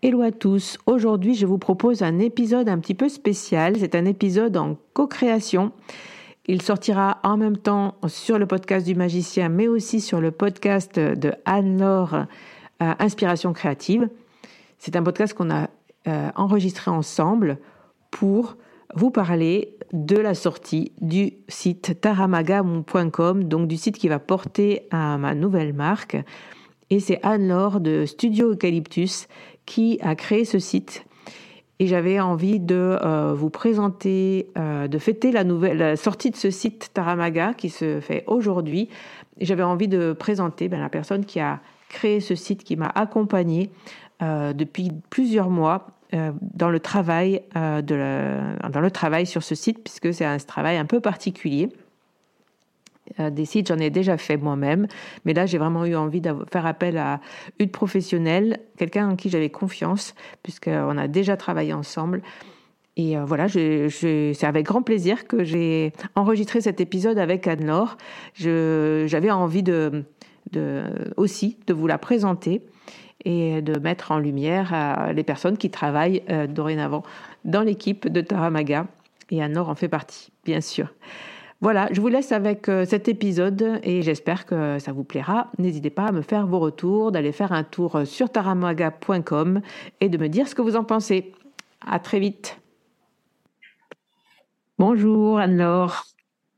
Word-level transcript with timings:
Hello 0.00 0.22
à 0.22 0.30
tous, 0.30 0.78
aujourd'hui 0.86 1.34
je 1.34 1.44
vous 1.44 1.58
propose 1.58 2.02
un 2.02 2.20
épisode 2.20 2.68
un 2.68 2.78
petit 2.78 2.94
peu 2.94 3.08
spécial, 3.08 3.74
c'est 3.80 3.96
un 3.96 4.04
épisode 4.04 4.56
en 4.56 4.76
co-création. 4.92 5.72
Il 6.46 6.62
sortira 6.62 7.18
en 7.24 7.36
même 7.36 7.56
temps 7.56 7.96
sur 8.06 8.38
le 8.38 8.46
podcast 8.46 8.86
du 8.86 8.94
magicien 8.94 9.48
mais 9.48 9.66
aussi 9.66 10.00
sur 10.00 10.20
le 10.20 10.30
podcast 10.30 11.00
de 11.00 11.32
Anne-Laure 11.46 12.14
euh, 12.80 12.94
Inspiration 13.00 13.52
créative. 13.52 14.08
C'est 14.78 14.94
un 14.94 15.02
podcast 15.02 15.34
qu'on 15.34 15.50
a 15.50 15.68
euh, 16.06 16.30
enregistré 16.36 16.92
ensemble 16.92 17.58
pour 18.12 18.56
vous 18.94 19.10
parler 19.10 19.76
de 19.92 20.16
la 20.16 20.34
sortie 20.34 20.92
du 21.00 21.32
site 21.48 22.00
taramaga.com, 22.00 23.42
donc 23.42 23.66
du 23.66 23.76
site 23.76 23.98
qui 23.98 24.06
va 24.06 24.20
porter 24.20 24.86
à 24.92 25.18
ma 25.18 25.34
nouvelle 25.34 25.72
marque. 25.72 26.16
Et 26.90 27.00
c'est 27.00 27.20
Anne-Laure 27.22 27.80
de 27.80 28.06
Studio 28.06 28.52
Eucalyptus 28.52 29.26
qui 29.68 29.98
a 30.00 30.14
créé 30.14 30.46
ce 30.46 30.58
site. 30.58 31.04
Et 31.78 31.86
j'avais 31.86 32.18
envie 32.18 32.58
de 32.58 32.98
euh, 33.04 33.34
vous 33.34 33.50
présenter, 33.50 34.48
euh, 34.56 34.88
de 34.88 34.98
fêter 34.98 35.30
la 35.30 35.44
nouvelle 35.44 35.96
sortie 35.98 36.30
de 36.30 36.36
ce 36.36 36.50
site 36.50 36.90
Taramaga 36.94 37.52
qui 37.52 37.68
se 37.68 38.00
fait 38.00 38.24
aujourd'hui. 38.26 38.88
J'avais 39.42 39.62
envie 39.62 39.86
de 39.86 40.14
présenter 40.14 40.68
ben, 40.68 40.80
la 40.80 40.88
personne 40.88 41.26
qui 41.26 41.38
a 41.38 41.60
créé 41.90 42.20
ce 42.20 42.34
site, 42.34 42.64
qui 42.64 42.76
m'a 42.76 42.90
accompagné 42.94 43.70
euh, 44.22 44.54
depuis 44.54 44.90
plusieurs 45.10 45.50
mois 45.50 45.88
dans 46.40 46.70
le 46.70 46.80
travail 46.80 47.42
dans 47.54 48.80
le 48.80 48.90
travail 48.90 49.26
sur 49.26 49.42
ce 49.42 49.54
site, 49.54 49.84
puisque 49.84 50.14
c'est 50.14 50.24
un 50.24 50.38
travail 50.38 50.78
un 50.78 50.86
peu 50.86 51.00
particulier. 51.00 51.68
Euh, 53.20 53.30
des 53.30 53.44
sites, 53.44 53.68
j'en 53.68 53.78
ai 53.78 53.90
déjà 53.90 54.16
fait 54.16 54.36
moi-même, 54.36 54.86
mais 55.24 55.34
là 55.34 55.46
j'ai 55.46 55.58
vraiment 55.58 55.84
eu 55.84 55.96
envie 55.96 56.20
de 56.20 56.34
faire 56.50 56.66
appel 56.66 56.98
à 56.98 57.20
une 57.58 57.70
professionnelle, 57.70 58.60
quelqu'un 58.76 59.10
en 59.10 59.16
qui 59.16 59.30
j'avais 59.30 59.50
confiance, 59.50 60.14
puisqu'on 60.42 60.96
a 60.98 61.08
déjà 61.08 61.36
travaillé 61.36 61.72
ensemble. 61.72 62.22
Et 62.96 63.16
euh, 63.16 63.24
voilà, 63.24 63.46
c'est 63.48 64.44
avec 64.44 64.66
grand 64.66 64.82
plaisir 64.82 65.26
que 65.26 65.44
j'ai 65.44 65.92
enregistré 66.16 66.60
cet 66.60 66.80
épisode 66.80 67.18
avec 67.18 67.46
Anne-Laure. 67.46 67.96
J'avais 68.34 69.30
envie 69.30 69.64
aussi 71.16 71.58
de 71.66 71.74
vous 71.74 71.86
la 71.86 71.98
présenter 71.98 72.62
et 73.24 73.62
de 73.62 73.78
mettre 73.78 74.12
en 74.12 74.18
lumière 74.18 74.70
euh, 74.72 75.12
les 75.12 75.24
personnes 75.24 75.58
qui 75.58 75.70
travaillent 75.70 76.22
dorénavant 76.48 77.02
dans 77.44 77.62
l'équipe 77.62 78.08
de 78.08 78.20
Taramaga. 78.20 78.86
Et 79.30 79.42
Anne-Laure 79.42 79.68
en 79.68 79.74
fait 79.74 79.88
partie, 79.88 80.32
bien 80.44 80.60
sûr. 80.60 80.88
Voilà, 81.60 81.88
je 81.90 82.00
vous 82.00 82.06
laisse 82.06 82.30
avec 82.30 82.68
euh, 82.68 82.84
cet 82.84 83.08
épisode 83.08 83.80
et 83.82 84.02
j'espère 84.02 84.46
que 84.46 84.78
ça 84.78 84.92
vous 84.92 85.02
plaira. 85.02 85.50
N'hésitez 85.58 85.90
pas 85.90 86.04
à 86.04 86.12
me 86.12 86.22
faire 86.22 86.46
vos 86.46 86.60
retours, 86.60 87.10
d'aller 87.10 87.32
faire 87.32 87.50
un 87.52 87.64
tour 87.64 88.02
sur 88.04 88.30
taramaga.com 88.30 89.60
et 90.00 90.08
de 90.08 90.18
me 90.18 90.28
dire 90.28 90.46
ce 90.46 90.54
que 90.54 90.62
vous 90.62 90.76
en 90.76 90.84
pensez. 90.84 91.32
À 91.84 91.98
très 91.98 92.20
vite. 92.20 92.60
Bonjour 94.78 95.40
Anne-Laure. 95.40 96.04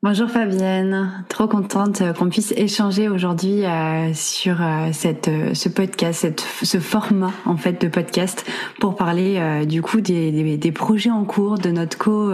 Bonjour 0.03 0.31
Fabienne, 0.31 1.27
trop 1.29 1.47
contente 1.47 2.01
euh, 2.01 2.15
qu'on 2.15 2.31
puisse 2.31 2.55
échanger 2.57 3.11
aujourd'hui 3.11 3.67
euh, 3.67 4.15
sur 4.15 4.63
euh, 4.63 4.89
cette 4.93 5.29
ce 5.53 5.69
podcast, 5.69 6.21
cette, 6.21 6.41
ce 6.41 6.79
format 6.79 7.33
en 7.45 7.59
fait 7.59 7.79
de 7.83 7.87
podcast 7.87 8.47
pour 8.79 8.97
parler 8.97 9.67
du 9.67 9.83
coup 9.83 10.01
des, 10.01 10.33
des, 10.33 10.57
des, 10.57 10.73
projets 10.73 11.11
en 11.11 11.25
cours, 11.25 11.59
de 11.59 11.69
notre 11.69 11.99
co 11.99 12.33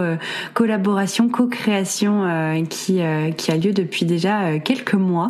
collaboration, 0.53 1.27
co-création 1.27 2.63
qui 2.69 3.01
qui 3.35 3.51
a 3.51 3.57
lieu 3.57 3.73
depuis 3.73 4.05
déjà 4.05 4.59
quelques 4.59 4.93
mois. 4.93 5.27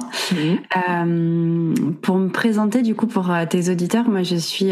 pour 2.04 2.18
me 2.18 2.28
présenter 2.28 2.84
du 2.84 2.94
coup 2.94 3.08
pour 3.08 3.31
tes 3.50 3.72
auditeurs, 3.72 4.08
moi 4.08 4.22
je 4.22 4.36
suis 4.36 4.69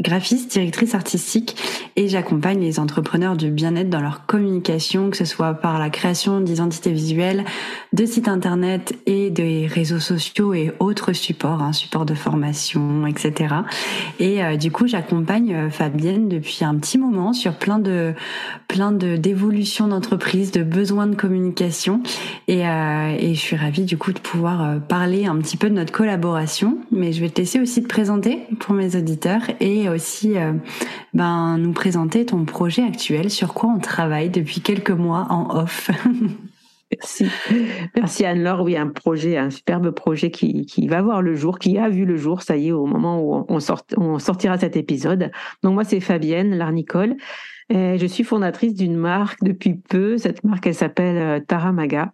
graphiste, 0.00 0.52
directrice 0.52 0.94
artistique 0.94 1.56
et 1.96 2.08
j'accompagne 2.08 2.60
les 2.60 2.80
entrepreneurs 2.80 3.36
du 3.36 3.50
bien-être 3.50 3.90
dans 3.90 4.00
leur 4.00 4.24
communication, 4.24 5.10
que 5.10 5.16
ce 5.18 5.26
soit 5.26 5.52
par 5.52 5.78
la 5.78 5.90
création 5.90 6.40
d'identité 6.86 6.92
visuels, 6.92 7.44
de 7.92 8.04
sites 8.04 8.28
internet 8.28 8.94
et 9.06 9.30
des 9.30 9.66
réseaux 9.66 10.00
sociaux 10.00 10.54
et 10.54 10.72
autres 10.80 11.12
supports, 11.12 11.62
hein, 11.62 11.72
supports 11.72 12.06
de 12.06 12.14
formation, 12.14 13.06
etc. 13.06 13.54
Et 14.18 14.42
euh, 14.42 14.56
du 14.56 14.70
coup, 14.70 14.86
j'accompagne 14.86 15.54
euh, 15.54 15.70
Fabienne 15.70 16.28
depuis 16.28 16.64
un 16.64 16.74
petit 16.76 16.98
moment 16.98 17.32
sur 17.32 17.54
plein 17.54 17.78
de 17.78 18.14
plein 18.68 18.92
de 18.92 19.16
d'évolutions 19.16 19.88
d'entreprise, 19.88 20.50
de 20.50 20.62
besoins 20.62 21.06
de 21.06 21.14
communication. 21.14 22.02
Et, 22.48 22.66
euh, 22.66 23.16
et 23.18 23.34
je 23.34 23.40
suis 23.40 23.56
ravie 23.56 23.84
du 23.84 23.96
coup 23.96 24.12
de 24.12 24.18
pouvoir 24.18 24.80
parler 24.88 25.26
un 25.26 25.36
petit 25.36 25.56
peu 25.56 25.68
de 25.68 25.74
notre 25.74 25.92
collaboration. 25.92 26.78
Mais 26.90 27.12
je 27.12 27.20
vais 27.20 27.28
te 27.28 27.40
laisser 27.40 27.60
aussi 27.60 27.82
te 27.82 27.88
présenter 27.88 28.40
pour 28.60 28.74
mes 28.74 28.96
auditeurs 28.96 29.42
et 29.60 29.88
aussi 29.88 30.34
ben 31.14 31.58
nous 31.58 31.72
présenter 31.72 32.26
ton 32.26 32.44
projet 32.44 32.82
actuel, 32.82 33.30
sur 33.30 33.54
quoi 33.54 33.70
on 33.74 33.78
travaille 33.78 34.30
depuis 34.30 34.60
quelques 34.60 34.90
mois 34.90 35.26
en 35.30 35.56
off. 35.56 35.90
Merci. 37.00 37.26
Merci 37.96 38.24
Anne-Laure. 38.24 38.62
Oui, 38.62 38.76
un 38.76 38.88
projet, 38.88 39.36
un 39.36 39.50
superbe 39.50 39.90
projet 39.90 40.30
qui, 40.30 40.66
qui, 40.66 40.88
va 40.88 41.02
voir 41.02 41.22
le 41.22 41.34
jour, 41.34 41.58
qui 41.58 41.78
a 41.78 41.88
vu 41.88 42.04
le 42.04 42.16
jour, 42.16 42.42
ça 42.42 42.56
y 42.56 42.68
est, 42.68 42.72
au 42.72 42.86
moment 42.86 43.20
où 43.20 43.44
on, 43.48 43.60
sort, 43.60 43.82
on 43.96 44.18
sortira 44.18 44.58
cet 44.58 44.76
épisode. 44.76 45.30
Donc 45.62 45.74
moi, 45.74 45.84
c'est 45.84 46.00
Fabienne 46.00 46.56
Larnicole. 46.56 47.16
je 47.70 48.06
suis 48.06 48.24
fondatrice 48.24 48.74
d'une 48.74 48.96
marque 48.96 49.42
depuis 49.42 49.74
peu. 49.74 50.18
Cette 50.18 50.44
marque, 50.44 50.66
elle 50.66 50.74
s'appelle 50.74 51.16
euh, 51.16 51.40
Taramaga. 51.40 52.12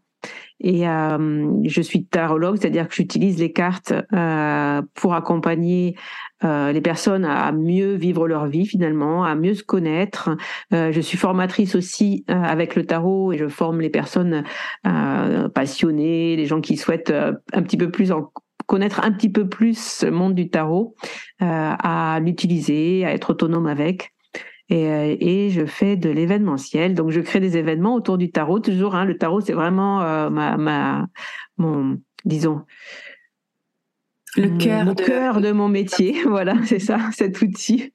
Et 0.65 0.85
je 0.85 1.83
suis 1.83 2.05
tarologue, 2.05 2.57
c'est-à-dire 2.57 2.87
que 2.87 2.95
j'utilise 2.95 3.41
les 3.41 3.53
cartes 3.53 3.93
pour 4.95 5.15
accompagner 5.15 5.97
les 6.43 6.81
personnes 6.81 7.25
à 7.25 7.53
mieux 7.53 7.95
vivre 7.95 8.27
leur 8.27 8.47
vie 8.47 8.67
finalement, 8.67 9.25
à 9.25 9.35
mieux 9.35 9.55
se 9.55 9.63
connaître. 9.63 10.31
je 10.71 11.01
suis 11.01 11.19
formatrice 11.19 11.75
aussi 11.75 12.25
avec 12.29 12.75
le 12.75 12.85
tarot 12.85 13.33
et 13.33 13.39
je 13.39 13.49
forme 13.49 13.81
les 13.81 13.91
personnes 13.91 14.45
passionnées, 15.55 16.37
les 16.37 16.47
gens 16.47 16.61
qui 16.61 16.77
souhaitent 16.77 17.13
un 17.53 17.63
petit 17.63 17.77
peu 17.77 17.91
plus 17.91 18.13
connaître 18.67 19.05
un 19.05 19.13
petit 19.13 19.29
peu 19.29 19.49
plus 19.49 19.79
ce 19.79 20.07
monde 20.07 20.35
du 20.35 20.49
tarot, 20.49 20.95
euh, 21.43 21.45
à 21.47 22.21
l'utiliser, 22.21 23.05
à 23.05 23.13
être 23.13 23.31
autonome 23.31 23.67
avec. 23.67 24.13
Et, 24.69 24.87
euh, 24.87 25.51
je 25.51 25.67
fais 25.67 25.97
de 25.97 26.09
l'événementiel. 26.09 26.95
Donc, 26.95 27.11
je 27.11 27.21
crée 27.21 27.41
des 27.41 27.59
événements 27.59 27.95
autour 27.95 28.17
du 28.17 28.31
tarot. 28.31 28.61
Toujours, 28.61 28.95
hein, 28.95 29.05
le 29.05 29.19
tarot, 29.19 29.41
c'est 29.41 29.53
vraiment 29.53 30.01
euh, 30.03 30.31
ma, 30.31 30.57
ma, 30.57 31.07
mon, 31.59 31.99
disons, 32.25 32.63
le 34.37 34.59
cœur, 34.59 34.95
de... 34.95 35.03
cœur 35.03 35.41
de 35.41 35.53
mon 35.53 35.69
métier. 35.69 36.17
Voilà, 36.27 36.55
c'est 36.65 36.79
ça, 36.79 36.99
cet 37.13 37.43
outil. 37.43 37.93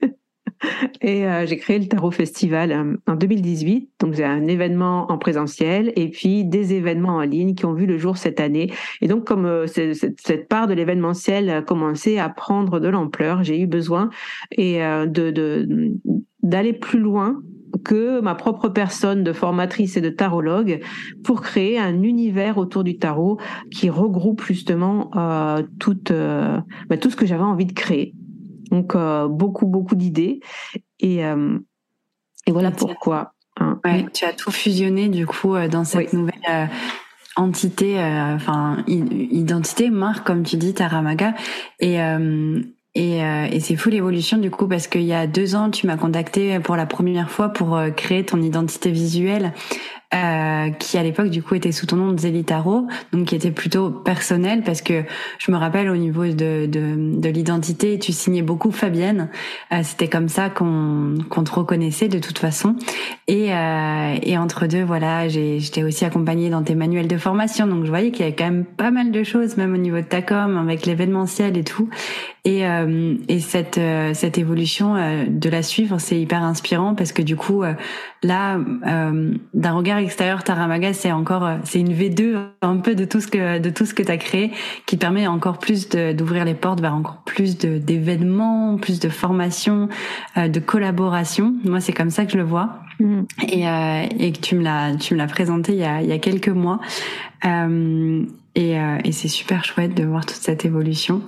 Et 1.01 1.25
euh, 1.25 1.45
j'ai 1.45 1.57
créé 1.57 1.77
le 1.79 1.87
Tarot 1.87 2.11
Festival 2.11 2.71
euh, 2.71 2.95
en 3.07 3.15
2018. 3.15 3.91
Donc, 3.99 4.15
c'est 4.15 4.23
un 4.23 4.47
événement 4.47 5.11
en 5.11 5.17
présentiel 5.17 5.91
et 5.95 6.09
puis 6.09 6.45
des 6.45 6.73
événements 6.73 7.17
en 7.17 7.21
ligne 7.21 7.55
qui 7.55 7.65
ont 7.65 7.73
vu 7.73 7.85
le 7.85 7.97
jour 7.97 8.17
cette 8.17 8.39
année. 8.39 8.71
Et 9.01 9.07
donc, 9.07 9.25
comme 9.25 9.45
euh, 9.45 9.67
cette 9.67 10.47
part 10.47 10.67
de 10.67 10.73
l'événementiel 10.73 11.49
a 11.49 11.61
commencé 11.61 12.17
à 12.17 12.29
prendre 12.29 12.79
de 12.79 12.87
l'ampleur, 12.87 13.43
j'ai 13.43 13.59
eu 13.59 13.67
besoin 13.67 14.09
et 14.51 14.79
de 14.79 15.91
d'aller 16.43 16.73
plus 16.73 16.99
loin 16.99 17.41
que 17.87 18.19
ma 18.19 18.35
propre 18.35 18.67
personne 18.67 19.23
de 19.23 19.31
formatrice 19.33 19.95
et 19.95 20.01
de 20.01 20.09
tarologue 20.09 20.81
pour 21.23 21.41
créer 21.41 21.79
un 21.79 22.03
univers 22.03 22.57
autour 22.57 22.83
du 22.83 22.97
tarot 22.97 23.39
qui 23.71 23.89
regroupe 23.89 24.43
justement 24.43 25.09
euh, 25.15 25.63
tout, 25.79 25.97
bah, 26.89 26.97
tout 26.99 27.09
ce 27.09 27.15
que 27.15 27.25
j'avais 27.25 27.43
envie 27.43 27.65
de 27.65 27.73
créer. 27.73 28.13
Donc 28.71 28.95
euh, 28.95 29.27
beaucoup 29.27 29.65
beaucoup 29.65 29.95
d'idées 29.95 30.39
et 30.99 31.25
euh, 31.25 31.57
et 32.45 32.51
voilà 32.51 32.71
pourquoi. 32.71 33.33
Hein. 33.59 33.79
Ouais, 33.83 34.05
tu 34.13 34.25
as 34.25 34.33
tout 34.33 34.51
fusionné 34.51 35.09
du 35.09 35.25
coup 35.25 35.55
euh, 35.55 35.67
dans 35.67 35.83
cette 35.83 36.13
nouvelle 36.13 36.69
entité, 37.35 37.99
enfin 37.99 38.83
identité, 38.87 39.91
marque 39.91 40.25
comme 40.25 40.43
tu 40.43 40.57
dis, 40.57 40.73
Taramaga 40.73 41.35
et 41.79 41.99
et, 42.97 43.19
et 43.51 43.59
c'est 43.59 43.75
fou 43.75 43.89
l'évolution 43.89 44.37
du 44.37 44.49
coup 44.49 44.67
parce 44.67 44.87
qu'il 44.87 45.03
y 45.03 45.13
a 45.13 45.27
deux 45.27 45.55
ans 45.55 45.69
tu 45.69 45.87
m'as 45.87 45.97
contacté 45.97 46.59
pour 46.59 46.75
la 46.75 46.85
première 46.85 47.29
fois 47.29 47.49
pour 47.49 47.79
créer 47.95 48.25
ton 48.25 48.41
identité 48.41 48.91
visuelle 48.91 49.53
euh, 50.13 50.69
qui 50.69 50.97
à 50.97 51.03
l'époque 51.03 51.29
du 51.29 51.43
coup 51.43 51.55
était 51.55 51.73
sous 51.73 51.85
ton 51.85 51.97
nom 51.97 52.13
de 52.13 52.19
Zélitaro, 52.19 52.87
donc 53.11 53.25
qui 53.25 53.35
était 53.35 53.51
plutôt 53.51 53.89
personnel 53.89 54.63
parce 54.63 54.81
que 54.81 55.03
je 55.37 55.51
me 55.51 55.57
rappelle 55.57 55.89
au 55.89 55.97
niveau 55.97 56.23
de, 56.25 56.65
de, 56.65 57.19
de 57.19 57.29
l'identité, 57.29 57.99
tu 57.99 58.13
signais 58.13 58.41
beaucoup 58.41 58.71
Fabienne, 58.71 59.27
euh, 59.73 59.81
c'était 59.83 60.07
comme 60.07 60.29
ça 60.29 60.49
qu'on 60.49 61.15
qu'on 61.29 61.43
te 61.43 61.51
reconnaissait 61.51 62.07
de 62.07 62.19
toute 62.19 62.39
façon. 62.39 62.77
Et, 63.27 63.53
euh, 63.53 64.15
et 64.23 64.37
entre 64.37 64.67
deux, 64.67 64.83
voilà, 64.83 65.27
j'étais 65.27 65.83
aussi 65.83 66.05
accompagnée 66.05 66.49
dans 66.49 66.63
tes 66.63 66.75
manuels 66.75 67.09
de 67.09 67.17
formation, 67.17 67.67
donc 67.67 67.83
je 67.83 67.89
voyais 67.89 68.11
qu'il 68.11 68.21
y 68.21 68.27
avait 68.27 68.35
quand 68.35 68.45
même 68.45 68.63
pas 68.63 68.91
mal 68.91 69.11
de 69.11 69.23
choses, 69.23 69.57
même 69.57 69.73
au 69.73 69.77
niveau 69.77 69.97
de 69.97 70.03
ta 70.03 70.21
com, 70.21 70.57
avec 70.57 70.85
l'événementiel 70.85 71.57
et 71.57 71.65
tout. 71.65 71.89
Et, 72.45 72.65
euh, 72.65 73.15
et 73.27 73.41
cette, 73.41 73.77
euh, 73.77 74.13
cette 74.13 74.37
évolution 74.37 74.95
de 75.27 75.49
la 75.49 75.63
suivre, 75.63 75.99
c'est 75.99 76.17
hyper 76.17 76.43
inspirant 76.43 76.95
parce 76.95 77.11
que 77.11 77.21
du 77.21 77.35
coup, 77.35 77.63
là, 78.23 78.57
d'un 79.53 79.71
regard 79.73 79.96
extérieur 79.97 80.43
Taramaga, 80.43 80.93
c'est 80.93 81.11
encore 81.11 81.45
euh, 81.45 81.55
c'est 81.63 81.79
une 81.79 81.93
V2 81.93 82.37
un 82.61 82.77
peu 82.77 82.95
de 82.95 83.05
tout 83.05 83.21
ce 83.21 83.27
que 83.27 83.59
de 83.59 83.69
tout 83.69 83.85
ce 83.85 83.93
que 83.93 84.03
tu 84.03 84.11
as 84.11 84.17
créé 84.17 84.51
qui 84.85 84.97
permet 84.97 85.27
encore 85.27 85.59
plus 85.59 85.89
d'ouvrir 85.89 86.45
les 86.45 86.53
portes 86.53 86.81
vers 86.81 86.93
encore 86.93 87.21
plus 87.25 87.57
d'événements, 87.57 88.77
plus 88.77 88.99
de 88.99 89.09
formations, 89.09 89.89
euh, 90.37 90.47
de 90.47 90.59
collaborations. 90.59 91.53
Moi, 91.63 91.79
c'est 91.81 91.93
comme 91.93 92.09
ça 92.09 92.25
que 92.25 92.31
je 92.31 92.37
le 92.37 92.43
vois. 92.43 92.79
Mm. 92.99 93.21
Et, 93.47 93.67
euh, 93.67 94.03
et 94.19 94.31
que 94.31 94.39
tu 94.39 94.55
me 94.55 94.63
l'as 94.63 94.95
tu 94.95 95.13
me 95.13 95.19
l'as 95.19 95.27
présenté 95.27 95.73
il 95.73 95.79
y 95.79 95.85
a 95.85 96.01
il 96.01 96.07
y 96.07 96.13
a 96.13 96.19
quelques 96.19 96.49
mois. 96.49 96.79
Euh, 97.45 98.23
et, 98.57 98.79
euh, 98.79 98.97
et 99.03 99.11
c'est 99.11 99.27
super 99.27 99.63
chouette 99.63 99.93
de 99.93 100.03
voir 100.03 100.25
toute 100.25 100.41
cette 100.41 100.65
évolution. 100.65 101.21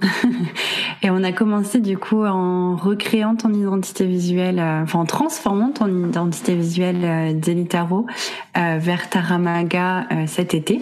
et 1.03 1.11
on 1.11 1.23
a 1.23 1.31
commencé 1.31 1.79
du 1.79 1.95
coup 1.95 2.25
en 2.25 2.75
recréant 2.75 3.35
ton 3.35 3.53
identité 3.53 4.05
visuelle, 4.07 4.59
euh, 4.59 4.81
enfin 4.81 4.99
en 4.99 5.05
transformant 5.05 5.69
ton 5.69 6.07
identité 6.07 6.55
visuelle 6.55 7.01
euh, 7.03 7.33
d'Elitaro 7.33 8.07
euh, 8.57 8.77
vers 8.79 9.09
Taramaga 9.11 10.07
cet 10.25 10.55
été. 10.55 10.81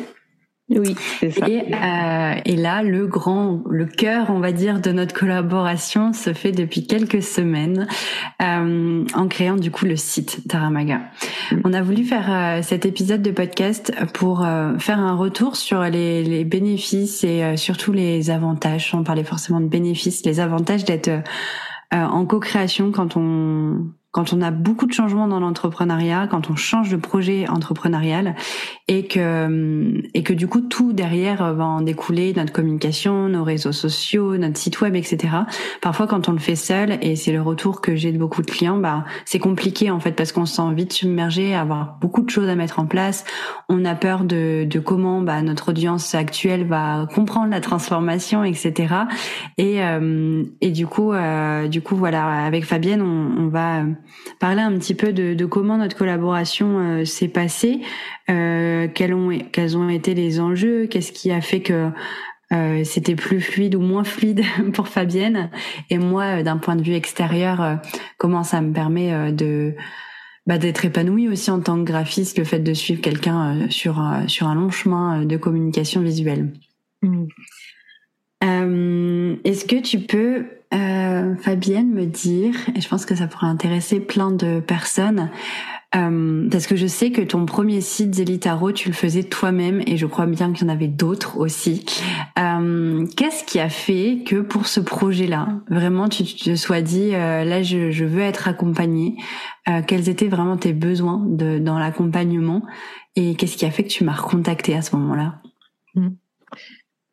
Oui, 0.69 0.95
c'est 1.19 1.31
ça. 1.31 1.47
Et, 1.47 1.73
euh, 1.73 2.41
et, 2.43 2.57
là, 2.57 2.83
le 2.83 3.07
grand, 3.07 3.63
le 3.69 3.85
cœur, 3.85 4.29
on 4.29 4.39
va 4.39 4.51
dire, 4.51 4.81
de 4.81 4.91
notre 4.91 5.13
collaboration 5.13 6.11
se 6.11 6.33
fait 6.33 6.51
depuis 6.51 6.85
quelques 6.85 7.23
semaines 7.23 7.87
euh, 8.41 9.05
en 9.13 9.27
créant 9.29 9.55
du 9.55 9.71
coup 9.71 9.85
le 9.85 9.95
site 9.95 10.45
Taramaga. 10.49 10.99
Mm. 11.51 11.61
On 11.63 11.73
a 11.73 11.81
voulu 11.81 12.03
faire 12.03 12.27
euh, 12.29 12.61
cet 12.63 12.85
épisode 12.85 13.21
de 13.21 13.31
podcast 13.31 13.93
pour 14.13 14.43
euh, 14.43 14.77
faire 14.77 14.99
un 14.99 15.15
retour 15.15 15.55
sur 15.55 15.83
les, 15.83 16.23
les 16.23 16.43
bénéfices 16.43 17.23
et 17.23 17.43
euh, 17.43 17.55
surtout 17.55 17.93
les 17.93 18.29
avantages. 18.29 18.91
On 18.93 19.03
parlait 19.03 19.23
forcément 19.23 19.61
de 19.61 19.67
bénéfices, 19.67 20.25
les 20.25 20.41
avantages 20.41 20.83
d'être 20.83 21.11
en 21.93 22.25
co-création 22.25 22.91
quand 22.91 23.15
on 23.15 23.87
quand 24.17 24.33
on 24.33 24.41
a 24.41 24.49
beaucoup 24.49 24.87
de 24.87 24.93
changements 24.93 25.27
dans 25.27 25.39
l'entrepreneuriat, 25.39 26.25
quand 26.25 26.49
on 26.49 26.55
change 26.55 26.89
de 26.89 26.95
projet 26.95 27.47
entrepreneurial 27.47 28.33
et 28.87 29.05
que 29.05 30.01
et 30.15 30.23
que 30.23 30.33
du 30.33 30.47
coup 30.47 30.61
tout 30.61 30.91
derrière 30.91 31.53
va 31.53 31.65
en 31.65 31.81
découler 31.81 32.33
notre 32.35 32.51
communication, 32.51 33.29
nos 33.29 33.43
réseaux 33.43 33.73
sociaux, 33.73 34.35
notre 34.37 34.57
site 34.57 34.81
web, 34.81 34.95
etc. 34.95 35.35
Parfois 35.83 36.07
quand 36.07 36.29
on 36.29 36.31
le 36.31 36.39
fait 36.39 36.55
seul 36.55 36.97
et 37.03 37.15
c'est 37.15 37.31
le 37.31 37.43
retour 37.43 37.79
que 37.79 37.95
j'ai 37.95 38.11
de 38.11 38.17
beaucoup 38.17 38.41
de 38.41 38.49
clients, 38.49 38.79
bah 38.79 39.05
c'est 39.25 39.37
compliqué 39.37 39.91
en 39.91 39.99
fait 39.99 40.13
parce 40.13 40.31
qu'on 40.31 40.47
se 40.47 40.55
sent 40.55 40.73
vite 40.73 40.93
submergé, 40.93 41.53
avoir 41.53 41.99
beaucoup 42.01 42.23
de 42.23 42.29
choses 42.31 42.49
à 42.49 42.55
mettre 42.55 42.79
en 42.79 42.87
place. 42.87 43.23
On 43.69 43.85
a 43.85 43.93
peur 43.93 44.23
de, 44.23 44.65
de 44.65 44.79
comment 44.79 45.21
bah, 45.21 45.43
notre 45.43 45.69
audience 45.69 46.15
actuelle 46.15 46.65
va 46.65 47.07
comprendre 47.13 47.51
la 47.51 47.61
transformation, 47.61 48.43
etc. 48.43 48.95
Et 49.59 49.83
euh, 49.83 50.43
et 50.61 50.71
du 50.71 50.87
coup 50.87 51.13
euh, 51.13 51.67
du 51.67 51.83
coup 51.83 51.95
voilà 51.95 52.25
avec 52.47 52.65
Fabienne 52.65 53.03
on, 53.03 53.43
on 53.43 53.47
va 53.49 53.83
parler 54.39 54.61
un 54.61 54.77
petit 54.77 54.95
peu 54.95 55.13
de, 55.13 55.45
comment 55.45 55.77
notre 55.77 55.97
collaboration 55.97 56.79
euh, 56.79 57.05
s'est 57.05 57.27
passée, 57.27 57.81
euh, 58.29 58.87
quels 58.93 59.13
ont 59.13 59.37
quels 59.51 59.77
ont 59.77 59.89
été 59.89 60.13
les 60.13 60.39
enjeux, 60.39 60.87
qu'est-ce 60.87 61.11
qui 61.11 61.31
a 61.31 61.41
fait 61.41 61.61
que 61.61 61.89
euh, 62.53 62.83
c'était 62.83 63.15
plus 63.15 63.41
fluide 63.41 63.75
ou 63.75 63.81
moins 63.81 64.03
fluide 64.03 64.43
pour 64.73 64.87
Fabienne 64.87 65.49
et 65.89 65.97
moi 65.97 66.43
d'un 66.43 66.57
point 66.57 66.77
de 66.77 66.81
vue 66.81 66.93
extérieur 66.93 67.79
comment 68.17 68.43
ça 68.43 68.61
me 68.61 68.71
permet 68.71 69.33
de 69.33 69.75
bah, 70.45 70.57
d'être 70.57 70.85
épanouie 70.85 71.27
aussi 71.27 71.51
en 71.51 71.59
tant 71.59 71.77
que 71.77 71.83
graphiste 71.83 72.37
le 72.37 72.45
fait 72.45 72.59
de 72.59 72.73
suivre 72.73 73.01
quelqu'un 73.01 73.69
sur 73.69 74.01
sur 74.27 74.47
un 74.47 74.55
long 74.55 74.69
chemin 74.69 75.25
de 75.25 75.35
communication 75.35 76.01
visuelle. 76.01 76.53
Mmh. 77.01 77.25
Est-ce 79.43 79.65
que 79.65 79.81
tu 79.81 79.99
peux 79.99 80.45
euh, 80.73 81.35
Fabienne 81.37 81.91
me 81.91 82.05
dire, 82.05 82.53
et 82.75 82.81
je 82.81 82.89
pense 82.89 83.05
que 83.05 83.15
ça 83.15 83.27
pourrait 83.27 83.47
intéresser 83.47 83.99
plein 83.99 84.31
de 84.31 84.59
personnes, 84.59 85.29
euh, 85.95 86.49
parce 86.51 86.67
que 86.67 86.75
je 86.75 86.85
sais 86.85 87.11
que 87.11 87.21
ton 87.21 87.45
premier 87.45 87.79
site 87.79 88.15
Zélitaro, 88.15 88.73
tu 88.73 88.89
le 88.89 88.93
faisais 88.93 89.23
toi-même, 89.23 89.81
et 89.87 89.95
je 89.95 90.05
crois 90.05 90.25
bien 90.25 90.51
qu'il 90.51 90.67
y 90.67 90.69
en 90.69 90.73
avait 90.73 90.89
d'autres 90.89 91.37
aussi. 91.37 91.85
Euh, 92.37 93.05
Qu'est-ce 93.15 93.45
qui 93.45 93.59
a 93.59 93.69
fait 93.69 94.23
que 94.25 94.41
pour 94.41 94.67
ce 94.67 94.81
projet-là, 94.81 95.47
vraiment, 95.69 96.09
tu 96.09 96.25
te 96.25 96.55
sois 96.55 96.81
dit, 96.81 97.15
euh, 97.15 97.45
là, 97.45 97.63
je, 97.63 97.91
je, 97.91 98.03
veux 98.03 98.21
être 98.21 98.49
accompagnée 98.49 99.15
euh, 99.69 99.81
Quels 99.81 100.09
étaient 100.09 100.27
vraiment 100.27 100.57
tes 100.57 100.73
besoins 100.73 101.23
de, 101.25 101.59
dans 101.59 101.79
l'accompagnement 101.79 102.63
Et 103.15 103.35
qu'est-ce 103.35 103.55
qui 103.55 103.65
a 103.65 103.71
fait 103.71 103.83
que 103.83 103.89
tu 103.89 104.03
m'as 104.03 104.15
recontacté 104.15 104.75
à 104.75 104.81
ce 104.81 104.95
moment-là? 104.97 105.41
Mmh. 105.95 106.09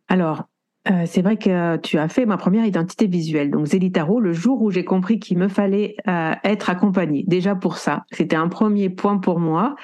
Alors, 0.09 0.45
euh, 0.91 1.05
c'est 1.07 1.23
vrai 1.23 1.37
que 1.37 1.77
tu 1.79 1.99
as 1.99 2.09
fait 2.09 2.27
ma 2.27 2.37
première 2.37 2.67
identité 2.67 3.07
visuelle, 3.07 3.51
donc 3.51 3.67
Zélitaro, 3.67 4.21
le 4.21 4.33
jour 4.33 4.61
où 4.61 4.71
j'ai 4.71 4.85
compris 4.85 5.19
qu'il 5.19 5.39
me 5.39 5.49
fallait 5.49 5.97
euh, 6.09 6.33
être 6.45 6.69
accompagnée. 6.69 7.25
Déjà 7.27 7.55
pour 7.55 7.79
ça, 7.79 8.05
c'était 8.13 8.37
un 8.37 8.49
premier 8.49 8.91
point 8.91 9.17
pour 9.17 9.41
moi 9.41 9.77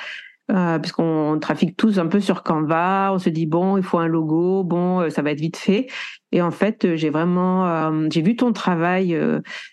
euh, 0.51 0.79
puisqu'on 0.79 1.39
trafique 1.41 1.77
tous 1.77 1.99
un 1.99 2.07
peu 2.07 2.21
sur 2.21 2.43
Canva, 2.43 3.11
on 3.13 3.19
se 3.19 3.31
dit 3.31 3.47
bon, 3.47 3.77
il 3.77 3.83
faut 3.83 3.99
un 3.99 4.07
logo, 4.07 4.65
bon, 4.65 5.01
euh, 5.01 5.11
ça 5.11 5.23
va 5.23 5.31
être 5.31 5.41
vite 5.41 5.57
fait. 5.57 5.87
Et 6.33 6.43
en 6.43 6.51
fait, 6.51 6.85
euh, 6.85 6.97
j'ai 6.97 7.11
vraiment, 7.11 7.67
euh, 7.67 8.09
j'ai 8.11 8.23
vu 8.23 8.37
ton 8.37 8.53
travail, 8.53 9.19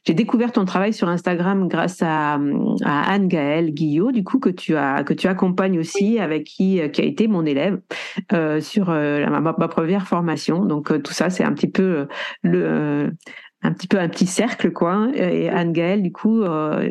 j'ai 0.05 0.13
découvert 0.13 0.51
ton 0.51 0.65
travail 0.65 0.93
sur 0.93 1.09
Instagram 1.09 1.67
grâce 1.67 2.01
à, 2.01 2.39
à 2.83 3.11
Anne 3.11 3.27
Gaëlle 3.27 3.73
Guillot, 3.73 4.11
du 4.11 4.23
coup 4.23 4.39
que 4.39 4.49
tu 4.49 4.75
as 4.75 5.03
que 5.03 5.13
tu 5.13 5.27
accompagnes 5.27 5.79
aussi, 5.79 6.19
avec 6.19 6.45
qui 6.45 6.79
qui 6.91 7.01
a 7.01 7.05
été 7.05 7.27
mon 7.27 7.45
élève 7.45 7.79
sur 8.59 8.87
ma, 8.87 9.39
ma, 9.39 9.67
première 9.67 10.07
formation. 10.07 10.65
Donc 10.65 11.01
tout 11.03 11.13
ça, 11.13 11.29
c'est 11.29 11.43
un 11.43 11.53
petit 11.53 11.69
peu 11.69 12.07
le 12.43 13.11
un 13.63 13.73
petit 13.73 13.87
peu 13.87 13.99
un 13.99 14.09
petit 14.09 14.27
cercle 14.27 14.71
quoi. 14.71 15.07
Et 15.15 15.49
Anne 15.49 15.73
Gaëlle, 15.73 16.03
du 16.03 16.11
coup, 16.11 16.43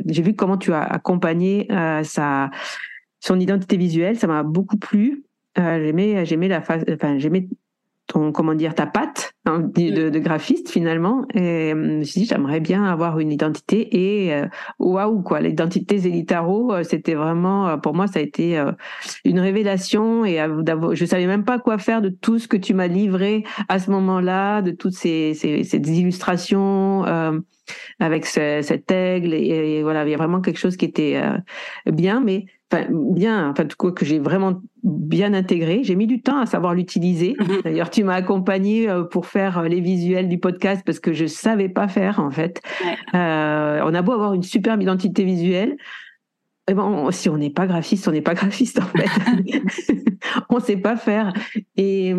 j'ai 0.06 0.22
vu 0.22 0.34
comment 0.34 0.56
tu 0.56 0.72
as 0.72 0.82
accompagné 0.82 1.68
sa 2.04 2.50
son 3.20 3.40
identité 3.40 3.76
visuelle, 3.76 4.18
ça 4.18 4.26
m'a 4.26 4.42
beaucoup 4.42 4.76
plu. 4.76 5.24
j'aimais, 5.56 6.24
j'aimais 6.26 6.48
la 6.48 6.60
face, 6.60 6.84
enfin, 6.88 7.18
j'aimais 7.18 7.48
ton 8.06 8.30
comment 8.30 8.54
dire 8.54 8.74
ta 8.74 8.86
patte 8.86 9.32
hein, 9.46 9.60
de, 9.60 10.10
de, 10.10 10.18
graphiste 10.18 10.70
finalement. 10.70 11.26
Et 11.34 11.72
euh, 11.72 11.74
je 11.74 11.98
me 11.98 12.04
suis 12.04 12.20
dit 12.20 12.26
j'aimerais 12.26 12.60
bien 12.60 12.84
avoir 12.84 13.18
une 13.18 13.32
identité 13.32 14.24
et 14.24 14.34
euh, 14.34 14.46
waouh 14.78 15.22
quoi 15.22 15.40
l'identité 15.40 15.98
Zélitaro 15.98 16.72
euh, 16.72 16.82
c'était 16.84 17.14
vraiment 17.14 17.78
pour 17.78 17.94
moi 17.94 18.06
ça 18.06 18.20
a 18.20 18.22
été 18.22 18.62
une 19.24 19.40
révélation 19.40 20.24
et 20.24 20.38
je 20.92 21.04
savais 21.04 21.26
même 21.26 21.44
pas 21.44 21.58
quoi 21.58 21.78
faire 21.78 22.00
de 22.00 22.08
tout 22.08 22.38
ce 22.38 22.48
que 22.48 22.56
tu 22.56 22.74
m'as 22.74 22.86
livré 22.86 23.44
à 23.68 23.78
ce 23.78 23.90
moment-là 23.90 24.62
de 24.62 24.70
toutes 24.70 24.94
ces, 24.94 25.34
ces, 25.34 25.64
ces 25.64 25.78
illustrations 25.78 27.04
avec 27.98 28.26
ce, 28.26 28.60
cet 28.62 28.90
aigle 28.90 29.34
et, 29.34 29.82
voilà 29.82 30.04
il 30.04 30.10
y 30.10 30.14
a 30.14 30.18
vraiment 30.18 30.40
quelque 30.40 30.58
chose 30.58 30.76
qui 30.76 30.84
était 30.84 31.20
bien. 31.86 32.20
Mais 32.20 32.46
enfin 32.72 32.86
bien, 32.90 33.50
enfin 33.50 33.64
tout 33.64 33.76
cas 33.76 33.92
que 33.92 34.04
j'ai 34.04 34.18
vraiment 34.18 34.60
bien 34.82 35.34
intégré. 35.34 35.82
J'ai 35.84 35.94
mis 35.94 36.06
du 36.06 36.20
temps 36.20 36.38
à 36.38 36.46
savoir 36.46 36.74
l'utiliser. 36.74 37.36
Mhm. 37.38 37.62
D'ailleurs, 37.64 37.90
tu 37.90 38.04
m'as 38.04 38.14
accompagné 38.14 38.88
euh, 38.88 39.04
pour 39.04 39.26
faire 39.26 39.58
euh, 39.58 39.68
les 39.68 39.80
visuels 39.80 40.28
du 40.28 40.38
podcast 40.38 40.82
parce 40.84 41.00
que 41.00 41.12
je 41.12 41.26
savais 41.26 41.68
pas 41.68 41.88
faire 41.88 42.20
en 42.20 42.30
fait. 42.30 42.60
Euh, 43.14 43.80
on 43.84 43.94
a 43.94 44.02
beau 44.02 44.12
avoir 44.12 44.34
une 44.34 44.42
superbe 44.42 44.82
identité 44.82 45.24
visuelle, 45.24 45.76
eh 46.68 46.74
ben, 46.74 47.10
si 47.12 47.28
on 47.28 47.36
n'est 47.36 47.50
pas 47.50 47.66
graphiste, 47.66 48.08
on 48.08 48.12
n'est 48.12 48.22
pas 48.22 48.34
graphiste 48.34 48.80
en 48.80 48.98
fait. 48.98 49.10
on 50.50 50.60
sait 50.60 50.76
pas 50.76 50.96
faire. 50.96 51.32
Et 51.76 52.14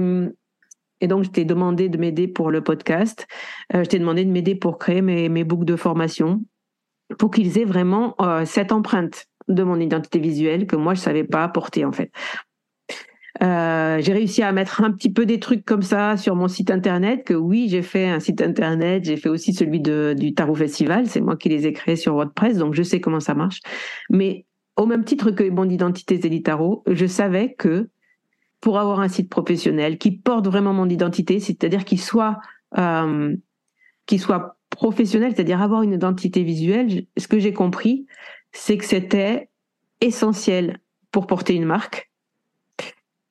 et 0.99 1.05
donc, 1.05 1.25
je 1.25 1.29
t'ai 1.29 1.45
demandé 1.45 1.89
de 1.89 1.97
m'aider 1.99 2.27
pour 2.27 2.49
le 2.49 2.61
podcast. 2.61 3.27
je 3.71 3.83
t'ai 3.83 3.99
demandé 3.99 4.25
de 4.25 4.31
m'aider 4.31 4.55
pour 4.55 4.79
créer 4.79 5.03
mes, 5.03 5.29
mes 5.29 5.43
books 5.43 5.63
de 5.63 5.75
formation 5.75 6.41
pour 7.19 7.29
qu'ils 7.29 7.59
aient 7.59 7.65
vraiment 7.65 8.15
cette 8.45 8.71
empreinte 8.71 9.27
de 9.47 9.63
mon 9.63 9.79
identité 9.79 10.19
visuelle 10.19 10.67
que 10.67 10.75
moi 10.75 10.93
je 10.93 10.99
savais 10.99 11.23
pas 11.23 11.43
apporter 11.43 11.85
en 11.85 11.91
fait. 11.91 12.11
Euh, 13.43 13.99
j'ai 14.01 14.13
réussi 14.13 14.41
à 14.41 14.51
mettre 14.51 14.83
un 14.83 14.91
petit 14.91 15.11
peu 15.11 15.25
des 15.25 15.39
trucs 15.39 15.63
comme 15.63 15.83
ça 15.83 16.17
sur 16.17 16.35
mon 16.35 16.47
site 16.47 16.71
internet. 16.71 17.23
Que 17.23 17.33
oui, 17.33 17.67
j'ai 17.69 17.83
fait 17.83 18.07
un 18.07 18.19
site 18.19 18.41
internet. 18.41 19.05
J'ai 19.05 19.17
fait 19.17 19.29
aussi 19.29 19.53
celui 19.53 19.79
de, 19.79 20.15
du 20.17 20.33
Tarot 20.33 20.55
Festival. 20.55 21.07
C'est 21.07 21.21
moi 21.21 21.35
qui 21.35 21.49
les 21.49 21.67
ai 21.67 21.73
créés 21.73 21.95
sur 21.95 22.13
WordPress, 22.13 22.57
donc 22.57 22.73
je 22.73 22.83
sais 22.83 22.99
comment 22.99 23.19
ça 23.19 23.35
marche. 23.35 23.61
Mais 24.09 24.45
au 24.75 24.85
même 24.85 25.03
titre 25.03 25.31
que 25.31 25.47
mon 25.49 25.69
identité 25.69 26.17
Zélie 26.17 26.43
Tarot, 26.43 26.83
je 26.87 27.05
savais 27.05 27.53
que 27.53 27.89
pour 28.59 28.79
avoir 28.79 29.01
un 29.01 29.07
site 29.07 29.29
professionnel 29.29 29.97
qui 29.97 30.11
porte 30.11 30.47
vraiment 30.47 30.73
mon 30.73 30.89
identité, 30.89 31.39
c'est-à-dire 31.39 31.85
qu'il 31.85 32.01
soit 32.01 32.39
euh, 32.77 33.35
qu'il 34.07 34.19
soit 34.19 34.57
professionnel, 34.69 35.33
c'est-à-dire 35.35 35.61
avoir 35.61 35.83
une 35.83 35.93
identité 35.93 36.43
visuelle, 36.43 37.05
ce 37.17 37.27
que 37.27 37.39
j'ai 37.39 37.53
compris, 37.53 38.05
c'est 38.57 38.77
que 38.77 38.85
c'était 38.85 39.49
essentiel 40.01 40.79
pour 41.11 41.27
porter 41.27 41.53
une 41.53 41.65
marque, 41.65 42.11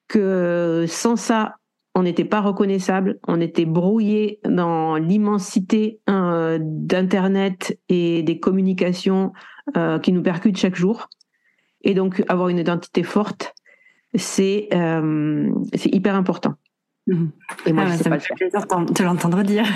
que 0.06 0.84
sans 0.88 1.16
ça, 1.16 1.56
on 1.96 2.04
n'était 2.04 2.24
pas 2.24 2.40
reconnaissable, 2.40 3.18
on 3.26 3.40
était 3.40 3.64
brouillé 3.64 4.38
dans 4.44 4.96
l'immensité 4.96 5.98
euh, 6.08 6.58
d'Internet 6.60 7.76
et 7.88 8.22
des 8.22 8.38
communications 8.38 9.32
euh, 9.76 9.98
qui 9.98 10.12
nous 10.12 10.22
percutent 10.22 10.58
chaque 10.58 10.76
jour. 10.76 11.08
Et 11.82 11.94
donc, 11.94 12.22
avoir 12.28 12.48
une 12.48 12.58
identité 12.58 13.02
forte, 13.02 13.52
c'est 14.14 14.68
euh, 14.72 15.50
hyper 15.84 16.14
important. 16.14 16.54
Mmh. 17.08 17.26
Et 17.66 17.72
moi, 17.72 17.84
ah 17.86 17.96
ça 17.96 18.10
me 18.10 18.18
fait 18.18 18.34
plaisir 18.34 18.64
de 18.66 19.04
l'entendre 19.04 19.42
dire. 19.42 19.66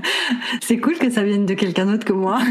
c'est 0.62 0.78
cool 0.78 0.96
que 0.98 1.10
ça 1.10 1.22
vienne 1.22 1.44
de 1.44 1.54
quelqu'un 1.54 1.86
d'autre 1.86 2.06
que 2.06 2.14
moi. 2.14 2.38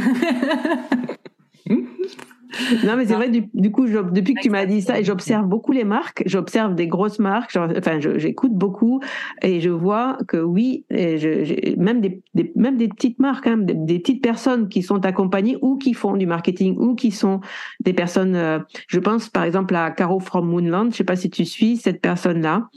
Non, 2.83 2.95
mais 2.95 3.05
c'est 3.05 3.15
vrai, 3.15 3.29
du, 3.29 3.71
coup, 3.71 3.87
depuis 3.87 4.33
que 4.33 4.41
tu 4.41 4.49
m'as 4.49 4.65
dit 4.65 4.81
ça, 4.81 5.01
j'observe 5.01 5.47
beaucoup 5.47 5.71
les 5.71 5.83
marques, 5.83 6.23
j'observe 6.25 6.75
des 6.75 6.87
grosses 6.87 7.19
marques, 7.19 7.57
enfin, 7.77 7.99
j'écoute 7.99 8.53
beaucoup 8.53 9.01
et 9.41 9.61
je 9.61 9.69
vois 9.69 10.17
que 10.27 10.37
oui, 10.37 10.85
et 10.89 11.17
je, 11.17 11.77
même, 11.79 12.01
des, 12.01 12.21
même 12.55 12.77
des 12.77 12.87
petites 12.87 13.19
marques, 13.19 13.47
hein, 13.47 13.57
des, 13.57 13.99
petites 13.99 14.21
personnes 14.21 14.69
qui 14.69 14.81
sont 14.81 15.05
accompagnées 15.05 15.57
ou 15.61 15.77
qui 15.77 15.93
font 15.93 16.15
du 16.15 16.25
marketing 16.25 16.77
ou 16.77 16.95
qui 16.95 17.11
sont 17.11 17.41
des 17.79 17.93
personnes, 17.93 18.35
euh, 18.35 18.59
je 18.87 18.99
pense 18.99 19.29
par 19.29 19.43
exemple 19.43 19.75
à 19.75 19.91
Caro 19.91 20.19
from 20.19 20.47
Moonland, 20.47 20.91
je 20.91 20.97
sais 20.97 21.03
pas 21.03 21.15
si 21.15 21.29
tu 21.29 21.45
suis 21.45 21.77
cette 21.77 22.01
personne-là, 22.01 22.69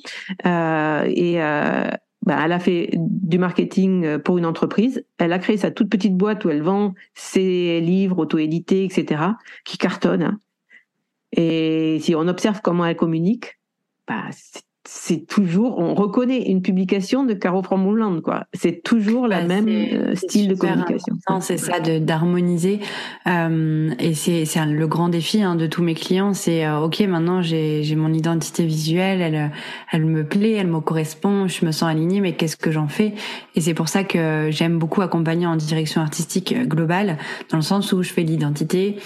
euh, 0.46 1.04
et 1.06 1.42
euh, 1.42 1.88
bah, 2.22 2.38
elle 2.44 2.52
a 2.52 2.58
fait 2.58 2.90
du 2.94 3.38
marketing 3.38 4.04
euh, 4.04 4.18
pour 4.18 4.38
une 4.38 4.46
entreprise. 4.46 5.04
Elle 5.18 5.32
a 5.32 5.38
créé 5.38 5.56
sa 5.56 5.70
toute 5.70 5.88
petite 5.88 6.16
boîte 6.16 6.44
où 6.44 6.50
elle 6.50 6.62
vend 6.62 6.94
ses 7.14 7.80
livres 7.80 8.18
auto-édités, 8.18 8.84
etc., 8.84 9.22
qui 9.64 9.78
cartonnent. 9.78 10.22
Hein. 10.22 10.40
Et 11.32 11.98
si 12.00 12.14
on 12.14 12.26
observe 12.28 12.60
comment 12.62 12.84
elle 12.84 12.96
communique, 12.96 13.58
bah, 14.06 14.24
c'est 14.32 14.62
c'est 14.90 15.26
toujours, 15.26 15.78
on 15.78 15.94
reconnaît 15.94 16.48
une 16.48 16.62
publication 16.62 17.22
de 17.22 17.34
Caro 17.34 17.62
Framouland, 17.62 18.22
quoi. 18.22 18.46
C'est 18.54 18.82
toujours 18.82 19.28
la 19.28 19.44
même 19.44 19.68
euh, 19.68 20.14
style 20.14 20.48
de 20.48 20.54
communication. 20.54 21.14
C'est 21.40 21.58
ça, 21.58 21.78
d'harmoniser. 21.78 22.80
Euh, 23.26 23.90
et 23.98 24.14
c'est 24.14 24.46
c'est 24.46 24.64
le 24.64 24.86
grand 24.86 25.10
défi 25.10 25.42
hein, 25.42 25.56
de 25.56 25.66
tous 25.66 25.82
mes 25.82 25.92
clients. 25.92 26.32
C'est 26.32 26.64
euh, 26.64 26.80
ok, 26.80 27.00
maintenant 27.00 27.42
j'ai 27.42 27.82
j'ai 27.82 27.96
mon 27.96 28.14
identité 28.14 28.64
visuelle, 28.64 29.20
elle 29.20 29.50
elle 29.92 30.06
me 30.06 30.24
plaît, 30.24 30.52
elle 30.52 30.68
me 30.68 30.80
correspond, 30.80 31.48
je 31.48 31.66
me 31.66 31.70
sens 31.70 31.90
alignée, 31.90 32.22
mais 32.22 32.32
qu'est-ce 32.32 32.56
que 32.56 32.70
j'en 32.70 32.88
fais? 32.88 33.12
Et 33.56 33.60
c'est 33.60 33.74
pour 33.74 33.90
ça 33.90 34.04
que 34.04 34.48
j'aime 34.50 34.78
beaucoup 34.78 35.02
accompagner 35.02 35.46
en 35.46 35.56
direction 35.56 36.00
artistique 36.00 36.66
globale, 36.66 37.18
dans 37.50 37.58
le 37.58 37.62
sens 37.62 37.92
où 37.92 38.02
je 38.02 38.10
fais 38.10 38.22
l'identité, 38.22 38.96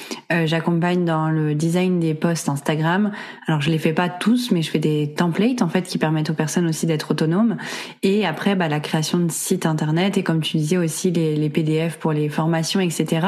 j'accompagne 0.44 1.04
dans 1.04 1.28
le 1.28 1.56
design 1.56 1.98
des 1.98 2.14
posts 2.14 2.48
Instagram. 2.48 3.10
Alors 3.48 3.60
je 3.60 3.70
les 3.70 3.78
fais 3.78 3.92
pas 3.92 4.08
tous, 4.08 4.52
mais 4.52 4.62
je 4.62 4.70
fais 4.70 4.78
des 4.78 5.12
templates 5.16 5.62
en 5.62 5.71
fait 5.72 5.82
qui 5.82 5.98
permettent 5.98 6.30
aux 6.30 6.34
personnes 6.34 6.68
aussi 6.68 6.86
d'être 6.86 7.10
autonomes. 7.10 7.56
Et 8.02 8.26
après, 8.26 8.54
bah, 8.54 8.68
la 8.68 8.80
création 8.80 9.18
de 9.18 9.30
sites 9.30 9.66
internet 9.66 10.16
et 10.16 10.22
comme 10.22 10.40
tu 10.40 10.56
disais 10.56 10.76
aussi 10.76 11.10
les, 11.10 11.34
les 11.34 11.50
PDF 11.50 11.98
pour 11.98 12.12
les 12.12 12.28
formations, 12.28 12.80
etc. 12.80 13.26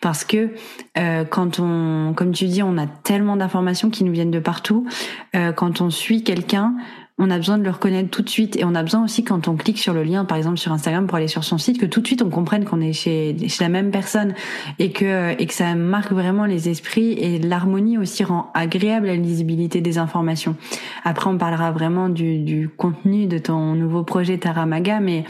Parce 0.00 0.24
que 0.24 0.50
euh, 0.98 1.24
quand 1.24 1.58
on, 1.58 2.12
comme 2.14 2.32
tu 2.32 2.46
dis, 2.46 2.62
on 2.62 2.76
a 2.78 2.86
tellement 2.86 3.36
d'informations 3.36 3.90
qui 3.90 4.04
nous 4.04 4.12
viennent 4.12 4.30
de 4.30 4.40
partout. 4.40 4.86
Euh, 5.34 5.52
quand 5.52 5.80
on 5.80 5.90
suit 5.90 6.22
quelqu'un, 6.22 6.74
on 7.16 7.30
a 7.30 7.36
besoin 7.36 7.58
de 7.58 7.62
le 7.62 7.70
reconnaître 7.70 8.10
tout 8.10 8.22
de 8.22 8.28
suite 8.28 8.56
et 8.56 8.64
on 8.64 8.74
a 8.74 8.82
besoin 8.82 9.04
aussi 9.04 9.22
quand 9.22 9.46
on 9.46 9.54
clique 9.54 9.78
sur 9.78 9.94
le 9.94 10.02
lien 10.02 10.24
par 10.24 10.36
exemple 10.36 10.58
sur 10.58 10.72
Instagram 10.72 11.06
pour 11.06 11.16
aller 11.16 11.28
sur 11.28 11.44
son 11.44 11.58
site 11.58 11.78
que 11.78 11.86
tout 11.86 12.00
de 12.00 12.06
suite 12.06 12.22
on 12.22 12.30
comprenne 12.30 12.64
qu'on 12.64 12.80
est 12.80 12.92
chez, 12.92 13.36
chez 13.48 13.62
la 13.62 13.68
même 13.68 13.92
personne 13.92 14.34
et 14.80 14.90
que 14.90 15.40
et 15.40 15.46
que 15.46 15.54
ça 15.54 15.76
marque 15.76 16.10
vraiment 16.10 16.44
les 16.44 16.68
esprits 16.68 17.12
et 17.12 17.38
l'harmonie 17.38 17.98
aussi 17.98 18.24
rend 18.24 18.50
agréable 18.54 19.06
la 19.06 19.16
lisibilité 19.16 19.80
des 19.80 19.98
informations. 19.98 20.56
Après 21.04 21.30
on 21.30 21.38
parlera 21.38 21.70
vraiment 21.70 22.08
du, 22.08 22.40
du 22.40 22.68
contenu 22.68 23.26
de 23.26 23.38
ton 23.38 23.74
nouveau 23.74 24.02
projet 24.02 24.38
Taramaga 24.38 24.98
mais 24.98 25.24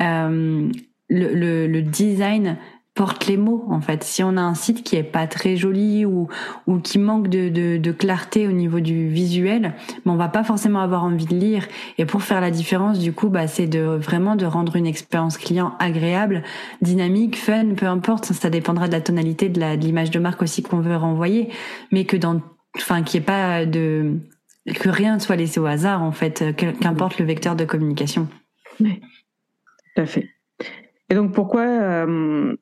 euh, 0.00 0.70
le, 1.10 1.34
le, 1.34 1.66
le 1.66 1.82
design 1.82 2.56
porte 2.98 3.28
les 3.28 3.36
mots 3.36 3.64
en 3.70 3.80
fait. 3.80 4.02
Si 4.02 4.24
on 4.24 4.36
a 4.36 4.40
un 4.40 4.54
site 4.54 4.82
qui 4.82 4.96
est 4.96 5.04
pas 5.04 5.28
très 5.28 5.56
joli 5.56 6.04
ou 6.04 6.26
ou 6.66 6.80
qui 6.80 6.98
manque 6.98 7.28
de, 7.28 7.48
de, 7.78 7.92
clarté 7.92 8.48
au 8.48 8.50
niveau 8.50 8.80
du 8.80 9.08
visuel, 9.08 9.74
mais 10.04 10.10
on 10.10 10.16
va 10.16 10.26
pas 10.26 10.42
forcément 10.42 10.80
avoir 10.80 11.04
envie 11.04 11.26
de 11.26 11.34
lire. 11.36 11.64
Et 11.96 12.04
pour 12.06 12.24
faire 12.24 12.40
la 12.40 12.50
différence, 12.50 12.98
du 12.98 13.12
coup, 13.12 13.28
bah 13.28 13.46
c'est 13.46 13.68
de 13.68 13.78
vraiment 13.78 14.34
de 14.34 14.44
rendre 14.46 14.74
une 14.74 14.86
expérience 14.86 15.38
client 15.38 15.76
agréable, 15.78 16.42
dynamique, 16.82 17.36
fun, 17.36 17.74
peu 17.76 17.86
importe. 17.86 18.24
Ça, 18.24 18.50
dépendra 18.50 18.88
de 18.88 18.92
la 18.92 19.00
tonalité 19.00 19.48
de 19.48 19.60
l'image 19.76 20.10
de, 20.10 20.18
marque 20.18 20.42
aussi 20.42 20.64
qu'on 20.64 20.80
veut 20.80 20.96
renvoyer, 20.96 21.50
mais 21.92 22.04
que 22.04 22.16
dans, 22.16 22.42
enfin, 22.74 23.00
n'y 23.00 23.16
ait 23.16 23.20
pas 23.20 23.64
de 23.64 24.16
que 24.74 24.88
rien 24.88 25.14
ne 25.14 25.20
soit 25.20 25.36
laissé 25.36 25.60
au 25.60 25.66
hasard 25.66 26.02
en 26.02 26.12
fait, 26.12 26.44
qu'importe 26.56 27.20
le 27.20 27.26
vecteur 27.26 27.54
de 27.54 27.64
communication. 27.64 28.26
Oui, 28.80 29.00
tout 29.94 30.02
à 30.02 30.06
fait. 30.06 30.28
Et 31.10 31.14
donc 31.14 31.32
pourquoi 31.32 31.62
euh, 31.62 32.56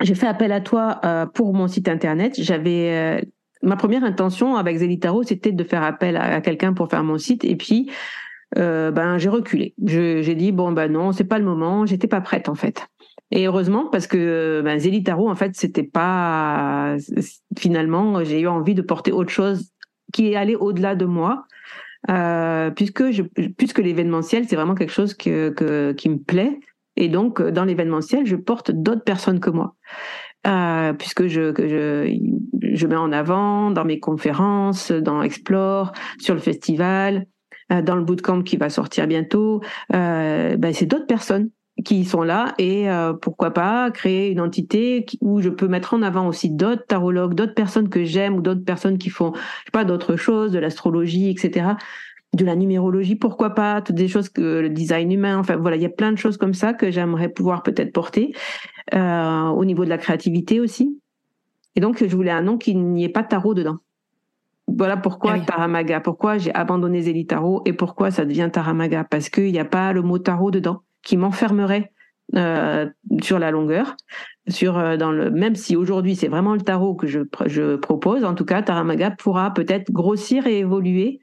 j'ai 0.00 0.14
fait 0.14 0.26
appel 0.26 0.52
à 0.52 0.60
toi 0.60 1.00
euh, 1.04 1.26
pour 1.26 1.54
mon 1.54 1.68
site 1.68 1.88
internet. 1.88 2.34
J'avais 2.38 2.90
euh, 2.90 3.20
ma 3.62 3.76
première 3.76 4.04
intention 4.04 4.56
avec 4.56 4.78
Zelitaro, 4.78 5.22
c'était 5.22 5.52
de 5.52 5.64
faire 5.64 5.82
appel 5.82 6.16
à, 6.16 6.40
quelqu'un 6.40 6.72
pour 6.72 6.88
faire 6.88 7.04
mon 7.04 7.18
site, 7.18 7.44
et 7.44 7.56
puis 7.56 7.90
euh, 8.58 8.90
ben 8.90 9.18
j'ai 9.18 9.28
reculé. 9.28 9.74
J'ai 9.84 10.34
dit 10.34 10.52
bon 10.52 10.72
ben 10.72 10.90
non, 10.90 11.12
c'est 11.12 11.24
pas 11.24 11.38
le 11.38 11.44
moment. 11.44 11.86
J'étais 11.86 12.08
pas 12.08 12.20
prête 12.20 12.48
en 12.48 12.54
fait. 12.54 12.86
Et 13.30 13.46
heureusement 13.46 13.86
parce 13.90 14.06
que 14.06 14.60
ben, 14.64 14.78
Zelitaro 14.78 15.30
en 15.30 15.36
fait 15.36 15.52
c'était 15.54 15.84
pas 15.84 16.96
finalement 17.56 18.24
j'ai 18.24 18.40
eu 18.40 18.48
envie 18.48 18.74
de 18.74 18.82
porter 18.82 19.12
autre 19.12 19.30
chose 19.30 19.70
qui 20.12 20.32
est 20.32 20.36
allé 20.36 20.56
au-delà 20.56 20.96
de 20.96 21.04
moi. 21.04 21.44
Euh, 22.08 22.70
puisque 22.70 23.10
je, 23.10 23.22
puisque 23.58 23.78
l'événementiel 23.78 24.48
c'est 24.48 24.56
vraiment 24.56 24.74
quelque 24.74 24.92
chose 24.92 25.12
que, 25.12 25.50
que, 25.50 25.92
qui 25.92 26.08
me 26.08 26.16
plaît 26.16 26.58
et 27.00 27.08
donc, 27.08 27.40
euh, 27.40 27.50
dans 27.50 27.64
l'événementiel, 27.64 28.26
je 28.26 28.36
porte 28.36 28.70
d'autres 28.70 29.02
personnes 29.02 29.40
que 29.40 29.50
moi. 29.50 29.74
Euh, 30.46 30.92
puisque 30.92 31.26
je, 31.26 31.52
je, 31.58 32.14
je 32.60 32.86
mets 32.86 32.96
en 32.96 33.12
avant 33.12 33.70
dans 33.70 33.84
mes 33.84 34.00
conférences, 34.00 34.92
dans 34.92 35.22
Explore, 35.22 35.92
sur 36.18 36.34
le 36.34 36.40
festival, 36.40 37.26
euh, 37.72 37.82
dans 37.82 37.96
le 37.96 38.04
bootcamp 38.04 38.42
qui 38.42 38.56
va 38.56 38.68
sortir 38.70 39.06
bientôt, 39.06 39.60
ben 39.90 40.72
c'est 40.72 40.86
d'autres 40.86 41.06
personnes 41.06 41.50
qui 41.84 42.04
sont 42.04 42.22
là 42.22 42.54
et 42.58 42.88
pourquoi 43.22 43.52
pas 43.52 43.90
créer 43.90 44.30
une 44.30 44.40
entité 44.40 45.06
où 45.22 45.40
je 45.40 45.48
peux 45.48 45.68
mettre 45.68 45.94
en 45.94 46.02
avant 46.02 46.26
aussi 46.26 46.50
d'autres 46.50 46.84
tarologues, 46.86 47.34
d'autres 47.34 47.54
personnes 47.54 47.88
que 47.88 48.04
j'aime 48.04 48.36
ou 48.36 48.42
d'autres 48.42 48.64
personnes 48.64 48.98
qui 48.98 49.08
font, 49.08 49.32
je 49.34 49.40
sais 49.40 49.70
pas, 49.72 49.84
d'autres 49.84 50.16
choses, 50.16 50.52
de 50.52 50.58
l'astrologie, 50.58 51.30
etc 51.30 51.74
de 52.32 52.44
la 52.44 52.54
numérologie, 52.54 53.16
pourquoi 53.16 53.50
pas, 53.50 53.82
toutes 53.82 53.96
des 53.96 54.08
choses 54.08 54.28
que 54.28 54.60
le 54.60 54.68
design 54.68 55.10
humain, 55.10 55.38
enfin 55.38 55.56
voilà, 55.56 55.76
il 55.76 55.82
y 55.82 55.86
a 55.86 55.90
plein 55.90 56.12
de 56.12 56.16
choses 56.16 56.36
comme 56.36 56.54
ça 56.54 56.72
que 56.72 56.90
j'aimerais 56.90 57.28
pouvoir 57.28 57.62
peut-être 57.62 57.92
porter 57.92 58.32
euh, 58.94 59.46
au 59.48 59.64
niveau 59.64 59.84
de 59.84 59.90
la 59.90 59.98
créativité 59.98 60.60
aussi. 60.60 61.00
Et 61.74 61.80
donc 61.80 62.04
je 62.04 62.14
voulais 62.14 62.30
un 62.30 62.42
nom 62.42 62.56
qui 62.56 62.74
n'y 62.76 63.04
ait 63.04 63.08
pas 63.08 63.24
tarot 63.24 63.54
dedans. 63.54 63.78
Voilà 64.68 64.96
pourquoi 64.96 65.32
ah 65.34 65.40
Taramaga, 65.40 65.98
pourquoi 66.00 66.38
j'ai 66.38 66.54
abandonné 66.54 67.02
Zélie 67.02 67.26
Tarot 67.26 67.62
et 67.64 67.72
pourquoi 67.72 68.12
ça 68.12 68.24
devient 68.24 68.48
Taramaga, 68.52 69.02
parce 69.02 69.28
qu'il 69.28 69.50
n'y 69.50 69.58
a 69.58 69.64
pas 69.64 69.92
le 69.92 70.02
mot 70.02 70.18
tarot 70.18 70.52
dedans 70.52 70.82
qui 71.02 71.16
m'enfermerait 71.16 71.92
euh, 72.36 72.86
sur 73.22 73.40
la 73.40 73.50
longueur. 73.50 73.96
Sur 74.46 74.78
euh, 74.78 74.96
dans 74.96 75.10
le 75.10 75.32
même 75.32 75.56
si 75.56 75.74
aujourd'hui 75.74 76.14
c'est 76.14 76.28
vraiment 76.28 76.54
le 76.54 76.60
tarot 76.60 76.94
que 76.94 77.08
je, 77.08 77.20
je 77.46 77.74
propose, 77.74 78.24
en 78.24 78.34
tout 78.34 78.44
cas 78.44 78.62
Taramaga 78.62 79.10
pourra 79.10 79.52
peut-être 79.52 79.90
grossir 79.90 80.46
et 80.46 80.58
évoluer 80.60 81.20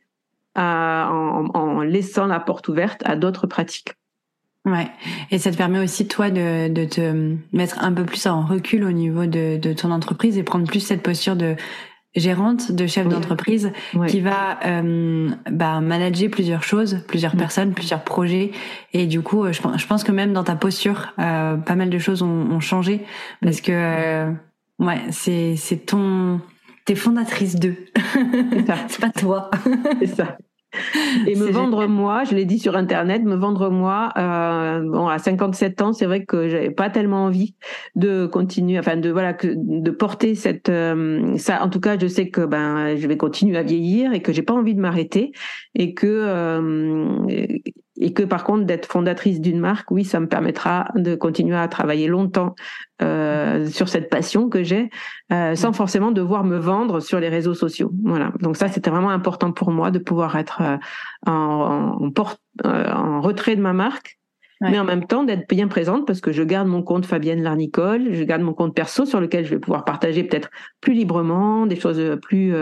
en, 0.58 1.82
laissant 1.82 2.28
la 2.28 2.40
porte 2.40 2.68
ouverte 2.68 3.02
à 3.06 3.16
d'autres 3.16 3.48
pratiques. 3.48 3.94
Ouais, 4.66 4.90
et 5.32 5.38
ça 5.38 5.52
te 5.52 5.56
permet 5.56 5.80
aussi 5.80 6.08
toi 6.08 6.30
de, 6.30 6.68
de 6.68 6.84
te 6.84 7.36
mettre 7.54 7.82
un 7.82 7.94
peu 7.94 8.04
plus 8.04 8.26
en 8.28 8.42
recul 8.42 8.84
au 8.84 8.92
niveau 8.92 9.26
de, 9.26 9.58
de 9.58 9.74
ton 9.74 9.92
entreprise 9.92 10.38
et 10.38 10.44
prendre 10.44 10.68
plus 10.68 10.82
cette 10.82 11.02
posture 11.02 11.38
de 11.38 11.56
gérante, 12.18 12.72
de 12.72 12.88
chef 12.88 13.08
d'entreprise 13.08 13.72
qui 14.08 14.20
va 14.22 14.60
euh, 14.66 15.30
bah, 15.50 15.80
manager 15.80 16.30
plusieurs 16.30 16.64
choses, 16.64 17.04
plusieurs 17.08 17.36
personnes, 17.36 17.74
plusieurs 17.74 18.04
projets. 18.04 18.52
Et 18.94 19.06
du 19.06 19.22
coup, 19.22 19.46
je, 19.52 19.62
je 19.78 19.88
pense 19.88 20.04
que 20.04 20.12
même 20.12 20.34
dans 20.34 20.44
ta 20.44 20.56
posture, 20.56 21.14
euh, 21.20 21.56
pas 21.58 21.76
mal 21.76 21.90
de 21.90 22.00
choses 22.00 22.22
ont, 22.22 22.52
ont 22.52 22.60
changé 22.60 23.06
parce 23.42 23.62
que 23.62 23.72
euh, 23.72 24.32
ouais, 24.80 25.02
c'est 25.12 25.56
c'est 25.56 25.78
ton 25.78 26.42
t'es 26.88 26.96
fondatrice 26.96 27.56
d'eux. 27.56 27.76
C'est 28.88 29.02
pas 29.02 29.12
toi. 29.12 29.52
C'est 30.00 30.08
ça. 30.08 30.38
Et 31.26 31.36
me 31.36 31.50
vendre 31.50 31.88
moi, 31.88 32.24
je 32.24 32.36
l'ai 32.36 32.46
dit 32.46 32.60
sur 32.60 32.76
internet, 32.76 33.24
me 33.24 33.36
vendre 33.36 33.70
moi, 33.70 34.12
euh, 34.18 34.82
bon 34.82 35.08
à 35.08 35.18
57 35.18 35.82
ans, 35.82 35.94
c'est 35.94 36.06
vrai 36.06 36.26
que 36.26 36.50
j'avais 36.50 36.70
pas 36.70 36.90
tellement 36.90 37.26
envie 37.26 37.56
de 37.96 38.26
continuer, 38.28 38.78
enfin 38.78 38.98
de 38.98 39.10
voilà 39.10 39.34
que 39.34 39.48
de 39.56 39.92
porter 39.92 40.36
cette 40.36 40.70
euh, 40.70 41.36
ça. 41.38 41.64
En 41.64 41.70
tout 41.70 41.80
cas, 41.80 41.98
je 41.98 42.06
sais 42.06 42.30
que 42.30 42.46
ben 42.46 42.96
je 42.96 43.08
vais 43.08 43.18
continuer 43.18 43.58
à 43.58 43.64
vieillir 43.64 44.14
et 44.14 44.22
que 44.22 44.34
j'ai 44.34 44.44
pas 44.44 44.54
envie 44.54 44.76
de 44.76 44.82
m'arrêter 44.82 45.32
et 45.74 45.94
que 45.94 46.06
euh, 46.06 47.18
et 48.00 48.14
que 48.14 48.24
par 48.24 48.44
contre 48.44 48.66
d'être 48.66 48.86
fondatrice 48.86 49.42
d'une 49.42 49.60
marque, 49.60 49.90
oui, 49.92 50.04
ça 50.04 50.20
me 50.20 50.28
permettra 50.28 50.90
de 50.96 51.16
continuer 51.16 51.58
à 51.58 51.68
travailler 51.68 52.08
longtemps 52.08 52.56
euh, 53.02 53.66
sur 53.68 53.90
cette 53.90 54.10
passion 54.10 54.50
que 54.50 54.64
j'ai, 54.64 54.90
euh, 55.32 55.56
sans 55.56 55.74
forcément 55.74 56.12
devoir 56.12 56.44
me 56.44 56.58
vendre 56.58 57.00
sur 57.00 57.20
les 57.20 57.30
réseaux 57.30 57.54
sociaux. 57.54 57.92
Voilà. 58.04 58.32
Donc 58.42 58.58
ça, 58.58 58.68
c'était 58.68 58.90
vraiment 58.90 59.10
important 59.10 59.52
pour 59.52 59.72
moi 59.72 59.92
de 59.92 60.00
pouvoir 60.00 60.36
être 60.38 60.62
euh, 60.62 60.78
en, 61.26 61.98
en, 62.00 62.12
porte, 62.12 62.42
en 62.64 63.22
retrait 63.22 63.56
de 63.56 63.62
ma 63.62 63.74
marque, 63.74 64.20
mais 64.60 64.80
en 64.80 64.84
même 64.84 65.06
temps 65.06 65.24
d'être 65.24 65.48
bien 65.48 65.68
présente 65.68 66.08
parce 66.08 66.20
que 66.20 66.32
je 66.32 66.42
garde 66.42 66.68
mon 66.68 66.82
compte 66.82 67.06
Fabienne 67.06 67.44
Larnicole, 67.44 68.14
je 68.14 68.24
garde 68.24 68.42
mon 68.42 68.54
compte 68.54 68.76
perso 68.76 69.06
sur 69.06 69.22
lequel 69.22 69.46
je 69.46 69.52
vais 69.52 69.60
pouvoir 69.60 69.86
partager 69.86 70.24
peut-être 70.24 70.50
plus 70.82 70.94
librement 70.94 71.68
des 71.68 71.80
choses 71.80 72.18
plus 72.24 72.56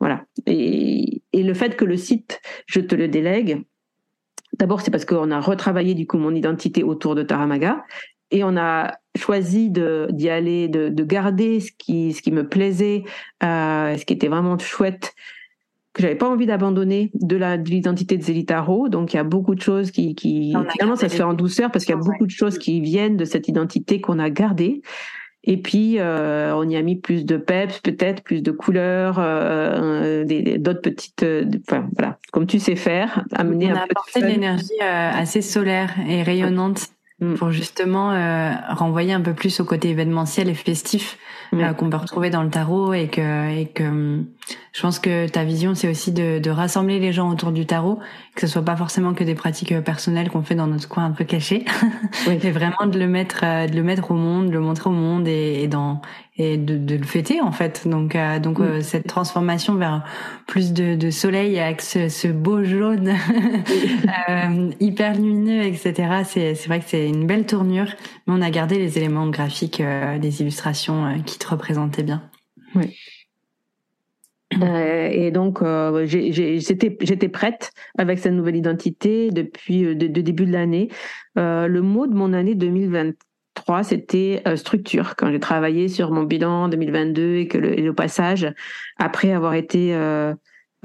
voilà. 0.00 0.24
Et, 0.46 1.22
et 1.32 1.44
le 1.44 1.54
fait 1.54 1.76
que 1.76 1.84
le 1.84 1.96
site, 1.96 2.40
je 2.66 2.80
te 2.80 2.96
le 2.96 3.06
délègue 3.06 3.64
D'abord, 4.60 4.82
c'est 4.82 4.90
parce 4.90 5.06
qu'on 5.06 5.30
a 5.30 5.40
retravaillé 5.40 5.94
du 5.94 6.06
coup 6.06 6.18
mon 6.18 6.34
identité 6.34 6.82
autour 6.82 7.14
de 7.14 7.22
Taramaga 7.22 7.82
et 8.30 8.44
on 8.44 8.58
a 8.58 8.92
choisi 9.16 9.70
d'y 9.70 10.28
aller, 10.28 10.68
de, 10.68 10.90
de, 10.90 11.04
garder 11.04 11.60
ce 11.60 11.72
qui, 11.76 12.12
ce 12.12 12.20
qui 12.20 12.30
me 12.30 12.46
plaisait, 12.46 13.04
euh, 13.42 13.96
ce 13.96 14.04
qui 14.04 14.12
était 14.12 14.28
vraiment 14.28 14.58
chouette, 14.58 15.14
que 15.94 16.02
j'avais 16.02 16.14
pas 16.14 16.28
envie 16.28 16.44
d'abandonner 16.44 17.10
de 17.14 17.36
la 17.36 17.56
de 17.56 17.70
l'identité 17.70 18.18
de 18.18 18.22
Zélitaro. 18.22 18.90
Donc 18.90 19.14
il 19.14 19.16
y 19.16 19.18
a 19.18 19.24
beaucoup 19.24 19.54
de 19.54 19.62
choses 19.62 19.90
qui, 19.90 20.14
qui 20.14 20.54
finalement 20.72 20.94
ça 20.94 21.08
se 21.08 21.16
fait 21.16 21.22
en 21.22 21.34
douceur 21.34 21.70
parce 21.72 21.86
qu'il 21.86 21.94
y 21.94 21.98
a 21.98 22.00
beaucoup 22.00 22.26
de 22.26 22.30
choses 22.30 22.58
qui 22.58 22.82
viennent 22.82 23.16
de 23.16 23.24
cette 23.24 23.48
identité 23.48 24.02
qu'on 24.02 24.18
a 24.18 24.28
gardée. 24.28 24.82
Et 25.44 25.56
puis, 25.56 25.98
euh, 25.98 26.54
on 26.54 26.68
y 26.68 26.76
a 26.76 26.82
mis 26.82 26.96
plus 26.96 27.24
de 27.24 27.38
peps, 27.38 27.78
peut-être 27.80 28.22
plus 28.22 28.42
de 28.42 28.50
couleurs, 28.50 29.16
euh, 29.18 30.24
d'autres 30.58 30.82
petites, 30.82 31.22
euh, 31.22 31.46
enfin 31.66 31.88
voilà, 31.96 32.18
comme 32.30 32.46
tu 32.46 32.58
sais 32.58 32.76
faire, 32.76 33.24
amener 33.32 33.72
on 33.72 33.76
a 33.76 33.84
apporté 33.84 34.20
de, 34.20 34.26
l'énergie 34.26 34.68
euh, 34.82 35.10
assez 35.10 35.40
solaire 35.40 35.94
et 36.06 36.22
rayonnante 36.22 36.88
mm. 37.20 37.34
pour 37.34 37.52
justement 37.52 38.12
euh, 38.12 38.52
renvoyer 38.68 39.14
un 39.14 39.22
peu 39.22 39.32
plus 39.32 39.60
au 39.60 39.64
côté 39.64 39.90
événementiel 39.90 40.50
et 40.50 40.54
festif 40.54 41.18
qu'on 41.76 41.90
peut 41.90 41.96
retrouver 41.96 42.30
dans 42.30 42.44
le 42.44 42.50
tarot 42.50 42.92
et 42.92 43.08
que 43.08 43.50
et 43.50 43.66
que 43.66 44.22
je 44.72 44.80
pense 44.82 44.98
que 44.98 45.28
ta 45.28 45.44
vision, 45.44 45.74
c'est 45.74 45.88
aussi 45.88 46.12
de, 46.12 46.38
de, 46.38 46.50
rassembler 46.50 46.98
les 46.98 47.12
gens 47.12 47.30
autour 47.30 47.52
du 47.52 47.66
tarot, 47.66 47.98
que 48.34 48.42
ce 48.42 48.46
soit 48.46 48.64
pas 48.64 48.76
forcément 48.76 49.14
que 49.14 49.24
des 49.24 49.34
pratiques 49.34 49.72
euh, 49.72 49.80
personnelles 49.80 50.30
qu'on 50.30 50.42
fait 50.42 50.54
dans 50.54 50.66
notre 50.66 50.88
coin 50.88 51.04
un 51.04 51.10
peu 51.10 51.24
caché, 51.24 51.64
oui. 52.26 52.38
mais 52.42 52.50
vraiment 52.50 52.86
de 52.86 52.98
le 52.98 53.08
mettre, 53.08 53.40
euh, 53.44 53.66
de 53.66 53.74
le 53.74 53.82
mettre 53.82 54.10
au 54.10 54.14
monde, 54.14 54.48
de 54.48 54.52
le 54.52 54.60
montrer 54.60 54.90
au 54.90 54.94
monde 54.94 55.26
et, 55.28 55.62
et 55.62 55.68
dans 55.68 56.00
et 56.40 56.56
de, 56.56 56.76
de, 56.78 56.96
le 56.96 57.04
fêter 57.04 57.40
en 57.40 57.52
fait. 57.52 57.86
Donc 57.86 58.16
euh, 58.16 58.38
donc 58.38 58.60
euh, 58.60 58.80
cette 58.80 59.06
transformation 59.06 59.74
vers 59.74 60.04
plus 60.46 60.72
de, 60.72 60.94
de 60.96 61.10
soleil 61.10 61.58
avec 61.58 61.82
ce, 61.82 62.08
ce 62.08 62.28
beau 62.28 62.64
jaune 62.64 63.14
euh, 64.28 64.70
hyper 64.80 65.14
lumineux, 65.14 65.62
etc. 65.62 66.22
C'est 66.24 66.54
c'est 66.54 66.68
vrai 66.68 66.80
que 66.80 66.86
c'est 66.88 67.08
une 67.08 67.26
belle 67.26 67.46
tournure, 67.46 67.88
mais 68.26 68.34
on 68.34 68.42
a 68.42 68.50
gardé 68.50 68.78
les 68.78 68.96
éléments 68.96 69.28
graphiques 69.28 69.82
des 70.20 70.40
illustrations 70.40 71.20
qui 71.26 71.38
te 71.38 71.48
représentaient 71.48 72.02
bien. 72.02 72.22
Oui. 72.74 72.96
Euh, 74.60 75.08
et 75.10 75.30
donc, 75.30 75.62
euh, 75.62 76.06
j'étais 76.06 77.28
prête 77.28 77.72
avec 77.98 78.18
cette 78.18 78.32
nouvelle 78.32 78.56
identité 78.56 79.30
depuis 79.30 79.82
le 79.82 79.90
euh, 79.90 79.94
de, 79.94 80.20
début 80.20 80.46
de 80.46 80.52
l'année. 80.52 80.88
Le 81.36 81.80
mot 81.80 82.06
de 82.06 82.14
mon 82.14 82.32
année 82.32 82.54
2023, 82.54 83.82
c'était 83.84 84.42
structure. 84.56 85.14
Quand 85.16 85.30
j'ai 85.30 85.40
travaillé 85.40 85.88
sur 85.88 86.10
mon 86.10 86.24
bilan 86.24 86.68
2022 86.68 87.36
et 87.36 87.48
que 87.48 87.58
le, 87.58 87.94
passage, 87.94 88.52
après 88.98 89.32
avoir 89.32 89.54
été 89.54 89.96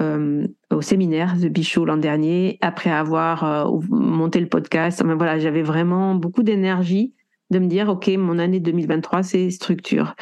au 0.00 0.80
séminaire 0.80 1.36
de 1.36 1.48
Bichot 1.48 1.84
l'an 1.84 1.96
dernier, 1.96 2.58
après 2.60 2.90
avoir 2.90 3.70
monté 3.90 4.40
le 4.40 4.48
podcast, 4.48 5.02
voilà, 5.04 5.38
j'avais 5.38 5.62
vraiment 5.62 6.14
beaucoup 6.14 6.42
d'énergie 6.42 7.14
de 7.50 7.58
me 7.58 7.66
dire, 7.66 7.88
OK, 7.88 8.08
mon 8.08 8.38
année 8.38 8.60
2023, 8.60 9.22
c'est 9.22 9.50
structure. 9.50 10.14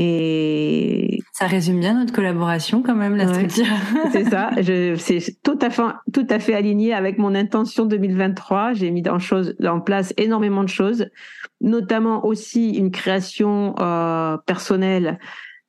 Et 0.00 1.18
ça 1.32 1.46
résume 1.46 1.80
bien 1.80 1.98
notre 1.98 2.12
collaboration 2.12 2.82
quand 2.82 2.94
même, 2.94 3.16
la 3.16 3.26
structure. 3.26 3.66
c'est 4.12 4.24
ça. 4.24 4.50
C'est 4.96 5.42
tout 5.42 5.58
à 5.60 5.70
fait, 5.70 5.82
tout 6.12 6.26
à 6.30 6.38
fait 6.38 6.54
aligné 6.54 6.94
avec 6.94 7.18
mon 7.18 7.34
intention 7.34 7.84
2023. 7.84 8.74
J'ai 8.74 8.92
mis 8.92 9.06
en, 9.08 9.18
chose, 9.18 9.56
en 9.66 9.80
place 9.80 10.14
énormément 10.16 10.62
de 10.62 10.68
choses, 10.68 11.08
notamment 11.60 12.24
aussi 12.24 12.70
une 12.70 12.92
création 12.92 13.74
euh, 13.80 14.36
personnelle 14.46 15.18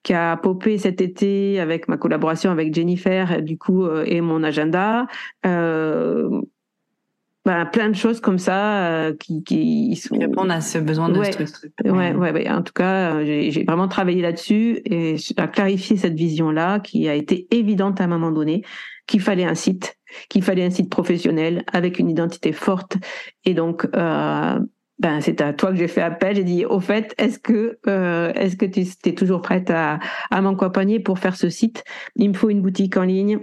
qui 0.04 0.14
a 0.14 0.38
popé 0.38 0.78
cet 0.78 1.02
été 1.02 1.60
avec 1.60 1.88
ma 1.88 1.98
collaboration 1.98 2.52
avec 2.52 2.74
Jennifer, 2.74 3.42
du 3.42 3.58
coup, 3.58 3.84
euh, 3.84 4.04
et 4.06 4.22
mon 4.22 4.44
agenda. 4.44 5.08
Euh, 5.46 6.42
bah, 7.50 7.66
plein 7.66 7.90
de 7.90 7.96
choses 7.96 8.20
comme 8.22 8.38
ça 8.38 8.86
euh, 8.86 9.16
qui, 9.16 9.44
qui 9.44 9.96
sont... 9.96 10.16
répondent 10.16 10.52
à 10.52 10.62
ce 10.62 10.78
besoin 10.78 11.10
de 11.10 11.18
ouais, 11.18 11.32
structure. 11.32 11.72
Ouais, 11.84 12.14
ouais, 12.14 12.32
ouais, 12.32 12.48
En 12.48 12.62
tout 12.62 12.74
cas, 12.74 13.16
euh, 13.16 13.26
j'ai 13.26 13.64
vraiment 13.64 13.88
travaillé 13.88 14.22
là-dessus 14.22 14.82
et 14.86 15.16
à 15.36 15.48
clarifier 15.48 15.98
cette 15.98 16.14
vision-là 16.14 16.80
qui 16.80 17.10
a 17.10 17.16
été 17.16 17.48
évidente 17.50 18.02
à 18.02 18.04
un 18.04 18.08
moment 18.08 18.30
donné 18.30 18.62
qu'il 19.08 19.20
fallait 19.20 19.46
un 19.46 19.56
site, 19.56 19.98
qu'il 20.30 20.44
fallait 20.44 20.64
un 20.64 20.70
site 20.70 20.92
professionnel 20.92 21.64
avec 21.74 21.98
une 21.98 22.08
identité 22.08 22.52
forte. 22.52 22.98
Et 23.46 23.56
donc, 23.56 23.88
euh, 23.96 24.60
ben 25.00 25.20
c'est 25.20 25.42
à 25.42 25.52
toi 25.52 25.72
que 25.72 25.78
j'ai 25.78 25.88
fait 25.88 26.04
appel. 26.04 26.36
J'ai 26.36 26.44
dit 26.44 26.66
au 26.66 26.80
fait, 26.80 27.16
est-ce 27.18 27.40
que 27.40 27.80
euh, 27.88 28.32
est-ce 28.34 28.58
que 28.58 28.66
tu 28.68 28.86
es 29.10 29.16
toujours 29.16 29.42
prête 29.42 29.72
à, 29.72 29.98
à 30.30 30.42
m'accompagner 30.42 31.00
pour 31.00 31.18
faire 31.18 31.36
ce 31.36 31.50
site? 31.50 31.84
Il 32.16 32.30
me 32.30 32.36
faut 32.36 32.52
une 32.52 32.62
boutique 32.62 32.96
en 32.96 33.06
ligne, 33.06 33.40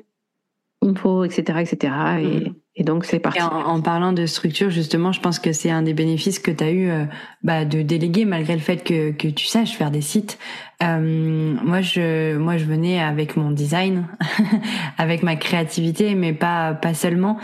il 0.83 0.90
me 0.90 0.95
faut 0.95 1.25
etc 1.25 1.59
etc. 1.59 1.92
Et, 2.21 2.53
et 2.77 2.85
donc 2.85 3.07
c'est 3.07 3.19
parti. 3.19 3.41
En, 3.41 3.49
en, 3.49 3.81
parlant 3.81 4.12
de 4.12 4.27
structure, 4.27 4.69
justement, 4.69 5.11
je 5.11 5.21
pense 5.21 5.39
que 5.39 5.53
c'est 5.53 5.71
un 5.71 5.83
des 5.83 5.95
bénéfices 5.95 6.39
que 6.39 6.51
tu 6.51 6.62
as 6.62 6.71
eu 6.71 6.91
euh, 6.91 7.05
bah, 7.43 7.65
de 7.65 7.81
déléguer, 7.81 8.27
malgré 8.27 8.53
le 8.53 8.61
fait 8.61 8.85
que, 8.85 9.12
que 9.12 9.29
tu 9.29 9.47
saches 9.47 9.73
faire 9.73 9.91
des 9.91 10.03
sites. 10.03 10.39
Euh, 10.83 11.57
moi, 11.62 11.81
je, 11.81 12.37
moi, 12.37 12.59
je 12.59 12.67
venais 12.67 13.01
avec 13.01 13.37
mon 13.37 13.51
design, 13.51 14.07
avec 14.99 15.23
ma 15.23 15.37
créativité, 15.37 16.15
mais 16.15 16.35
pas 16.35 16.75
pas 16.75 16.93
seulement. 16.93 17.39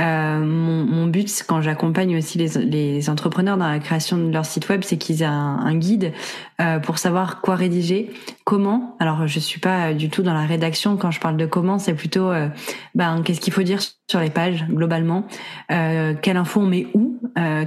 Euh, 0.00 0.38
mon, 0.38 0.84
mon, 0.84 1.06
but 1.06 1.44
quand 1.46 1.60
j'accompagne 1.60 2.16
aussi 2.16 2.38
les, 2.38 2.48
les, 2.64 3.10
entrepreneurs 3.10 3.56
dans 3.56 3.68
la 3.68 3.80
création 3.80 4.16
de 4.16 4.32
leur 4.32 4.46
site 4.46 4.68
web, 4.68 4.82
c'est 4.84 4.96
qu'ils 4.96 5.22
aient 5.22 5.26
un, 5.26 5.74
guide 5.74 6.12
euh, 6.60 6.78
pour 6.78 6.98
savoir 6.98 7.40
quoi 7.40 7.56
rédiger, 7.56 8.10
comment. 8.44 8.96
Alors 9.00 9.26
je 9.26 9.40
suis 9.40 9.58
pas 9.58 9.92
du 9.92 10.08
tout 10.08 10.22
dans 10.22 10.34
la 10.34 10.46
rédaction 10.46 10.96
quand 10.96 11.10
je 11.10 11.18
parle 11.18 11.36
de 11.36 11.46
comment, 11.46 11.78
c'est 11.78 11.94
plutôt 11.94 12.30
euh, 12.30 12.48
ben 12.94 13.22
qu'est-ce 13.24 13.40
qu'il 13.40 13.52
faut 13.52 13.64
dire 13.64 13.80
sur 14.08 14.20
les 14.20 14.30
pages 14.30 14.64
globalement, 14.68 15.26
euh, 15.72 16.14
quelle 16.22 16.36
info 16.36 16.60
on 16.60 16.66
met 16.66 16.86
où, 16.94 17.20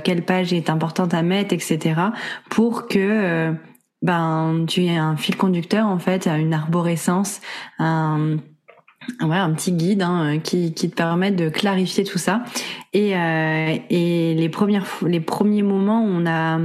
quelle 0.03 0.23
page 0.23 0.53
est 0.53 0.69
importante 0.69 1.13
à 1.13 1.21
mettre, 1.21 1.53
etc. 1.53 1.93
pour 2.49 2.87
que 2.87 3.53
ben 4.01 4.65
tu 4.67 4.85
aies 4.85 4.97
un 4.97 5.15
fil 5.15 5.35
conducteur 5.37 5.87
en 5.87 5.99
fait, 5.99 6.27
une 6.27 6.53
arborescence, 6.53 7.41
un 7.79 8.37
Ouais, 9.21 9.37
un 9.37 9.51
petit 9.53 9.71
guide 9.71 10.03
hein, 10.03 10.37
qui, 10.39 10.73
qui 10.73 10.89
te 10.89 10.95
permet 10.95 11.31
de 11.31 11.49
clarifier 11.49 12.03
tout 12.03 12.19
ça. 12.19 12.43
Et, 12.93 13.17
euh, 13.17 13.75
et 13.89 14.35
les 14.35 14.49
premières 14.49 14.85
les 15.05 15.19
premiers 15.19 15.63
moments, 15.63 16.03
on 16.03 16.25
a 16.27 16.59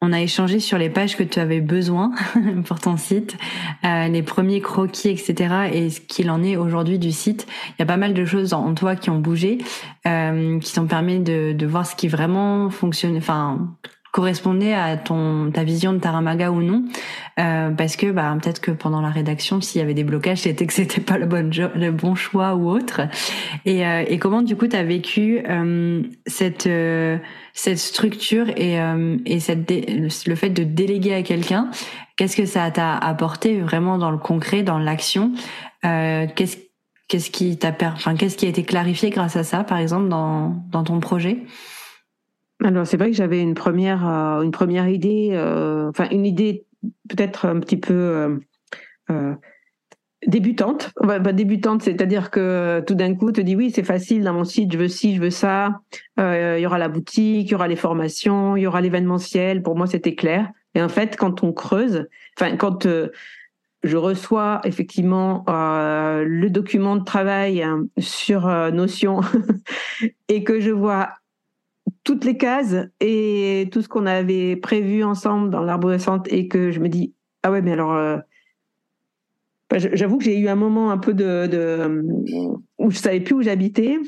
on 0.00 0.12
a 0.12 0.20
échangé 0.20 0.60
sur 0.60 0.76
les 0.76 0.90
pages 0.90 1.16
que 1.16 1.22
tu 1.22 1.38
avais 1.38 1.60
besoin 1.60 2.12
pour 2.66 2.78
ton 2.78 2.96
site, 2.96 3.36
euh, 3.84 4.08
les 4.08 4.22
premiers 4.22 4.60
croquis, 4.60 5.08
etc. 5.08 5.70
Et 5.72 5.90
ce 5.90 6.00
qu'il 6.00 6.30
en 6.30 6.42
est 6.42 6.56
aujourd'hui 6.56 6.98
du 6.98 7.10
site. 7.10 7.46
Il 7.70 7.74
y 7.78 7.82
a 7.82 7.86
pas 7.86 7.96
mal 7.96 8.12
de 8.12 8.24
choses 8.24 8.52
en 8.52 8.74
toi 8.74 8.96
qui 8.96 9.08
ont 9.10 9.18
bougé, 9.18 9.58
euh, 10.06 10.58
qui 10.58 10.74
t'ont 10.74 10.86
permis 10.86 11.20
de, 11.20 11.52
de 11.52 11.66
voir 11.66 11.86
ce 11.86 11.96
qui 11.96 12.08
vraiment 12.08 12.68
fonctionne, 12.68 13.16
enfin 13.16 13.74
correspondait 14.14 14.74
à 14.74 14.96
ton 14.96 15.50
ta 15.52 15.64
vision 15.64 15.92
de 15.92 15.98
Taramaga 15.98 16.52
ou 16.52 16.62
non. 16.62 16.84
Euh, 17.40 17.70
parce 17.70 17.96
que 17.96 18.12
bah 18.12 18.32
peut-être 18.40 18.60
que 18.60 18.70
pendant 18.70 19.00
la 19.00 19.10
rédaction 19.10 19.60
s'il 19.60 19.80
y 19.80 19.82
avait 19.82 19.92
des 19.92 20.04
blocages 20.04 20.38
c'était 20.42 20.66
que 20.66 20.72
c'était 20.72 21.00
pas 21.00 21.18
le 21.18 21.26
bon 21.26 21.50
le 21.74 21.90
bon 21.90 22.14
choix 22.14 22.54
ou 22.54 22.70
autre. 22.70 23.00
Et, 23.64 23.84
euh, 23.84 24.04
et 24.06 24.18
comment 24.18 24.42
du 24.42 24.54
coup 24.54 24.68
tu 24.68 24.76
as 24.76 24.84
vécu 24.84 25.42
euh, 25.48 26.04
cette 26.26 26.68
euh, 26.68 27.18
cette 27.54 27.78
structure 27.78 28.48
et 28.50 28.80
euh, 28.80 29.16
et 29.26 29.40
cette 29.40 29.68
le 29.68 30.34
fait 30.36 30.50
de 30.50 30.62
déléguer 30.62 31.14
à 31.14 31.22
quelqu'un? 31.24 31.68
Qu'est-ce 32.16 32.36
que 32.36 32.46
ça 32.46 32.70
t'a 32.70 32.96
apporté 32.96 33.60
vraiment 33.60 33.98
dans 33.98 34.12
le 34.12 34.18
concret 34.18 34.62
dans 34.62 34.78
l'action? 34.78 35.32
Qu'est-ce 35.82 36.58
qu'est-ce 37.08 37.30
qui 37.32 37.58
t'a 37.58 37.74
enfin 37.82 38.14
qu'est-ce 38.14 38.36
qui 38.36 38.46
a 38.46 38.48
été 38.48 38.62
clarifié 38.62 39.10
grâce 39.10 39.34
à 39.34 39.42
ça 39.42 39.64
par 39.64 39.78
exemple 39.78 40.08
dans 40.08 40.54
dans 40.70 40.84
ton 40.84 41.00
projet? 41.00 41.38
Alors 42.62 42.86
c'est 42.86 42.96
vrai 42.96 43.10
que 43.10 43.16
j'avais 43.16 43.40
une 43.40 43.54
première 43.54 44.06
euh, 44.08 44.42
une 44.42 44.52
première 44.52 44.88
idée, 44.88 45.30
euh, 45.32 45.88
enfin 45.88 46.08
une 46.10 46.26
idée 46.26 46.64
peut-être 47.08 47.46
un 47.46 47.60
petit 47.60 47.76
peu 47.76 48.38
euh, 49.10 49.34
débutante. 50.26 50.92
Débutante, 51.32 51.82
c'est-à-dire 51.82 52.30
que 52.30 52.82
tout 52.86 52.94
d'un 52.94 53.14
coup, 53.14 53.32
te 53.32 53.40
dis 53.40 53.56
oui, 53.56 53.70
c'est 53.74 53.82
facile 53.82 54.22
dans 54.22 54.34
mon 54.34 54.44
site, 54.44 54.72
je 54.72 54.78
veux 54.78 54.88
ci, 54.88 55.16
je 55.16 55.20
veux 55.20 55.30
ça. 55.30 55.80
il 56.18 56.60
y 56.60 56.66
aura 56.66 56.78
la 56.78 56.88
boutique, 56.88 57.48
il 57.48 57.50
y 57.50 57.54
aura 57.54 57.68
les 57.68 57.76
formations, 57.76 58.56
il 58.56 58.62
y 58.62 58.66
aura 58.66 58.80
l'événementiel. 58.80 59.62
Pour 59.62 59.76
moi, 59.76 59.86
c'était 59.86 60.14
clair. 60.14 60.48
Et 60.74 60.82
en 60.82 60.88
fait, 60.88 61.16
quand 61.16 61.42
on 61.42 61.52
creuse, 61.52 62.06
enfin 62.38 62.56
quand 62.56 62.86
je 63.82 63.96
reçois 63.96 64.60
effectivement 64.64 65.44
le 65.48 66.48
document 66.48 66.96
de 66.96 67.04
travail 67.04 67.62
hein, 67.62 67.86
sur 67.98 68.46
Notion 68.72 69.20
et 70.28 70.44
que 70.44 70.60
je 70.60 70.70
vois 70.70 71.10
toutes 72.04 72.24
les 72.24 72.36
cases 72.36 72.76
et 73.00 73.68
tout 73.72 73.80
ce 73.82 73.88
qu'on 73.88 74.06
avait 74.06 74.56
prévu 74.56 75.02
ensemble 75.02 75.50
dans 75.50 75.62
l'arborescente 75.62 76.30
et 76.30 76.48
que 76.48 76.70
je 76.70 76.78
me 76.78 76.88
dis 76.88 77.14
ah 77.42 77.50
ouais 77.50 77.62
mais 77.62 77.72
alors 77.72 77.94
euh, 77.94 78.18
bah, 79.70 79.78
j'avoue 79.78 80.18
que 80.18 80.24
j'ai 80.24 80.38
eu 80.38 80.48
un 80.48 80.54
moment 80.54 80.90
un 80.90 80.98
peu 80.98 81.14
de, 81.14 81.46
de 81.46 82.04
où 82.78 82.90
je 82.90 82.98
savais 82.98 83.20
plus 83.20 83.34
où 83.34 83.42
j'habitais. 83.42 83.98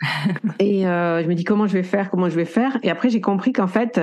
Et 0.60 0.86
euh, 0.86 1.24
je 1.24 1.28
me 1.28 1.34
dis 1.34 1.42
comment 1.42 1.66
je 1.66 1.72
vais 1.72 1.82
faire 1.82 2.10
comment 2.10 2.28
je 2.28 2.36
vais 2.36 2.44
faire? 2.44 2.78
Et 2.82 2.90
après 2.90 3.08
j'ai 3.08 3.20
compris 3.20 3.52
qu'en 3.52 3.66
fait 3.66 3.98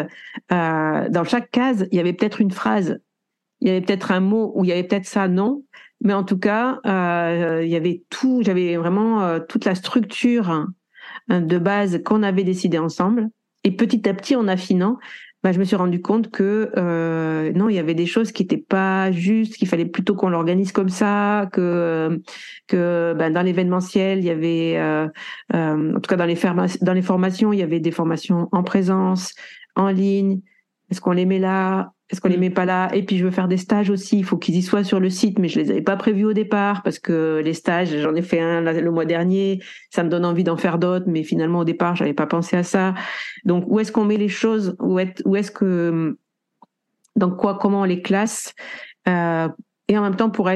euh, 0.51 1.09
dans 1.09 1.23
chaque 1.23 1.51
case 1.51 1.87
il 1.91 1.97
y 1.97 1.99
avait 1.99 2.13
peut-être 2.13 2.41
une 2.41 2.51
phrase. 2.51 2.99
Il 3.61 3.69
y 3.69 3.71
avait 3.71 3.81
peut-être 3.81 4.11
un 4.11 4.19
mot 4.19 4.51
ou 4.55 4.65
il 4.65 4.69
y 4.69 4.73
avait 4.73 4.83
peut-être 4.83 5.05
ça 5.05 5.27
non. 5.27 5.63
Mais 6.01 6.13
en 6.13 6.23
tout 6.23 6.37
cas 6.37 6.79
il 6.83 7.69
y 7.69 7.75
avait 7.75 8.03
tout. 8.09 8.41
J'avais 8.43 8.75
vraiment 8.75 9.39
toute 9.39 9.63
la 9.63 9.75
structure 9.75 10.67
de 11.29 11.57
base 11.57 12.01
qu'on 12.03 12.23
avait 12.23 12.43
décidé 12.43 12.77
ensemble. 12.77 13.29
Et 13.63 13.71
petit 13.71 14.07
à 14.07 14.13
petit, 14.13 14.35
en 14.35 14.47
affinant, 14.47 14.99
bah, 15.45 15.51
je 15.51 15.59
me 15.59 15.63
suis 15.63 15.75
rendu 15.75 16.01
compte 16.01 16.31
que 16.31 16.71
euh, 16.75 17.51
non, 17.53 17.69
il 17.69 17.75
y 17.75 17.79
avait 17.79 17.93
des 17.93 18.07
choses 18.07 18.31
qui 18.31 18.41
n'étaient 18.41 18.57
pas 18.57 19.11
justes, 19.11 19.57
qu'il 19.57 19.67
fallait 19.67 19.85
plutôt 19.85 20.15
qu'on 20.15 20.29
l'organise 20.29 20.71
comme 20.71 20.89
ça, 20.89 21.47
que 21.53 22.19
que 22.67 23.13
bah, 23.15 23.29
dans 23.29 23.43
l'événementiel, 23.43 24.19
il 24.19 24.25
y 24.25 24.31
avait, 24.31 24.77
euh, 24.77 25.07
euh, 25.53 25.95
en 25.95 25.99
tout 25.99 26.09
cas 26.09 26.15
dans 26.15 26.25
les, 26.25 26.39
dans 26.81 26.93
les 26.93 27.01
formations, 27.03 27.53
il 27.53 27.59
y 27.59 27.61
avait 27.63 27.79
des 27.79 27.91
formations 27.91 28.49
en 28.51 28.63
présence, 28.63 29.35
en 29.75 29.89
ligne. 29.89 30.41
Est-ce 30.89 30.99
qu'on 30.99 31.11
les 31.11 31.27
met 31.27 31.37
là? 31.37 31.91
Est-ce 32.11 32.21
qu'on 32.21 32.29
les 32.29 32.37
mm. 32.37 32.41
met 32.41 32.49
pas 32.51 32.65
là? 32.65 32.89
Et 32.93 33.03
puis 33.03 33.17
je 33.17 33.25
veux 33.25 33.31
faire 33.31 33.47
des 33.47 33.57
stages 33.57 33.89
aussi. 33.89 34.19
Il 34.19 34.23
faut 34.23 34.37
qu'ils 34.37 34.55
y 34.55 34.61
soient 34.61 34.83
sur 34.83 34.99
le 34.99 35.09
site, 35.09 35.39
mais 35.39 35.47
je 35.47 35.59
les 35.59 35.71
avais 35.71 35.81
pas 35.81 35.95
prévus 35.95 36.25
au 36.25 36.33
départ 36.33 36.83
parce 36.83 36.99
que 36.99 37.41
les 37.43 37.53
stages, 37.53 37.97
j'en 37.97 38.13
ai 38.15 38.21
fait 38.21 38.39
un 38.39 38.61
le 38.61 38.91
mois 38.91 39.05
dernier. 39.05 39.59
Ça 39.89 40.03
me 40.03 40.09
donne 40.09 40.25
envie 40.25 40.43
d'en 40.43 40.57
faire 40.57 40.77
d'autres, 40.77 41.05
mais 41.07 41.23
finalement 41.23 41.59
au 41.59 41.65
départ, 41.65 41.95
j'avais 41.95 42.13
pas 42.13 42.27
pensé 42.27 42.57
à 42.57 42.63
ça. 42.63 42.93
Donc 43.43 43.65
où 43.67 43.79
est-ce 43.79 43.91
qu'on 43.91 44.05
met 44.05 44.17
les 44.17 44.29
choses? 44.29 44.75
Où 44.79 44.99
est-ce 44.99 45.51
que 45.51 46.17
donc 47.15 47.37
quoi 47.37 47.57
Comment 47.57 47.81
on 47.81 47.85
les 47.85 48.01
classe? 48.01 48.53
Euh, 49.07 49.47
Et 49.87 49.97
en 49.97 50.01
même 50.01 50.15
temps 50.15 50.29
pour, 50.29 50.49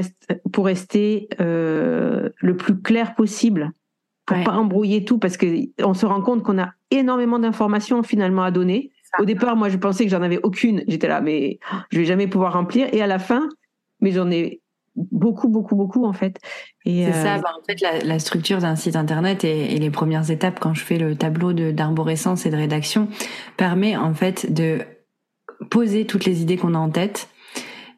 pour 0.52 0.66
rester 0.66 1.30
euh, 1.40 2.30
le 2.38 2.58
plus 2.58 2.80
clair 2.80 3.16
possible, 3.16 3.72
pour 4.26 4.44
pas 4.44 4.54
embrouiller 4.54 5.06
tout, 5.06 5.18
parce 5.18 5.38
que 5.38 5.46
on 5.84 5.96
se 5.96 6.06
rend 6.06 6.22
compte 6.22 6.44
qu'on 6.44 6.60
a 6.60 6.74
énormément 6.92 7.40
d'informations 7.40 8.04
finalement 8.04 8.44
à 8.44 8.52
donner 8.52 8.92
au 9.18 9.26
départ, 9.26 9.56
moi, 9.56 9.70
je 9.70 9.78
pensais 9.78 10.06
que 10.06 10.12
j'en 10.12 10.22
avais 10.22 10.40
aucune. 10.44 10.84
J'étais 10.88 11.08
là, 11.08 11.22
mais 11.22 11.60
je 11.92 12.00
vais 12.00 12.06
jamais 12.06 12.28
pouvoir 12.28 12.54
remplir. 12.54 12.88
Et 12.94 13.02
à 13.02 13.08
la 13.08 13.20
fin, 13.20 13.50
mais 14.02 14.12
j'en 14.12 14.30
ai 14.30 14.62
beaucoup, 14.96 15.48
beaucoup, 15.48 15.76
beaucoup 15.76 16.06
en 16.06 16.14
fait. 16.14 16.40
C'est 16.86 17.12
ça. 17.12 17.36
Euh, 17.36 17.42
bah, 17.42 17.52
en 17.58 17.64
fait, 17.64 18.04
la, 18.04 18.20
structure 18.20 18.60
d'un 18.60 18.76
site 18.76 18.96
internet 18.96 19.44
et, 19.44 19.76
et, 19.76 19.80
les 19.80 19.92
premières 19.92 20.30
étapes 20.30 20.60
quand 20.60 20.74
je 20.74 20.84
fais 20.84 20.98
le 20.98 21.16
tableau 21.16 21.54
d'arborescence 21.54 22.46
et 22.46 22.50
de 22.50 22.58
rédaction 22.58 23.08
permet 23.56 23.96
en 23.96 24.14
fait 24.14 24.52
de 24.52 24.80
poser 25.70 26.06
toutes 26.06 26.26
les 26.26 26.42
idées 26.42 26.58
qu'on 26.58 26.74
a 26.74 26.78
en 26.78 26.90
tête 26.90 27.30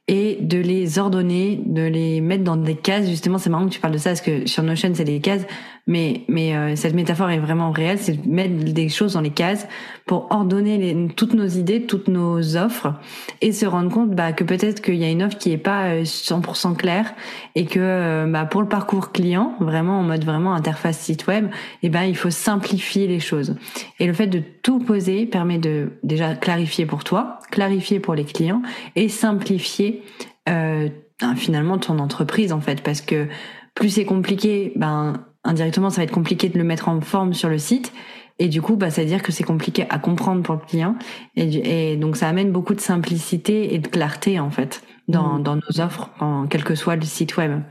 et 0.08 0.38
de 0.42 0.58
les 0.58 1.00
ordonner, 1.00 1.62
de 1.66 1.84
les 1.84 2.22
mettre 2.22 2.44
dans 2.44 2.58
des 2.58 2.76
cases. 2.76 3.08
Justement, 3.08 3.38
c'est 3.38 3.50
marrant 3.50 3.66
que 3.68 3.74
tu 3.74 3.80
parles 3.80 3.94
de 3.94 4.00
ça 4.00 4.10
parce 4.12 4.22
que 4.22 4.48
sur 4.48 4.64
Notion, 4.64 4.92
c'est 4.94 5.04
des 5.06 5.22
cases, 5.22 5.46
mais 5.92 6.22
mais 6.30 6.56
euh, 6.56 6.76
cette 6.76 6.94
métaphore 6.94 7.30
est 7.30 7.40
vraiment 7.40 7.72
réelle. 7.72 8.00
C'est 8.00 8.26
de 8.26 8.30
mettre 8.30 8.74
des 8.74 8.88
choses 8.88 9.14
dans 9.14 9.22
les 9.22 9.30
cases 9.30 9.68
pour 10.06 10.28
ordonner 10.32 10.78
les, 10.78 11.08
toutes 11.10 11.34
nos 11.34 11.48
idées, 11.48 11.86
toutes 11.86 12.08
nos 12.08 12.56
offres 12.56 12.94
et 13.42 13.52
se 13.52 13.66
rendre 13.66 13.92
compte 13.92 14.12
bah, 14.12 14.32
que 14.32 14.44
peut-être 14.44 14.82
qu'il 14.82 14.96
y 14.96 15.04
a 15.04 15.10
une 15.10 15.22
offre 15.22 15.38
qui 15.38 15.52
est 15.52 15.58
pas 15.58 16.02
100% 16.02 16.72
euh, 16.72 16.76
claire 16.76 17.14
et 17.56 17.66
que 17.66 17.80
euh, 17.80 18.26
bah, 18.28 18.46
pour 18.46 18.62
le 18.62 18.70
parcours 18.70 19.12
client, 19.12 19.54
vraiment 19.60 20.00
en 20.00 20.04
mode 20.04 20.24
vraiment 20.24 20.54
interface 20.54 20.98
site 20.98 21.28
web, 21.28 21.48
et 21.84 21.88
eh 21.88 21.90
ben 21.90 22.04
il 22.04 22.16
faut 22.16 22.30
simplifier 22.30 23.08
les 23.08 23.20
choses. 23.20 23.56
Et 24.00 24.08
le 24.08 24.14
fait 24.14 24.28
de 24.28 24.42
tout 24.64 24.80
poser 24.80 25.26
permet 25.26 25.58
de 25.58 25.92
déjà 26.04 26.36
clarifier 26.36 26.86
pour 26.86 27.04
toi, 27.04 27.40
clarifier 27.52 28.00
pour 28.00 28.16
les 28.16 28.26
clients 28.26 28.62
et 28.96 29.10
simplifier 29.10 30.04
euh, 30.48 30.88
ben, 31.20 31.36
finalement 31.36 31.78
ton 31.78 32.00
entreprise 32.00 32.54
en 32.54 32.62
fait 32.62 32.82
parce 32.82 33.02
que 33.02 33.28
plus 33.76 33.90
c'est 33.90 34.06
compliqué, 34.06 34.74
ben 34.76 35.26
indirectement 35.44 35.90
ça 35.90 35.98
va 35.98 36.04
être 36.04 36.12
compliqué 36.12 36.50
de 36.50 36.58
le 36.58 36.64
mettre 36.64 36.90
en 36.90 37.02
forme 37.02 37.34
sur 37.34 37.50
le 37.50 37.58
site. 37.58 37.94
Et 38.40 38.48
du 38.48 38.62
coup 38.62 38.76
bah 38.76 38.90
ça 38.90 39.02
veut 39.02 39.08
dire 39.08 39.22
que 39.22 39.32
c'est 39.32 39.44
compliqué 39.44 39.86
à 39.90 40.00
comprendre 40.00 40.42
pour 40.42 40.56
le 40.56 40.62
client. 40.62 40.96
Et, 41.36 41.92
et, 41.92 41.98
donc 41.98 42.18
ça 42.18 42.28
amène 42.28 42.52
beaucoup 42.52 42.74
de 42.74 42.82
simplicité 42.82 43.74
et 43.74 43.80
de 43.80 43.88
clarté 43.88 44.40
en 44.40 44.50
fait 44.50 44.84
dans, 45.08 45.40
mmh. 45.40 45.44
dans 45.44 45.56
nos 45.56 45.82
offres 45.82 46.10
en 46.20 46.48
quel 46.48 46.64
que 46.64 46.76
soit 46.76 46.96
le 46.96 47.04
site 47.04 47.38
web. 47.38 47.62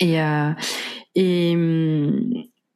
Et 0.00 0.20
euh, 0.20 0.50
et 1.14 1.56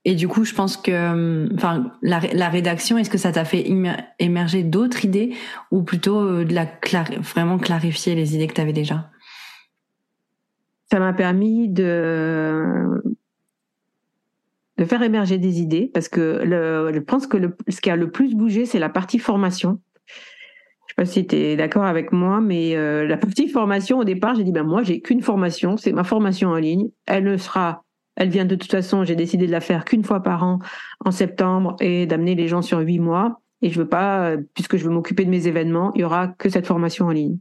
et 0.07 0.15
du 0.15 0.29
coup, 0.29 0.45
je 0.45 0.55
pense 0.55 0.79
que, 0.79 1.55
enfin, 1.55 1.93
la, 2.01 2.21
la 2.33 2.49
rédaction, 2.49 2.97
est-ce 2.97 3.11
que 3.11 3.19
ça 3.19 3.33
t'a 3.33 3.45
fait 3.45 3.71
émerger 4.19 4.63
d'autres 4.63 5.05
idées 5.05 5.35
ou 5.71 5.83
plutôt 5.83 6.21
euh, 6.21 6.45
de 6.45 6.55
la 6.55 6.67
vraiment 7.19 7.59
clarifier 7.59 8.15
les 8.15 8.35
idées 8.35 8.47
que 8.47 8.55
tu 8.55 8.61
avais 8.63 8.73
déjà? 8.73 9.11
Ça 10.91 10.99
m'a 10.99 11.13
permis 11.13 11.69
de 11.69 13.03
de 14.81 14.85
faire 14.87 15.03
émerger 15.03 15.39
des 15.39 15.61
idées 15.61 15.91
parce 15.93 16.09
que 16.09 16.41
je 16.45 16.99
pense 16.99 17.27
que 17.27 17.37
ce 17.69 17.81
qui 17.81 17.91
a 17.91 17.97
le 17.97 18.11
plus 18.11 18.35
bougé, 18.35 18.65
c'est 18.65 18.79
la 18.79 18.89
partie 18.89 19.19
formation. 19.19 19.79
Je 20.87 20.93
sais 20.93 20.97
pas 20.97 21.05
si 21.05 21.27
tu 21.27 21.37
es 21.37 21.57
d'accord 21.57 21.85
avec 21.85 22.11
moi, 22.11 22.41
mais 22.41 22.75
euh, 22.75 23.07
la 23.07 23.17
partie 23.17 23.49
formation, 23.49 23.99
au 23.99 24.05
départ, 24.05 24.35
j'ai 24.35 24.43
dit, 24.43 24.51
ben 24.51 24.65
moi, 24.65 24.83
j'ai 24.83 25.01
qu'une 25.01 25.21
formation, 25.21 25.77
c'est 25.77 25.93
ma 25.93 26.03
formation 26.03 26.49
en 26.49 26.57
ligne. 26.57 26.89
Elle 27.07 27.25
ne 27.25 27.37
sera 27.37 27.85
elle 28.17 28.29
vient 28.29 28.45
de 28.45 28.55
toute 28.55 28.71
façon, 28.71 29.05
j'ai 29.05 29.17
décidé 29.17 29.47
de 29.47 29.53
la 29.53 29.61
faire 29.61 29.85
qu'une 29.85 30.05
fois 30.05 30.21
par 30.23 30.43
an 30.43 30.59
en 31.05 31.11
septembre 31.11 31.77
et 31.81 32.07
d'amener 32.07 32.35
les 32.35 32.49
gens 32.49 32.61
sur 32.61 32.81
huit 32.81 32.99
mois. 32.99 33.41
Et 33.63 33.71
je 33.71 33.79
veux 33.79 33.89
pas, 33.89 34.37
puisque 34.55 34.77
je 34.77 34.85
veux 34.85 34.91
m'occuper 34.91 35.25
de 35.25 35.31
mes 35.31 35.47
événements, 35.47 35.93
il 35.95 36.03
y 36.03 36.05
aura 36.05 36.29
que 36.29 36.49
cette 36.49 36.67
formation 36.67 37.07
en 37.07 37.13
ligne. 37.13 37.39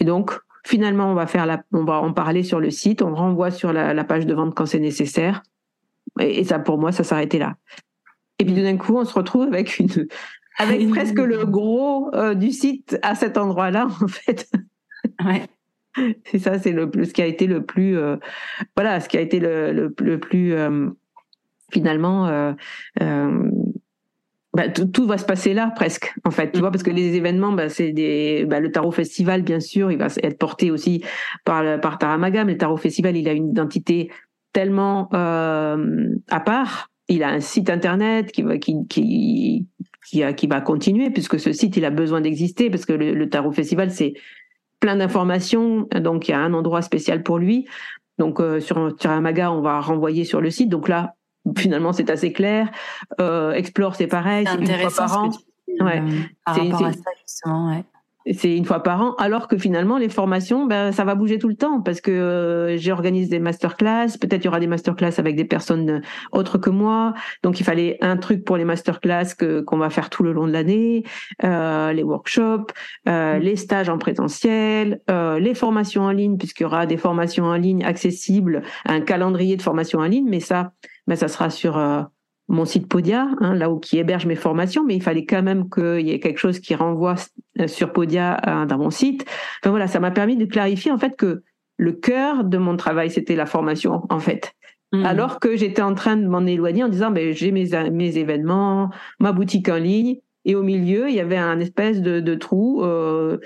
Et 0.00 0.04
donc, 0.04 0.32
finalement, 0.64 1.10
on 1.10 1.14
va 1.14 1.26
faire 1.26 1.62
on 1.72 1.84
va 1.84 2.00
en 2.00 2.12
parler 2.12 2.42
sur 2.42 2.58
le 2.58 2.70
site, 2.70 3.02
on 3.02 3.14
renvoie 3.14 3.50
sur 3.50 3.72
la, 3.72 4.04
page 4.04 4.26
de 4.26 4.34
vente 4.34 4.54
quand 4.54 4.66
c'est 4.66 4.80
nécessaire. 4.80 5.42
Et, 6.20 6.44
ça, 6.44 6.58
pour 6.58 6.78
moi, 6.78 6.92
ça 6.92 7.04
s'arrêtait 7.04 7.38
là. 7.38 7.56
Et 8.38 8.44
puis 8.44 8.54
d'un 8.54 8.76
coup, 8.76 8.96
on 8.96 9.04
se 9.04 9.14
retrouve 9.14 9.44
avec 9.44 9.78
une, 9.78 9.88
avec 10.58 10.88
presque 10.90 11.18
le 11.18 11.44
gros 11.46 12.10
du 12.34 12.50
site 12.50 12.98
à 13.02 13.14
cet 13.14 13.38
endroit-là, 13.38 13.86
en 14.02 14.08
fait. 14.08 14.50
Ouais. 15.24 15.42
C'est 16.24 16.38
ça, 16.38 16.58
c'est 16.58 16.72
le 16.72 16.90
ce 17.04 17.12
qui 17.12 17.20
a 17.20 17.26
été 17.26 17.46
le 17.46 17.64
plus, 17.66 17.98
voilà, 18.76 19.00
ce 19.00 19.08
qui 19.08 19.18
a 19.18 19.20
été 19.20 19.40
le, 19.40 19.72
le, 19.72 19.94
le 20.00 20.18
plus 20.18 20.54
finalement, 21.72 22.28
euh, 22.28 22.52
euh, 23.00 23.50
bah, 24.54 24.68
tout, 24.68 25.06
va 25.06 25.16
se 25.16 25.24
passer 25.24 25.54
là 25.54 25.72
presque 25.74 26.14
en 26.26 26.30
fait 26.30 26.52
tu 26.52 26.60
vois 26.60 26.70
parce 26.70 26.82
que 26.82 26.90
les 26.90 27.16
événements 27.16 27.52
bah, 27.52 27.70
c'est 27.70 27.92
des 27.92 28.44
bah, 28.44 28.60
le 28.60 28.70
tarot 28.70 28.90
festival 28.90 29.40
bien 29.40 29.60
sûr 29.60 29.90
il 29.90 29.96
va 29.96 30.08
être 30.22 30.36
porté 30.36 30.70
aussi 30.70 31.02
par 31.46 31.80
par 31.80 31.96
Taramaga 31.96 32.44
mais 32.44 32.52
le 32.52 32.58
tarot 32.58 32.76
festival 32.76 33.16
il 33.16 33.26
a 33.30 33.32
une 33.32 33.48
identité 33.48 34.10
tellement 34.52 35.08
euh, 35.14 36.14
à 36.30 36.40
part 36.40 36.90
il 37.08 37.22
a 37.22 37.28
un 37.28 37.40
site 37.40 37.70
internet 37.70 38.32
qui 38.32 38.42
va 38.42 38.58
qui 38.58 38.86
qui 38.88 39.66
qui, 40.08 40.22
qui 40.34 40.46
va 40.46 40.60
continuer 40.60 41.10
puisque 41.10 41.38
ce 41.38 41.52
site 41.52 41.76
il 41.76 41.84
a 41.84 41.90
besoin 41.90 42.20
d'exister 42.20 42.70
parce 42.70 42.84
que 42.84 42.92
le, 42.92 43.14
le 43.14 43.28
tarot 43.28 43.52
festival 43.52 43.90
c'est 43.90 44.14
plein 44.80 44.96
d'informations 44.96 45.88
donc 46.00 46.28
il 46.28 46.32
y 46.32 46.34
a 46.34 46.40
un 46.40 46.54
endroit 46.54 46.82
spécial 46.82 47.22
pour 47.22 47.38
lui 47.38 47.66
donc 48.18 48.40
euh, 48.40 48.60
sur 48.60 48.94
Taramaga 48.96 49.50
on 49.52 49.60
va 49.60 49.80
renvoyer 49.80 50.24
sur 50.24 50.40
le 50.40 50.50
site 50.50 50.68
donc 50.68 50.88
là 50.88 51.14
finalement 51.56 51.92
c'est 51.92 52.10
assez 52.10 52.32
clair. 52.32 52.70
Euh, 53.20 53.52
Explore 53.52 53.96
c'est 53.96 54.06
pareil, 54.06 54.46
c'est 54.46 54.90
fois 54.90 55.06
par 55.06 55.24
ouais. 55.24 56.02
par 56.44 56.56
rapport 56.56 56.86
à 56.86 56.92
ça 56.92 57.10
justement, 57.24 57.70
ouais 57.70 57.84
c'est 58.30 58.56
une 58.56 58.64
fois 58.64 58.82
par 58.82 59.00
an, 59.02 59.14
alors 59.18 59.48
que 59.48 59.56
finalement 59.56 59.98
les 59.98 60.08
formations, 60.08 60.66
ben, 60.66 60.92
ça 60.92 61.04
va 61.04 61.14
bouger 61.14 61.38
tout 61.38 61.48
le 61.48 61.56
temps 61.56 61.80
parce 61.80 62.00
que 62.00 62.10
euh, 62.10 62.78
j'organise 62.78 63.28
des 63.28 63.40
masterclass, 63.40 64.18
peut-être 64.20 64.42
il 64.42 64.46
y 64.46 64.48
aura 64.48 64.60
des 64.60 64.66
masterclass 64.66 65.14
avec 65.18 65.36
des 65.36 65.44
personnes 65.44 66.02
autres 66.32 66.58
que 66.58 66.70
moi, 66.70 67.14
donc 67.42 67.60
il 67.60 67.64
fallait 67.64 67.98
un 68.00 68.16
truc 68.16 68.44
pour 68.44 68.56
les 68.56 68.64
masterclass 68.64 69.34
que 69.36 69.60
qu'on 69.60 69.78
va 69.78 69.90
faire 69.90 70.10
tout 70.10 70.22
le 70.22 70.32
long 70.32 70.46
de 70.46 70.52
l'année, 70.52 71.04
euh, 71.44 71.92
les 71.92 72.02
workshops, 72.02 72.72
euh, 73.08 73.38
mm. 73.38 73.42
les 73.42 73.56
stages 73.56 73.88
en 73.88 73.98
présentiel, 73.98 75.00
euh, 75.10 75.38
les 75.38 75.54
formations 75.54 76.02
en 76.02 76.12
ligne 76.12 76.36
puisqu'il 76.36 76.62
y 76.64 76.66
aura 76.66 76.86
des 76.86 76.96
formations 76.96 77.44
en 77.44 77.56
ligne 77.56 77.84
accessibles, 77.84 78.62
un 78.86 79.00
calendrier 79.00 79.56
de 79.56 79.62
formation 79.62 79.98
en 79.98 80.06
ligne, 80.06 80.26
mais 80.28 80.40
ça, 80.40 80.72
ben, 81.06 81.16
ça 81.16 81.28
sera 81.28 81.50
sur 81.50 81.78
euh, 81.78 82.02
mon 82.52 82.66
site 82.66 82.86
Podia, 82.86 83.28
hein, 83.40 83.54
là 83.54 83.70
où 83.70 83.80
qui 83.80 83.98
héberge 83.98 84.26
mes 84.26 84.36
formations, 84.36 84.84
mais 84.84 84.94
il 84.94 85.02
fallait 85.02 85.24
quand 85.24 85.42
même 85.42 85.68
qu'il 85.70 86.06
y 86.06 86.12
ait 86.12 86.20
quelque 86.20 86.38
chose 86.38 86.60
qui 86.60 86.74
renvoie 86.74 87.14
euh, 87.58 87.66
sur 87.66 87.92
Podia 87.92 88.38
euh, 88.46 88.66
dans 88.66 88.78
mon 88.78 88.90
site. 88.90 89.24
Enfin 89.60 89.70
voilà, 89.70 89.88
ça 89.88 90.00
m'a 90.00 90.10
permis 90.10 90.36
de 90.36 90.44
clarifier 90.44 90.92
en 90.92 90.98
fait 90.98 91.16
que 91.16 91.42
le 91.78 91.92
cœur 91.92 92.44
de 92.44 92.58
mon 92.58 92.76
travail 92.76 93.10
c'était 93.10 93.36
la 93.36 93.46
formation 93.46 94.02
en 94.10 94.20
fait. 94.20 94.52
Mmh. 94.92 95.06
Alors 95.06 95.40
que 95.40 95.56
j'étais 95.56 95.80
en 95.80 95.94
train 95.94 96.16
de 96.16 96.26
m'en 96.28 96.44
éloigner 96.44 96.84
en 96.84 96.88
disant 96.88 97.10
ben 97.10 97.32
j'ai 97.32 97.50
mes 97.50 97.70
mes 97.90 98.18
événements, 98.18 98.90
ma 99.18 99.32
boutique 99.32 99.70
en 99.70 99.78
ligne 99.78 100.18
et 100.44 100.54
au 100.54 100.62
milieu 100.62 101.08
il 101.08 101.14
y 101.14 101.20
avait 101.20 101.38
un 101.38 101.58
espèce 101.58 102.02
de, 102.02 102.20
de 102.20 102.34
trou. 102.34 102.84
Euh, 102.84 103.38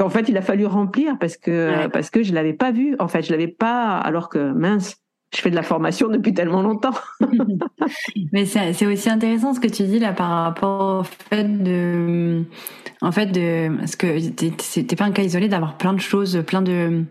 en 0.00 0.10
fait, 0.10 0.28
il 0.28 0.36
a 0.36 0.42
fallu 0.42 0.66
remplir 0.66 1.18
parce 1.18 1.36
que 1.36 1.88
parce 1.88 2.10
que 2.10 2.22
je 2.22 2.32
l'avais 2.32 2.52
pas 2.52 2.70
vu. 2.70 2.94
En 2.98 3.08
fait, 3.08 3.22
je 3.22 3.32
l'avais 3.32 3.48
pas. 3.48 3.96
Alors 3.96 4.28
que 4.28 4.52
mince, 4.52 5.02
je 5.34 5.40
fais 5.40 5.50
de 5.50 5.54
la 5.54 5.62
formation 5.62 6.08
depuis 6.08 6.32
tellement 6.32 6.62
longtemps. 6.62 6.94
Mais 8.32 8.46
c'est 8.46 8.86
aussi 8.86 9.10
intéressant 9.10 9.54
ce 9.54 9.60
que 9.60 9.68
tu 9.68 9.84
dis 9.84 9.98
là 9.98 10.12
par 10.12 10.28
rapport 10.44 11.00
au 11.00 11.02
fait 11.04 11.44
de, 11.44 12.44
en 13.02 13.12
fait 13.12 13.26
de, 13.26 13.76
parce 13.78 13.96
que 13.96 14.18
c'était 14.58 14.96
pas 14.96 15.04
un 15.04 15.12
cas 15.12 15.22
isolé 15.22 15.48
d'avoir 15.48 15.76
plein 15.76 15.92
de 15.92 16.00
choses, 16.00 16.42
plein 16.46 16.62
de, 16.62 17.04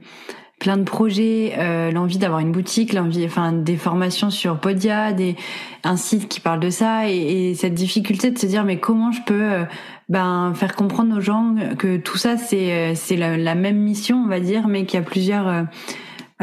plein 0.59 0.77
de 0.77 0.83
projets, 0.83 1.53
euh, 1.59 1.91
l'envie 1.91 2.17
d'avoir 2.17 2.39
une 2.39 2.51
boutique, 2.51 2.93
l'envie, 2.93 3.23
enfin 3.25 3.51
des 3.51 3.77
formations 3.77 4.31
sur 4.31 4.59
Podia, 4.59 5.13
des, 5.13 5.35
un 5.83 5.95
site 5.95 6.27
qui 6.27 6.39
parle 6.39 6.59
de 6.59 6.71
ça 6.71 7.09
et, 7.09 7.49
et 7.49 7.53
cette 7.53 7.75
difficulté 7.75 8.31
de 8.31 8.39
se 8.39 8.47
dire 8.47 8.63
mais 8.63 8.79
comment 8.79 9.11
je 9.11 9.21
peux 9.21 9.53
euh, 9.53 9.63
ben 10.09 10.53
faire 10.55 10.75
comprendre 10.75 11.17
aux 11.17 11.21
gens 11.21 11.55
que 11.77 11.97
tout 11.97 12.17
ça 12.17 12.37
c'est 12.37 12.73
euh, 12.73 12.95
c'est 12.95 13.17
la, 13.17 13.37
la, 13.37 13.53
même 13.53 13.77
mission 13.77 14.23
on 14.25 14.27
va 14.27 14.39
dire 14.39 14.67
mais 14.67 14.85
qu'il 14.85 14.99
y 14.99 15.03
a 15.03 15.05
plusieurs 15.05 15.47
euh, 15.47 15.63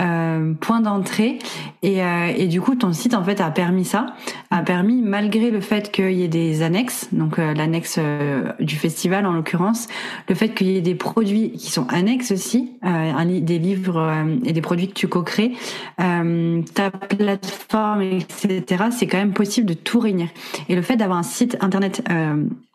euh, 0.00 0.54
point 0.54 0.80
d'entrée. 0.80 1.38
Et, 1.82 2.02
euh, 2.02 2.32
et, 2.36 2.48
du 2.48 2.60
coup 2.60 2.74
ton 2.74 2.92
site 2.92 3.14
en 3.14 3.22
fait 3.22 3.40
a 3.40 3.48
permis 3.52 3.84
ça 3.84 4.06
a 4.50 4.62
permis 4.62 5.02
malgré 5.02 5.52
le 5.52 5.60
fait 5.60 5.92
qu'il 5.92 6.12
y 6.12 6.24
ait 6.24 6.28
des 6.28 6.62
annexes 6.62 7.08
donc 7.12 7.38
euh, 7.38 7.54
l'annexe 7.54 8.00
du 8.58 8.74
festival 8.74 9.24
en 9.24 9.32
l'occurrence 9.32 9.86
le 10.28 10.34
fait 10.34 10.48
qu'il 10.48 10.66
y 10.68 10.76
ait 10.76 10.80
des 10.80 10.96
produits 10.96 11.52
qui 11.52 11.70
sont 11.70 11.86
annexes 11.90 12.32
aussi 12.32 12.72
des 12.82 13.58
livres 13.58 14.24
et 14.44 14.52
des 14.52 14.60
produits 14.60 14.88
que 14.88 14.94
tu 14.94 15.06
co-crées 15.06 15.52
ta 15.96 16.90
plateforme 16.90 18.02
etc 18.02 18.84
c'est 18.90 19.06
quand 19.06 19.18
même 19.18 19.32
possible 19.32 19.66
de 19.66 19.74
tout 19.74 20.00
réunir. 20.00 20.28
Et 20.68 20.74
le 20.74 20.82
fait 20.82 20.96
d'avoir 20.96 21.18
un 21.18 21.22
site 21.22 21.56
internet 21.60 22.02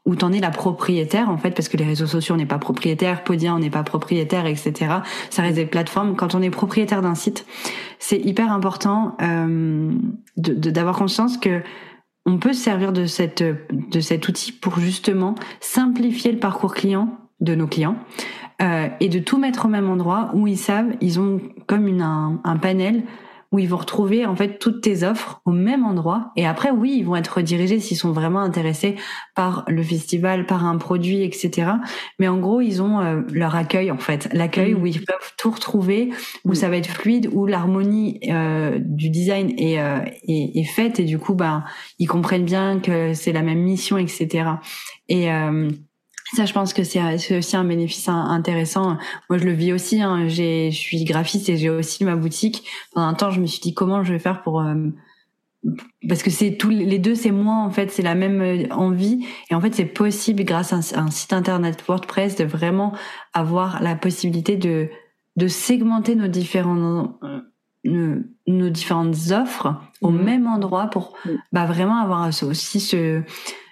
où 0.10 0.16
t'en 0.16 0.34
es 0.34 0.40
la 0.40 0.50
propriétaire 0.50 1.30
en 1.30 1.38
fait 1.38 1.52
parce 1.52 1.70
que 1.70 1.78
les 1.78 1.86
réseaux 1.86 2.08
sociaux 2.08 2.34
on 2.34 2.38
n'est 2.40 2.48
pas 2.48 2.58
propriétaire, 2.58 3.24
Podia 3.24 3.54
on 3.54 3.60
n'est 3.60 3.70
pas 3.70 3.84
propriétaire, 3.84 4.48
etc. 4.48 4.74
Ça 5.30 5.44
reste 5.44 5.56
des 5.56 5.68
plateformes. 5.68 6.16
Quand 6.16 6.34
on 6.34 6.42
est 6.42 6.50
propriétaire 6.50 7.04
d'un 7.04 7.14
site, 7.14 7.46
c'est 8.00 8.18
hyper 8.18 8.52
important 8.52 9.16
euh, 9.22 9.92
d'avoir 10.36 10.98
conscience 10.98 11.38
que 11.38 11.62
on 12.26 12.40
peut 12.40 12.54
se 12.54 12.64
servir 12.64 12.92
de 12.92 13.06
cette 13.06 13.44
de 13.44 14.00
cet 14.00 14.28
outil 14.28 14.52
pour 14.52 14.80
justement 14.80 15.36
simplifier 15.60 16.32
le 16.32 16.40
parcours 16.40 16.74
client 16.74 17.16
de 17.40 17.54
nos 17.54 17.68
clients 17.68 17.96
euh, 18.64 18.88
et 19.00 19.10
de 19.10 19.20
tout 19.20 19.38
mettre 19.38 19.68
au 19.68 19.70
même 19.70 19.92
endroit 19.92 20.32
où 20.34 20.48
ils 20.48 20.58
savent 20.58 20.96
ils 21.02 21.20
ont 21.20 21.40
comme 21.68 21.88
une, 21.88 22.02
un, 22.02 22.42
un 22.44 22.58
panel 22.58 23.04
où 23.52 23.60
ils 23.60 23.68
vont 23.68 23.78
retrouver 23.78 24.26
en 24.26 24.36
fait 24.36 24.60
toutes 24.60 24.82
tes 24.82 25.04
offres 25.04 25.42
au 25.46 25.52
même 25.52 25.84
endroit. 25.84 26.32
Et 26.36 26.46
après, 26.46 26.70
oui, 26.70 26.98
ils 27.00 27.06
vont 27.06 27.16
être 27.16 27.38
redirigés 27.38 27.80
s'ils 27.80 27.98
sont 27.98 28.12
vraiment 28.12 28.42
intéressés 28.42 28.96
par 29.36 29.64
le 29.68 29.82
festival, 29.82 30.46
par 30.46 30.66
un 30.66 30.78
produit, 30.78 31.24
etc. 31.24 31.72
Mais 32.20 32.28
en 32.28 32.38
gros, 32.38 32.62
ils 32.62 32.82
ont 32.82 33.00
euh, 33.00 33.22
leur 33.32 33.56
accueil 33.56 33.92
en 33.92 33.98
fait, 33.98 34.30
l'accueil 34.34 34.74
mmh. 34.74 34.82
où 34.82 34.86
ils 34.86 35.04
peuvent 35.04 35.34
tout 35.38 35.52
retrouver, 35.52 36.12
où 36.46 36.52
mmh. 36.52 36.56
ça 36.56 36.70
va 36.70 36.78
être 36.78 36.90
fluide, 36.90 37.30
où 37.34 37.46
l'harmonie 37.46 38.20
euh, 38.30 38.78
du 38.80 39.10
design 39.10 39.52
est, 39.58 39.80
euh, 39.80 40.00
est, 40.28 40.60
est, 40.60 40.64
faite 40.64 41.00
et 41.00 41.06
du 41.06 41.18
coup, 41.18 41.34
ben, 41.34 41.64
ils 41.98 42.08
comprennent 42.08 42.46
bien 42.46 42.80
que 42.80 43.14
c'est 43.14 43.32
la 43.32 43.42
même 43.42 43.62
mission, 43.62 43.98
etc. 43.98 44.50
Et 45.08 45.32
euh, 45.32 45.70
ça, 46.36 46.46
je 46.46 46.54
pense 46.54 46.74
que 46.74 46.84
c'est 46.84 47.38
aussi 47.38 47.56
un 47.56 47.64
bénéfice 47.64 48.08
intéressant. 48.08 48.98
Moi, 49.30 49.40
je 49.40 49.46
le 49.46 49.52
vis 49.52 49.74
aussi. 49.74 50.02
Hein. 50.02 50.28
J'ai, 50.28 50.72
je 50.72 50.78
suis 50.78 51.04
graphiste 51.04 51.50
et 51.50 51.58
j'ai 51.58 51.70
aussi 51.70 52.04
ma 52.04 52.16
boutique. 52.16 52.66
Pendant 52.94 53.08
un 53.08 53.14
temps, 53.14 53.32
je 53.32 53.42
me 53.42 53.48
suis 53.48 53.60
dit 53.60 53.74
comment 53.74 54.04
je 54.04 54.14
vais 54.14 54.20
faire 54.20 54.42
pour 54.44 54.62
euh, 54.62 54.76
parce 56.08 56.24
que 56.24 56.30
c'est 56.30 56.56
tous 56.56 56.70
les 56.70 57.00
deux, 57.00 57.16
c'est 57.16 57.32
moi 57.32 57.56
en 57.56 57.70
fait, 57.70 57.92
c'est 57.92 58.02
la 58.02 58.16
même 58.16 58.42
euh, 58.42 58.68
envie 58.72 59.26
et 59.50 59.56
en 59.56 59.62
fait 59.62 59.76
c'est 59.76 59.86
possible 59.86 60.44
grâce 60.44 60.72
à 60.72 60.78
un, 60.78 61.12
site 61.12 61.34
internet 61.34 61.84
WordPress 61.86 62.38
de 62.38 62.46
vraiment 62.46 62.94
avoir 63.34 63.82
la 63.84 63.96
possibilité 63.96 64.56
de 64.56 64.90
de 65.36 65.48
segmenter 65.48 66.16
nos 66.16 66.28
différents 66.28 67.18
euh, 67.24 67.40
nos, 67.84 68.22
nos 68.48 68.70
différentes 68.70 69.32
offres 69.32 69.76
au 70.02 70.12
mmh. 70.12 70.24
même 70.24 70.48
endroit 70.48 70.88
pour 70.88 71.14
mmh. 71.26 71.30
bah 71.52 71.66
vraiment 71.66 71.98
avoir 71.98 72.30
aussi 72.44 72.80
ce 72.80 73.22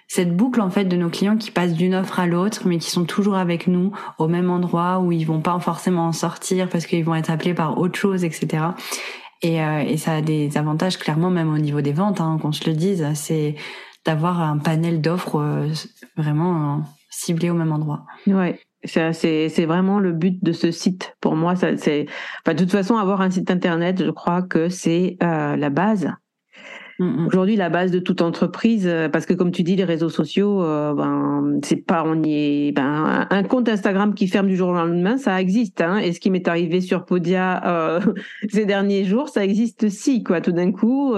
cette 0.08 0.34
boucle 0.34 0.62
en 0.62 0.70
fait 0.70 0.86
de 0.86 0.96
nos 0.96 1.10
clients 1.10 1.36
qui 1.36 1.50
passent 1.50 1.74
d'une 1.74 1.94
offre 1.94 2.18
à 2.18 2.26
l'autre, 2.26 2.62
mais 2.66 2.78
qui 2.78 2.90
sont 2.90 3.04
toujours 3.04 3.36
avec 3.36 3.66
nous 3.66 3.92
au 4.16 4.26
même 4.26 4.50
endroit 4.50 5.00
où 5.00 5.12
ils 5.12 5.26
vont 5.26 5.40
pas 5.40 5.58
forcément 5.60 6.06
en 6.06 6.12
sortir 6.12 6.68
parce 6.70 6.86
qu'ils 6.86 7.04
vont 7.04 7.14
être 7.14 7.30
appelés 7.30 7.54
par 7.54 7.78
autre 7.78 7.98
chose, 7.98 8.24
etc. 8.24 8.64
Et, 9.42 9.62
euh, 9.62 9.80
et 9.80 9.98
ça 9.98 10.16
a 10.16 10.20
des 10.22 10.56
avantages 10.56 10.96
clairement 10.96 11.30
même 11.30 11.52
au 11.52 11.58
niveau 11.58 11.82
des 11.82 11.92
ventes, 11.92 12.22
hein, 12.22 12.38
qu'on 12.40 12.52
se 12.52 12.68
le 12.68 12.74
dise, 12.74 13.06
c'est 13.14 13.54
d'avoir 14.06 14.40
un 14.40 14.56
panel 14.56 15.02
d'offres 15.02 15.40
euh, 15.40 15.68
vraiment 16.16 16.78
euh, 16.78 16.80
ciblé 17.10 17.50
au 17.50 17.54
même 17.54 17.72
endroit. 17.72 18.06
Ouais. 18.26 18.58
C'est, 18.84 19.12
c'est 19.12 19.66
vraiment 19.66 19.98
le 19.98 20.12
but 20.12 20.42
de 20.42 20.52
ce 20.52 20.70
site. 20.70 21.16
Pour 21.20 21.34
moi, 21.34 21.56
ça, 21.56 21.76
c'est, 21.76 22.06
enfin, 22.46 22.54
de 22.54 22.60
toute 22.60 22.70
façon, 22.70 22.96
avoir 22.96 23.20
un 23.20 23.28
site 23.28 23.50
internet, 23.50 24.02
je 24.04 24.10
crois 24.10 24.40
que 24.40 24.68
c'est 24.68 25.16
la 25.20 25.68
base 25.68 26.12
Mm, 26.98 27.04
mm. 27.04 27.26
Aujourd'hui, 27.28 27.56
la 27.56 27.70
base 27.70 27.90
de 27.90 27.98
toute 27.98 28.22
entreprise, 28.22 28.86
euh, 28.86 29.08
parce 29.08 29.24
que 29.24 29.34
comme 29.34 29.52
tu 29.52 29.62
dis, 29.62 29.76
les 29.76 29.84
réseaux 29.84 30.08
sociaux, 30.08 30.62
euh, 30.62 30.94
ben, 30.94 31.60
c'est 31.64 31.76
pas 31.76 32.02
on 32.04 32.22
y 32.22 32.32
est. 32.32 32.72
Ben, 32.72 33.26
un 33.30 33.42
compte 33.44 33.68
Instagram 33.68 34.14
qui 34.14 34.26
ferme 34.26 34.48
du 34.48 34.56
jour 34.56 34.70
au 34.70 34.74
lendemain, 34.74 35.16
ça 35.16 35.40
existe. 35.40 35.80
Hein, 35.80 35.98
et 35.98 36.12
ce 36.12 36.20
qui 36.20 36.30
m'est 36.30 36.48
arrivé 36.48 36.80
sur 36.80 37.04
Podia 37.04 37.64
euh, 37.66 38.00
ces 38.48 38.66
derniers 38.66 39.04
jours, 39.04 39.28
ça 39.28 39.44
existe 39.44 39.84
aussi. 39.84 40.22
Quoi, 40.22 40.40
tout 40.40 40.52
d'un 40.52 40.72
coup, 40.72 41.14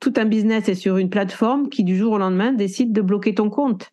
tout 0.00 0.12
un 0.16 0.24
business 0.26 0.68
est 0.68 0.74
sur 0.74 0.98
une 0.98 1.08
plateforme 1.08 1.68
qui 1.70 1.82
du 1.82 1.96
jour 1.96 2.12
au 2.12 2.18
lendemain 2.18 2.52
décide 2.52 2.92
de 2.92 3.00
bloquer 3.00 3.34
ton 3.34 3.48
compte. 3.48 3.90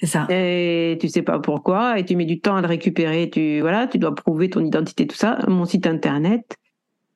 C'est 0.00 0.06
ça. 0.06 0.26
Et 0.28 0.98
tu 1.00 1.08
sais 1.08 1.22
pas 1.22 1.38
pourquoi, 1.38 2.00
et 2.00 2.04
tu 2.04 2.16
mets 2.16 2.24
du 2.24 2.40
temps 2.40 2.56
à 2.56 2.60
le 2.60 2.66
récupérer. 2.66 3.30
Tu 3.30 3.60
voilà, 3.60 3.86
tu 3.86 3.98
dois 3.98 4.12
prouver 4.12 4.50
ton 4.50 4.64
identité, 4.64 5.06
tout 5.06 5.14
ça. 5.14 5.38
Mon 5.46 5.66
site 5.66 5.86
internet 5.86 6.58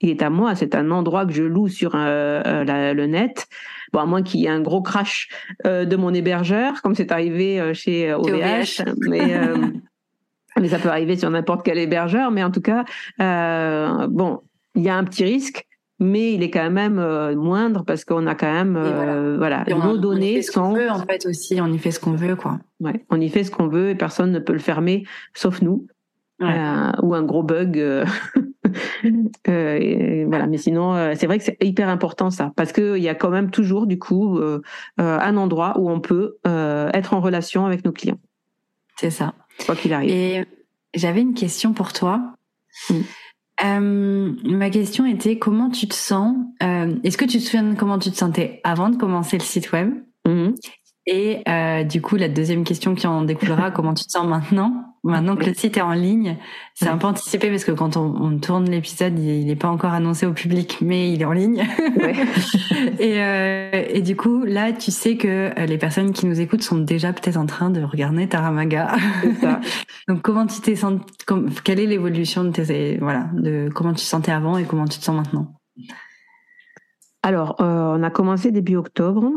il 0.01 0.11
est 0.11 0.23
à 0.23 0.31
moi. 0.31 0.55
C'est 0.55 0.75
un 0.75 0.91
endroit 0.91 1.27
que 1.27 1.33
je 1.33 1.43
loue 1.43 1.69
sur 1.69 1.95
euh, 1.95 2.43
euh, 2.47 2.95
le 2.95 3.07
net. 3.07 3.49
Bon, 3.93 4.01
à 4.01 4.07
moins 4.07 4.23
qu'il 4.23 4.41
y 4.41 4.47
ait 4.47 4.51
un 4.51 4.61
gros 4.61 4.83
crash 4.83 5.29
euh, 5.67 5.85
de 5.85 5.97
mon 5.97 6.13
hébergeur, 6.13 6.83
comme 6.83 6.95
c'est 6.95 7.13
arrivé 7.13 7.75
chez 7.75 8.13
OVH. 8.13 8.85
Mais, 8.99 9.41
mais 10.61 10.69
ça 10.69 10.79
peut 10.79 10.91
arriver 10.91 11.17
sur 11.17 11.31
n'importe 11.31 11.65
quel 11.65 11.79
hébergeur. 11.79 12.31
Mais 12.31 12.45
en 12.45 12.51
tout 12.51 12.61
cas, 12.61 12.85
bon, 13.19 14.41
il 14.75 14.83
y 14.83 14.89
a 14.89 14.97
un 14.97 15.05
petit 15.05 15.25
risque. 15.25 15.67
mais 15.99 16.33
il 16.35 16.43
est 16.43 16.51
quand 16.51 16.71
même 16.71 16.99
euh, 16.99 17.35
moindre 17.35 17.85
parce 17.85 18.05
qu'on 18.05 18.27
a 18.27 18.35
quand 18.35 18.53
même 18.53 18.77
euh, 18.77 19.37
voilà, 19.37 19.65
nos 19.69 19.97
données 19.97 20.37
on 20.37 20.39
y 20.39 20.43
fait 20.43 20.43
ce 20.43 20.53
qu'on 20.53 20.73
veut 20.73 20.91
en 20.91 21.01
fait 21.01 21.27
aussi 21.27 21.61
on 21.61 21.73
y 21.73 21.79
fait 21.79 21.91
ce 21.91 22.01
qu'on 22.01 22.13
veut 22.13 22.37
quoi 22.37 22.61
ouais 22.81 23.05
on 23.11 23.21
y 23.21 23.29
fait 23.29 23.43
ce 23.43 23.51
qu'on 23.51 23.67
veut 23.67 23.91
et 23.91 23.95
personne 23.97 24.31
ne 24.31 24.39
peut 24.39 24.53
le 24.53 24.61
fermer 24.61 25.05
sauf 25.35 25.61
nous 25.61 25.87
euh, 26.41 26.93
ou 27.03 27.15
un 27.15 27.23
gros 27.25 27.43
bug 27.43 27.85
voilà. 29.47 30.47
Mais 30.47 30.59
sinon 30.59 31.15
c'est 31.15 31.27
vrai 31.27 31.39
que 31.39 31.45
c'est 31.45 31.57
hyper 31.63 31.89
important 31.89 32.31
ça. 32.31 32.53
Parce 32.57 32.73
que 32.73 32.97
il 32.97 33.03
y 33.03 33.09
a 33.09 33.15
quand 33.15 33.31
même 33.31 33.51
toujours 33.51 33.87
du 33.87 33.99
coup 33.99 34.41
un 34.99 35.37
endroit 35.37 35.79
où 35.79 35.91
on 35.91 36.01
peut 36.01 36.39
être 36.45 37.15
en 37.15 37.21
relation 37.21 37.67
avec 37.67 37.85
nos 37.85 37.93
clients. 37.93 38.19
C'est 38.97 39.11
ça. 39.11 39.35
Quoi 39.65 39.77
qu'il 39.77 39.93
arrive. 39.93 40.11
Et 40.11 40.45
j'avais 40.95 41.21
une 41.21 41.35
question 41.35 41.73
pour 41.73 41.93
toi. 41.93 42.35
Mm. 42.91 42.95
Euh, 43.65 44.35
ma 44.45 44.71
question 44.71 45.05
était 45.05 45.39
comment 45.39 45.71
tu 45.71 45.89
te 45.89 45.95
sens 45.95 46.37
euh, 46.63 46.95
Est-ce 47.03 47.19
que 47.19 47.25
tu 47.25 47.39
te 47.39 47.43
souviens 47.43 47.75
comment 47.75 47.99
tu 47.99 48.11
te 48.11 48.17
sentais 48.17 48.61
avant 48.63 48.89
de 48.89 48.97
commencer 48.97 49.37
le 49.37 49.43
site 49.43 49.73
web? 49.73 49.93
Mm-hmm. 50.27 50.55
Et 51.11 51.43
euh, 51.49 51.85
du 51.85 52.03
coup, 52.03 52.17
la 52.17 52.29
deuxième 52.29 52.65
question 52.65 52.95
qui 52.95 53.07
en 53.07 53.23
découlera, 53.23 53.71
comment 53.75 53.95
tu 53.95 54.05
te 54.05 54.11
sens 54.11 54.27
maintenant? 54.27 54.95
Maintenant 55.05 55.37
que 55.37 55.47
le 55.47 55.55
site 55.55 55.79
est 55.79 55.83
en 55.83 55.95
ligne, 55.95 56.37
c'est 56.75 56.89
un 56.89 56.99
peu 56.99 57.07
anticipé 57.07 57.49
parce 57.49 57.65
que 57.65 57.73
quand 57.73 57.97
on, 57.97 58.15
on 58.21 58.39
tourne 58.39 58.69
l'épisode, 58.69 59.19
il 59.19 59.47
n'est 59.47 59.57
pas 59.57 59.69
encore 59.69 59.95
annoncé 59.95 60.27
au 60.27 60.33
public, 60.35 60.79
mais 60.83 61.11
il 61.11 61.23
est 61.23 61.25
en 61.25 61.33
ligne. 61.33 61.67
Ouais. 61.97 62.15
et, 62.99 63.23
euh, 63.23 63.85
et, 63.89 64.03
du 64.03 64.17
coup, 64.17 64.45
là, 64.45 64.73
tu 64.73 64.91
sais 64.91 65.17
que 65.17 65.59
euh, 65.59 65.67
les 65.67 65.79
personnes 65.79 66.13
qui 66.13 66.27
nous 66.27 66.41
écoutent 66.43 66.63
sont 66.63 66.77
déjà 66.77 67.15
peut-être 67.15 67.39
en 67.39 67.47
train 67.47 67.71
de 67.71 67.81
regarder 67.81 68.29
Taramaga. 68.29 68.97
Ça. 69.41 69.61
Donc, 70.09 70.21
comment 70.21 70.47
tu 70.47 70.61
t'es 70.61 70.77
senti 70.77 71.07
Quelle 71.65 71.81
est 71.81 71.87
l'évolution 71.87 72.45
de 72.45 72.51
tes 72.51 72.99
voilà 72.99 73.31
de 73.33 73.71
comment 73.75 73.95
tu 73.95 74.03
te 74.03 74.09
sentais 74.09 74.33
avant 74.33 74.59
et 74.59 74.65
comment 74.65 74.87
tu 74.87 74.99
te 74.99 75.05
sens 75.05 75.17
maintenant? 75.17 75.55
Alors, 77.23 77.61
euh, 77.61 77.97
on 77.97 78.03
a 78.03 78.11
commencé 78.11 78.51
début 78.51 78.77
octobre. 78.77 79.31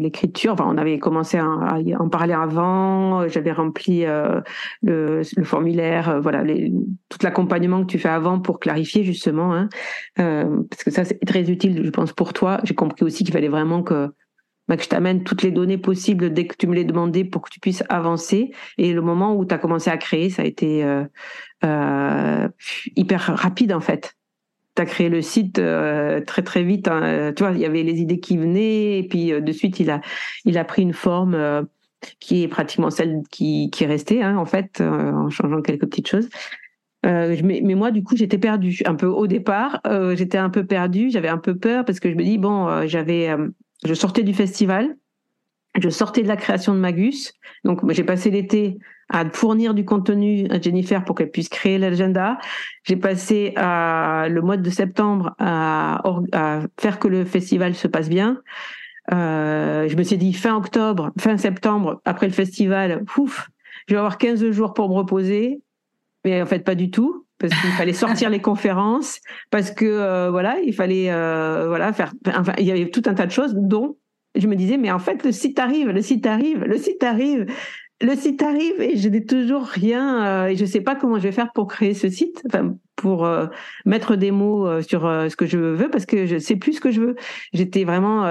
L'écriture. 0.00 0.52
Enfin, 0.52 0.64
on 0.66 0.78
avait 0.78 0.98
commencé 0.98 1.38
à, 1.38 1.78
en 1.98 2.08
parler 2.08 2.32
avant. 2.32 3.28
J'avais 3.28 3.52
rempli 3.52 4.04
euh, 4.04 4.40
le, 4.82 5.44
formulaire, 5.44 6.08
euh, 6.08 6.20
voilà, 6.20 6.42
tout 7.08 7.18
l'accompagnement 7.22 7.80
que 7.82 7.86
tu 7.86 7.98
fais 7.98 8.08
avant 8.08 8.40
pour 8.40 8.60
clarifier 8.60 9.04
justement, 9.04 9.54
hein, 9.54 9.68
euh, 10.18 10.62
parce 10.70 10.84
que 10.84 10.90
ça 10.90 11.04
c'est 11.04 11.18
très 11.24 11.50
utile, 11.50 11.82
je 11.84 11.90
pense 11.90 12.12
pour 12.12 12.32
toi. 12.32 12.60
J'ai 12.64 12.74
compris 12.74 13.04
aussi 13.04 13.24
qu'il 13.24 13.32
fallait 13.32 13.48
vraiment 13.48 13.82
que 13.82 14.08
bah, 14.68 14.76
que 14.76 14.84
je 14.84 14.88
t'amène 14.88 15.24
toutes 15.24 15.42
les 15.42 15.50
données 15.50 15.78
possibles 15.78 16.32
dès 16.32 16.46
que 16.46 16.54
tu 16.56 16.66
me 16.66 16.74
les 16.74 16.84
demandais 16.84 17.24
pour 17.24 17.42
que 17.42 17.50
tu 17.50 17.60
puisses 17.60 17.84
avancer. 17.88 18.52
Et 18.78 18.92
le 18.92 19.02
moment 19.02 19.36
où 19.36 19.44
tu 19.44 19.54
as 19.54 19.58
commencé 19.58 19.90
à 19.90 19.96
créer, 19.98 20.30
ça 20.30 20.42
a 20.42 20.44
été 20.44 20.84
hyper 22.96 23.36
rapide 23.36 23.72
en 23.72 23.80
fait 23.80 24.14
tu 24.76 24.82
as 24.82 24.86
créé 24.86 25.08
le 25.08 25.22
site 25.22 25.58
euh, 25.58 26.20
très 26.20 26.42
très 26.42 26.62
vite. 26.62 26.88
Hein. 26.88 27.32
Tu 27.34 27.42
vois, 27.42 27.52
il 27.52 27.58
y 27.58 27.64
avait 27.64 27.82
les 27.82 28.00
idées 28.00 28.20
qui 28.20 28.36
venaient 28.36 28.98
et 28.98 29.06
puis 29.08 29.32
euh, 29.32 29.40
de 29.40 29.52
suite 29.52 29.80
il 29.80 30.58
a 30.58 30.64
pris 30.64 30.82
une 30.82 30.92
forme 30.92 31.34
euh, 31.34 31.62
qui 32.18 32.42
est 32.42 32.48
pratiquement 32.48 32.90
celle 32.90 33.22
qui 33.30 33.70
qui 33.70 33.84
est 33.84 34.22
hein, 34.22 34.36
en 34.36 34.46
fait 34.46 34.80
en 34.80 35.28
changeant 35.28 35.60
quelques 35.60 35.86
petites 35.86 36.08
choses. 36.08 36.28
mais, 37.04 37.60
mais, 37.62 37.74
moi 37.74 37.90
du 37.90 38.02
coup 38.02 38.16
j'étais 38.16 38.38
perdue 38.38 38.78
un 38.86 38.94
peu 38.94 39.06
au 39.06 39.26
départ. 39.26 39.80
j'étais 40.14 40.38
un 40.38 40.50
peu 40.50 40.64
perdue, 40.64 41.10
j'avais 41.10 41.28
un 41.28 41.38
peu 41.38 41.56
peur 41.56 41.84
parce 41.84 42.00
que 42.00 42.10
je 42.10 42.14
me 42.14 42.24
dis 42.24 42.38
bon 42.38 42.86
j'avais 42.86 43.36
je 43.84 43.94
sortais 43.94 44.22
du 44.22 44.32
festival, 44.32 44.96
je 45.78 45.90
sortais 45.90 46.22
de 46.22 46.28
la 46.28 46.36
création 46.36 46.74
de 46.74 46.80
Magus, 46.80 47.34
donc 47.64 47.80
j'ai 47.92 48.04
passé 48.04 48.30
l'été 48.30 48.78
à 49.10 49.28
fournir 49.28 49.74
du 49.74 49.84
contenu 49.84 50.46
à 50.50 50.60
Jennifer 50.60 51.04
pour 51.04 51.16
qu'elle 51.16 51.30
puisse 51.30 51.48
créer 51.48 51.78
l'agenda. 51.78 52.38
J'ai 52.84 52.96
passé 52.96 53.54
euh, 53.58 54.28
le 54.28 54.40
mois 54.40 54.56
de 54.56 54.70
septembre 54.70 55.34
à, 55.38 56.00
à, 56.32 56.60
faire 56.80 56.98
que 56.98 57.08
le 57.08 57.24
festival 57.24 57.74
se 57.74 57.88
passe 57.88 58.08
bien. 58.08 58.38
Euh, 59.12 59.88
je 59.88 59.96
me 59.96 60.04
suis 60.04 60.16
dit 60.16 60.32
fin 60.32 60.56
octobre, 60.56 61.10
fin 61.18 61.36
septembre, 61.36 62.00
après 62.04 62.26
le 62.26 62.32
festival, 62.32 63.02
ouf, 63.18 63.48
je 63.88 63.94
vais 63.94 63.98
avoir 63.98 64.18
15 64.18 64.50
jours 64.50 64.72
pour 64.72 64.88
me 64.88 64.94
reposer. 64.94 65.60
Mais 66.24 66.40
en 66.40 66.46
fait, 66.46 66.60
pas 66.60 66.74
du 66.74 66.90
tout, 66.90 67.26
parce 67.38 67.52
qu'il 67.60 67.70
fallait 67.70 67.92
sortir 67.92 68.30
les 68.30 68.40
conférences, 68.42 69.20
parce 69.50 69.72
que 69.72 69.86
euh, 69.86 70.30
voilà, 70.30 70.58
il 70.60 70.74
fallait 70.74 71.10
euh, 71.10 71.66
voilà 71.66 71.92
faire. 71.92 72.12
Enfin, 72.28 72.52
il 72.58 72.66
y 72.66 72.70
avait 72.70 72.90
tout 72.90 73.02
un 73.06 73.14
tas 73.14 73.26
de 73.26 73.32
choses 73.32 73.54
dont 73.56 73.96
je 74.36 74.46
me 74.46 74.54
disais, 74.54 74.76
mais 74.76 74.92
en 74.92 75.00
fait, 75.00 75.24
le 75.24 75.32
site 75.32 75.58
arrive, 75.58 75.88
le 75.88 76.02
site 76.02 76.26
arrive, 76.26 76.62
le 76.62 76.78
site 76.78 77.02
arrive 77.02 77.46
le 78.00 78.16
site 78.16 78.42
arrive 78.42 78.80
et 78.80 78.96
je 78.96 79.08
n'ai 79.08 79.24
toujours 79.24 79.64
rien 79.64 80.24
euh, 80.24 80.46
et 80.48 80.56
je 80.56 80.64
sais 80.64 80.80
pas 80.80 80.94
comment 80.94 81.18
je 81.18 81.24
vais 81.24 81.32
faire 81.32 81.52
pour 81.52 81.68
créer 81.68 81.94
ce 81.94 82.08
site, 82.08 82.42
enfin 82.46 82.74
pour 82.96 83.26
euh, 83.26 83.46
mettre 83.84 84.16
des 84.16 84.30
mots 84.30 84.66
euh, 84.66 84.82
sur 84.82 85.02
ce 85.02 85.36
que 85.36 85.46
je 85.46 85.58
veux 85.58 85.90
parce 85.90 86.06
que 86.06 86.26
je 86.26 86.38
sais 86.38 86.56
plus 86.56 86.74
ce 86.74 86.80
que 86.80 86.90
je 86.90 87.00
veux. 87.00 87.16
J'étais 87.52 87.84
vraiment 87.84 88.24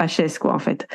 HS 0.00 0.38
quoi 0.40 0.54
en 0.54 0.58
fait. 0.58 0.86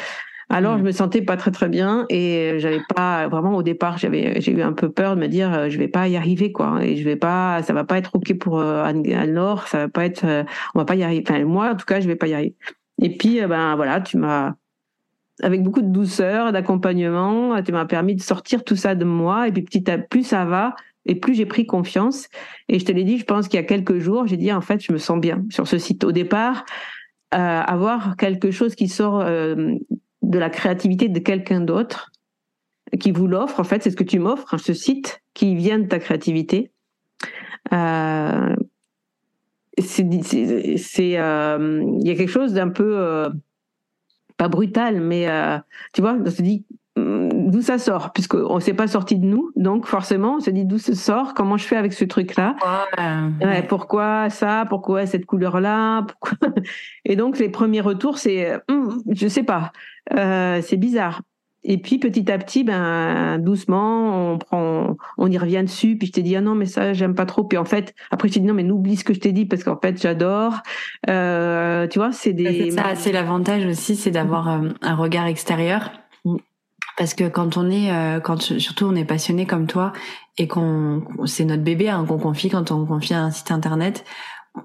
Alors 0.50 0.76
mmh. 0.76 0.80
je 0.80 0.84
me 0.84 0.92
sentais 0.92 1.22
pas 1.22 1.36
très 1.36 1.52
très 1.52 1.68
bien 1.68 2.06
et 2.10 2.56
j'avais 2.60 2.82
pas 2.96 3.28
vraiment 3.28 3.56
au 3.56 3.64
départ 3.64 3.98
j'avais 3.98 4.40
j'ai 4.40 4.52
eu 4.52 4.62
un 4.62 4.74
peu 4.74 4.92
peur 4.92 5.16
de 5.16 5.22
me 5.22 5.28
dire 5.28 5.70
je 5.70 5.78
vais 5.78 5.88
pas 5.88 6.08
y 6.08 6.18
arriver 6.18 6.52
quoi 6.52 6.84
et 6.84 6.98
je 6.98 7.04
vais 7.04 7.16
pas 7.16 7.64
ça 7.64 7.74
va 7.74 7.86
pas 7.86 7.98
être 7.98 8.16
ok 8.16 8.38
pour 8.38 8.62
Anne-Laure 8.62 9.68
ça 9.68 9.80
va 9.80 9.88
pas 9.88 10.06
être 10.06 10.46
on 10.76 10.80
va 10.80 10.86
pas 10.86 10.96
y 10.96 11.04
arriver 11.04 11.24
enfin 11.28 11.44
moi 11.46 11.72
en 11.72 11.76
tout 11.76 11.86
cas 11.86 12.02
je 12.02 12.08
vais 12.08 12.18
pas 12.18 12.28
y 12.28 12.34
arriver. 12.34 12.56
Et 13.02 13.18
puis 13.18 13.40
ben 13.48 13.76
voilà 13.76 14.02
tu 14.02 14.18
m'as 14.18 14.54
avec 15.42 15.64
beaucoup 15.64 15.82
de 15.82 15.88
douceur, 15.88 16.52
d'accompagnement. 16.52 17.62
Tu 17.64 17.72
m'as 17.72 17.86
permis 17.86 18.16
de 18.16 18.22
sortir 18.22 18.64
tout 18.64 18.76
ça 18.76 18.96
de 18.96 19.06
moi. 19.06 19.48
Et 19.48 19.52
puis 19.52 19.64
petit 19.64 19.90
à 19.90 19.98
plus 19.98 20.24
ça 20.24 20.46
va, 20.46 20.76
et 21.06 21.16
plus 21.16 21.34
j'ai 21.34 21.46
pris 21.46 21.66
confiance. 21.66 22.28
Et 22.70 22.80
je 22.80 22.86
te 22.86 22.92
l'ai 22.92 23.04
dit, 23.04 23.18
je 23.18 23.26
pense 23.26 23.48
qu'il 23.48 23.60
y 23.60 23.64
a 23.64 23.66
quelques 23.66 24.00
jours, 24.00 24.28
j'ai 24.28 24.38
dit 24.38 24.52
en 24.52 24.62
fait, 24.62 24.80
je 24.82 24.92
me 24.92 24.98
sens 24.98 25.20
bien 25.20 25.44
sur 25.50 25.68
ce 25.68 25.78
site. 25.78 26.04
Au 26.04 26.12
départ, 26.12 26.66
euh, 27.34 27.38
avoir 27.38 28.16
quelque 28.16 28.52
chose 28.52 28.76
qui 28.76 28.88
sort 28.88 29.22
euh, 29.22 29.76
de 30.22 30.40
la 30.40 30.50
créativité 30.50 31.10
de 31.10 31.20
quelqu'un 31.20 31.62
d'autre, 31.62 32.12
qui 33.00 33.12
vous 33.12 33.28
l'offre, 33.28 33.60
en 33.60 33.64
fait, 33.64 33.82
c'est 33.82 33.90
ce 33.90 33.96
que 33.96 34.04
tu 34.04 34.20
m'offres, 34.20 34.54
hein, 34.54 34.60
ce 34.60 34.74
site 34.74 35.24
qui 35.34 35.56
vient 35.56 35.80
de 35.80 35.88
ta 35.88 36.00
créativité. 36.00 36.72
Euh, 37.74 38.56
c'est, 39.80 40.04
il 40.04 41.08
y 41.08 41.18
a 41.18 42.16
quelque 42.16 42.28
chose 42.28 42.54
d'un 42.54 42.70
peu 42.70 43.32
pas 44.44 44.50
brutal, 44.50 45.00
mais 45.00 45.30
euh, 45.30 45.58
tu 45.94 46.02
vois, 46.02 46.18
on 46.20 46.30
se 46.30 46.42
dit 46.42 46.66
hmm, 46.98 47.50
d'où 47.50 47.62
ça 47.62 47.78
sort, 47.78 48.12
puisqu'on 48.12 48.56
ne 48.56 48.60
s'est 48.60 48.74
pas 48.74 48.88
sorti 48.88 49.18
de 49.18 49.26
nous, 49.26 49.52
donc 49.56 49.86
forcément 49.86 50.36
on 50.36 50.40
se 50.42 50.50
dit 50.50 50.66
d'où 50.66 50.78
ça 50.78 50.96
sort, 50.96 51.34
comment 51.34 51.56
je 51.56 51.64
fais 51.64 51.78
avec 51.78 51.94
ce 51.94 52.04
truc-là, 52.04 52.56
ouais, 53.42 53.64
pourquoi 53.64 54.30
ça, 54.30 54.66
pourquoi 54.68 55.06
cette 55.06 55.26
couleur-là, 55.26 56.06
et 57.06 57.16
donc 57.16 57.40
les 57.40 57.50
premiers 57.50 57.80
retours 57.80 58.18
c'est, 58.18 58.58
hmm, 58.70 58.90
je 59.12 59.28
sais 59.30 59.44
pas, 59.44 59.72
euh, 60.14 60.62
c'est 60.62 60.78
bizarre. 60.78 61.22
Et 61.66 61.78
puis 61.78 61.98
petit 61.98 62.30
à 62.32 62.38
petit, 62.38 62.64
ben 62.64 63.40
doucement, 63.40 64.34
on 64.34 64.38
prend, 64.38 64.98
on 65.18 65.32
y 65.32 65.38
revient 65.38 65.64
dessus. 65.64 65.98
Puis 65.98 66.08
je 66.08 66.12
t'ai 66.12 66.22
dit 66.22 66.36
ah 66.36 66.42
non 66.42 66.56
mais 66.56 66.66
ça 66.66 66.94
j'aime 66.94 67.16
pas 67.16 67.26
trop. 67.26 67.44
Puis 67.44 67.58
en 67.58 67.66
fait 67.66 67.96
après 68.12 68.28
je 68.28 68.34
t'ai 68.34 68.40
dit 68.42 68.46
non 68.46 68.54
mais 68.54 68.64
n'oublie 68.64 68.98
ce 68.98 69.04
que 69.04 69.14
je 69.14 69.20
t'ai 69.20 69.32
dit 69.32 69.46
parce 69.46 69.64
qu'en 69.64 69.80
fait 69.80 70.02
j'adore. 70.02 70.56
Euh, 71.10 71.88
tu 71.88 72.00
vois 72.00 72.12
c'est 72.12 72.34
des. 72.34 72.72
Ça 72.72 72.96
c'est 72.96 73.12
l'avantage 73.12 73.66
aussi 73.66 73.96
c'est 73.96 74.12
d'avoir 74.12 74.50
euh, 74.50 74.70
un 74.82 74.96
regard 74.96 75.28
extérieur. 75.28 75.92
Mm. 76.26 76.38
Parce 76.98 77.14
que 77.14 77.28
quand 77.28 77.58
on 77.58 77.72
est, 77.72 77.92
euh, 77.92 78.20
quand 78.20 78.40
surtout 78.42 78.86
on 78.86 78.96
est 78.96 79.06
passionné 79.06 79.48
comme 79.48 79.66
toi 79.66 79.94
et 80.38 80.48
qu'on, 80.48 81.04
c'est 81.26 81.46
notre 81.46 81.64
bébé 81.64 81.90
hein, 81.90 82.06
qu'on 82.08 82.20
confie 82.20 82.50
quand 82.50 82.72
on 82.72 82.86
confie 82.86 83.16
un 83.16 83.32
site 83.32 83.50
internet, 83.50 84.06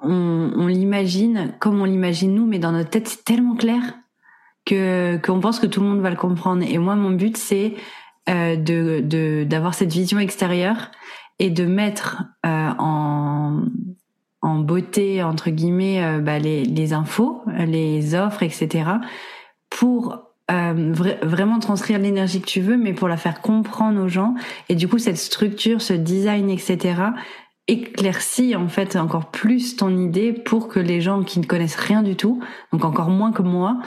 on, 0.02 0.52
on 0.54 0.66
l'imagine 0.66 1.54
comme 1.58 1.80
on 1.80 1.84
l'imagine 1.84 2.34
nous, 2.34 2.44
mais 2.44 2.58
dans 2.58 2.72
notre 2.72 2.90
tête 2.90 3.08
c'est 3.08 3.24
tellement 3.24 3.54
clair 3.54 3.80
que 4.68 5.16
qu'on 5.24 5.40
pense 5.40 5.58
que 5.58 5.66
tout 5.66 5.80
le 5.80 5.86
monde 5.86 6.00
va 6.00 6.10
le 6.10 6.16
comprendre. 6.16 6.62
Et 6.68 6.78
moi, 6.78 6.94
mon 6.94 7.10
but, 7.10 7.36
c'est 7.36 7.74
euh, 8.28 8.56
de 8.56 9.44
d'avoir 9.44 9.74
cette 9.74 9.92
vision 9.92 10.18
extérieure 10.18 10.90
et 11.38 11.50
de 11.50 11.64
mettre 11.64 12.24
euh, 12.46 12.70
en 12.78 13.62
en 14.40 14.58
beauté 14.58 15.22
entre 15.22 15.50
guillemets 15.50 16.04
euh, 16.04 16.20
bah, 16.20 16.38
les, 16.38 16.64
les 16.64 16.92
infos, 16.92 17.42
les 17.56 18.14
offres, 18.14 18.44
etc. 18.44 18.84
pour 19.68 20.20
euh, 20.50 20.92
vraiment 21.22 21.58
transcrire 21.58 21.98
l'énergie 21.98 22.40
que 22.40 22.46
tu 22.46 22.60
veux, 22.60 22.76
mais 22.76 22.92
pour 22.92 23.08
la 23.08 23.16
faire 23.16 23.40
comprendre 23.40 24.00
aux 24.00 24.08
gens. 24.08 24.34
Et 24.68 24.74
du 24.74 24.86
coup, 24.86 24.98
cette 24.98 25.16
structure, 25.16 25.82
ce 25.82 25.92
design, 25.94 26.50
etc 26.50 27.10
éclaircit 27.68 28.56
en 28.56 28.66
fait 28.68 28.96
encore 28.96 29.30
plus 29.30 29.76
ton 29.76 29.96
idée 29.96 30.32
pour 30.32 30.68
que 30.68 30.80
les 30.80 31.00
gens 31.00 31.22
qui 31.22 31.38
ne 31.38 31.44
connaissent 31.44 31.76
rien 31.76 32.02
du 32.02 32.16
tout, 32.16 32.42
donc 32.72 32.84
encore 32.84 33.10
moins 33.10 33.30
que 33.30 33.42
moi, 33.42 33.78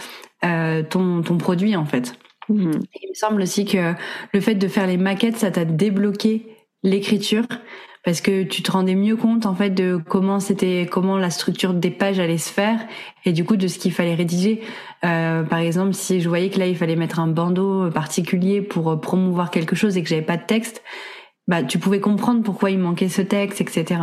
euh, 0.45 0.83
ton, 0.83 1.21
ton 1.21 1.37
produit 1.37 1.75
en 1.75 1.85
fait. 1.85 2.15
Mhm. 2.49 2.71
Il 3.01 3.09
me 3.09 3.13
semble 3.13 3.41
aussi 3.41 3.65
que 3.65 3.93
le 4.33 4.39
fait 4.39 4.55
de 4.55 4.67
faire 4.67 4.87
les 4.87 4.97
maquettes, 4.97 5.37
ça 5.37 5.51
t'a 5.51 5.65
débloqué 5.65 6.47
l'écriture 6.83 7.45
parce 8.03 8.21
que 8.21 8.41
tu 8.41 8.63
te 8.63 8.71
rendais 8.71 8.95
mieux 8.95 9.15
compte 9.15 9.45
en 9.45 9.53
fait 9.53 9.69
de 9.69 9.99
comment 10.09 10.39
c'était 10.39 10.87
comment 10.89 11.17
la 11.17 11.29
structure 11.29 11.75
des 11.75 11.91
pages 11.91 12.19
allait 12.19 12.39
se 12.39 12.51
faire 12.51 12.79
et 13.25 13.31
du 13.31 13.45
coup 13.45 13.57
de 13.57 13.67
ce 13.67 13.77
qu'il 13.77 13.91
fallait 13.91 14.15
rédiger 14.15 14.61
euh, 15.05 15.43
par 15.43 15.59
exemple 15.59 15.93
si 15.93 16.19
je 16.19 16.27
voyais 16.27 16.49
que 16.49 16.57
là 16.57 16.65
il 16.65 16.75
fallait 16.75 16.95
mettre 16.95 17.19
un 17.19 17.27
bandeau 17.27 17.91
particulier 17.91 18.63
pour 18.63 18.99
promouvoir 18.99 19.51
quelque 19.51 19.75
chose 19.75 19.97
et 19.97 20.01
que 20.01 20.09
j'avais 20.09 20.23
pas 20.23 20.37
de 20.37 20.45
texte 20.47 20.81
bah 21.47 21.61
tu 21.61 21.77
pouvais 21.77 21.99
comprendre 21.99 22.41
pourquoi 22.41 22.71
il 22.71 22.79
manquait 22.79 23.07
ce 23.07 23.21
texte 23.21 23.61
etc 23.61 24.01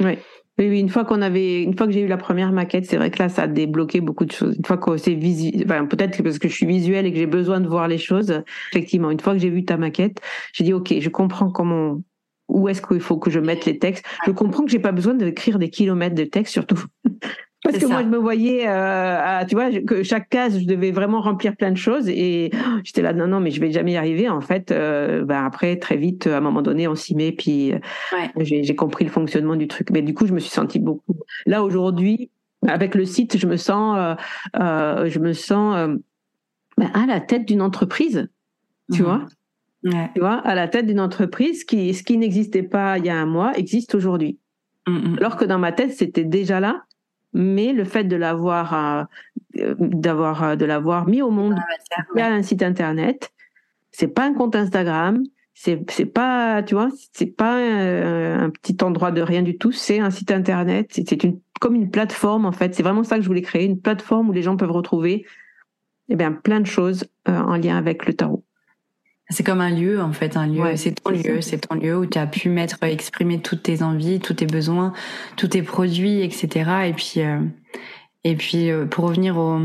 oui 0.00 0.18
Oui, 0.58 0.70
oui, 0.70 0.80
une 0.80 0.88
fois 0.88 1.04
qu'on 1.04 1.20
avait, 1.20 1.62
une 1.62 1.76
fois 1.76 1.86
que 1.86 1.92
j'ai 1.92 2.00
eu 2.00 2.06
la 2.06 2.16
première 2.16 2.50
maquette, 2.50 2.86
c'est 2.86 2.96
vrai 2.96 3.10
que 3.10 3.18
là, 3.18 3.28
ça 3.28 3.42
a 3.42 3.46
débloqué 3.46 4.00
beaucoup 4.00 4.24
de 4.24 4.32
choses. 4.32 4.56
Une 4.56 4.64
fois 4.64 4.78
que 4.78 4.96
c'est 4.96 5.12
visuel, 5.12 5.64
enfin, 5.66 5.84
peut-être 5.84 6.22
parce 6.22 6.38
que 6.38 6.48
je 6.48 6.54
suis 6.54 6.64
visuelle 6.64 7.04
et 7.04 7.12
que 7.12 7.18
j'ai 7.18 7.26
besoin 7.26 7.60
de 7.60 7.68
voir 7.68 7.88
les 7.88 7.98
choses. 7.98 8.42
Effectivement, 8.72 9.10
une 9.10 9.20
fois 9.20 9.34
que 9.34 9.38
j'ai 9.38 9.50
vu 9.50 9.66
ta 9.66 9.76
maquette, 9.76 10.22
j'ai 10.54 10.64
dit, 10.64 10.72
OK, 10.72 10.94
je 10.98 11.08
comprends 11.10 11.50
comment, 11.50 12.00
où 12.48 12.68
est-ce 12.70 12.80
qu'il 12.80 13.00
faut 13.00 13.18
que 13.18 13.30
je 13.30 13.38
mette 13.38 13.66
les 13.66 13.78
textes. 13.78 14.06
Je 14.26 14.30
comprends 14.30 14.64
que 14.64 14.70
j'ai 14.70 14.78
pas 14.78 14.92
besoin 14.92 15.12
d'écrire 15.12 15.58
des 15.58 15.68
kilomètres 15.68 16.14
de 16.14 16.24
texte, 16.24 16.54
surtout. 16.54 16.82
Parce 17.62 17.78
que 17.78 17.86
moi, 17.86 18.02
je 18.02 18.08
me 18.08 18.18
voyais, 18.18 18.68
euh, 18.68 19.44
tu 19.48 19.54
vois, 19.54 19.70
que 19.80 20.02
chaque 20.02 20.28
case, 20.28 20.60
je 20.60 20.66
devais 20.66 20.90
vraiment 20.90 21.20
remplir 21.20 21.56
plein 21.56 21.70
de 21.70 21.76
choses 21.76 22.08
et 22.08 22.50
j'étais 22.84 23.02
là, 23.02 23.12
non, 23.12 23.26
non, 23.26 23.40
mais 23.40 23.50
je 23.50 23.60
vais 23.60 23.72
jamais 23.72 23.92
y 23.92 23.96
arriver. 23.96 24.28
En 24.28 24.40
fait, 24.40 24.70
euh, 24.70 25.24
ben 25.24 25.44
après, 25.44 25.76
très 25.76 25.96
vite, 25.96 26.26
à 26.26 26.38
un 26.38 26.40
moment 26.40 26.62
donné, 26.62 26.86
on 26.86 26.94
s'y 26.94 27.14
met, 27.14 27.32
puis 27.32 27.72
euh, 27.72 27.78
j'ai 28.38 28.76
compris 28.76 29.04
le 29.04 29.10
fonctionnement 29.10 29.56
du 29.56 29.68
truc. 29.68 29.90
Mais 29.90 30.02
du 30.02 30.14
coup, 30.14 30.26
je 30.26 30.32
me 30.32 30.38
suis 30.38 30.50
sentie 30.50 30.78
beaucoup. 30.78 31.16
Là, 31.46 31.62
aujourd'hui, 31.62 32.30
avec 32.66 32.94
le 32.94 33.04
site, 33.04 33.38
je 33.38 33.46
me 33.46 33.56
sens, 33.56 34.16
euh, 34.58 35.08
je 35.08 35.18
me 35.18 35.32
sens 35.32 35.98
ben, 36.78 36.90
à 36.94 37.06
la 37.06 37.20
tête 37.20 37.46
d'une 37.46 37.62
entreprise, 37.62 38.28
tu 38.92 39.02
mmh. 39.02 39.04
vois. 39.04 39.26
Tu 40.14 40.20
vois, 40.20 40.34
à 40.38 40.56
la 40.56 40.66
tête 40.66 40.86
d'une 40.86 40.98
entreprise 40.98 41.62
qui, 41.62 41.94
ce 41.94 42.02
qui 42.02 42.18
n'existait 42.18 42.64
pas 42.64 42.98
il 42.98 43.06
y 43.06 43.08
a 43.08 43.16
un 43.16 43.26
mois, 43.26 43.56
existe 43.56 43.94
aujourd'hui. 43.94 44.36
Mmh, 44.88 44.92
mmh. 44.92 45.16
Alors 45.18 45.36
que 45.36 45.44
dans 45.44 45.60
ma 45.60 45.70
tête, 45.70 45.92
c'était 45.92 46.24
déjà 46.24 46.58
là, 46.58 46.82
mais 47.32 47.72
le 47.72 47.84
fait 47.84 48.04
de 48.04 48.16
l'avoir 48.16 48.74
euh, 48.74 49.74
d'avoir 49.78 50.42
euh, 50.42 50.56
de 50.56 50.64
l'avoir 50.64 51.06
mis 51.06 51.22
au 51.22 51.30
monde 51.30 51.56
via 52.14 52.26
un 52.26 52.42
site 52.42 52.62
internet, 52.62 53.32
c'est 53.90 54.08
pas 54.08 54.24
un 54.24 54.34
compte 54.34 54.56
Instagram, 54.56 55.22
c'est 55.54 55.90
c'est 55.90 56.06
pas 56.06 56.62
tu 56.62 56.74
vois, 56.74 56.88
c'est 57.12 57.26
pas 57.26 57.56
un, 57.56 58.44
un, 58.44 58.50
petit 58.50 58.76
endroit 58.82 59.10
de 59.10 59.22
rien 59.22 59.42
du 59.42 59.58
tout, 59.58 59.72
c'est 59.72 59.98
un 59.98 60.10
site 60.10 60.30
internet, 60.30 60.88
c'est 60.90 61.22
une 61.22 61.40
comme 61.60 61.74
une 61.74 61.90
plateforme 61.90 62.46
en 62.46 62.52
fait, 62.52 62.74
c'est 62.74 62.82
vraiment 62.82 63.04
ça 63.04 63.16
que 63.16 63.22
je 63.22 63.28
voulais 63.28 63.42
créer, 63.42 63.64
une 63.64 63.80
plateforme 63.80 64.28
où 64.28 64.32
les 64.32 64.42
gens 64.42 64.56
peuvent 64.56 64.72
retrouver 64.72 65.24
eh 66.08 66.16
bien 66.16 66.32
plein 66.32 66.60
de 66.60 66.66
choses 66.66 67.04
euh, 67.28 67.38
en 67.38 67.56
lien 67.56 67.76
avec 67.76 68.06
le 68.06 68.14
tarot. 68.14 68.44
C'est 69.28 69.42
comme 69.42 69.60
un 69.60 69.70
lieu 69.70 70.00
en 70.00 70.12
fait, 70.12 70.36
un 70.36 70.46
lieu. 70.46 70.76
c'est 70.76 71.02
ton 71.02 71.10
lieu, 71.10 71.40
c'est 71.40 71.58
ton 71.58 71.74
lieu 71.74 71.96
où 71.96 72.06
tu 72.06 72.16
as 72.16 72.26
pu 72.26 72.48
mettre, 72.48 72.78
exprimer 72.82 73.40
toutes 73.40 73.64
tes 73.64 73.82
envies, 73.82 74.20
tous 74.20 74.34
tes 74.34 74.46
besoins, 74.46 74.92
tous 75.36 75.48
tes 75.48 75.62
produits, 75.62 76.22
etc. 76.22 76.70
Et 76.86 76.92
puis, 76.92 77.14
euh, 77.16 77.40
et 78.26 78.34
puis 78.34 78.72
euh, 78.72 78.86
pour 78.86 79.04
revenir 79.04 79.38
au, 79.38 79.56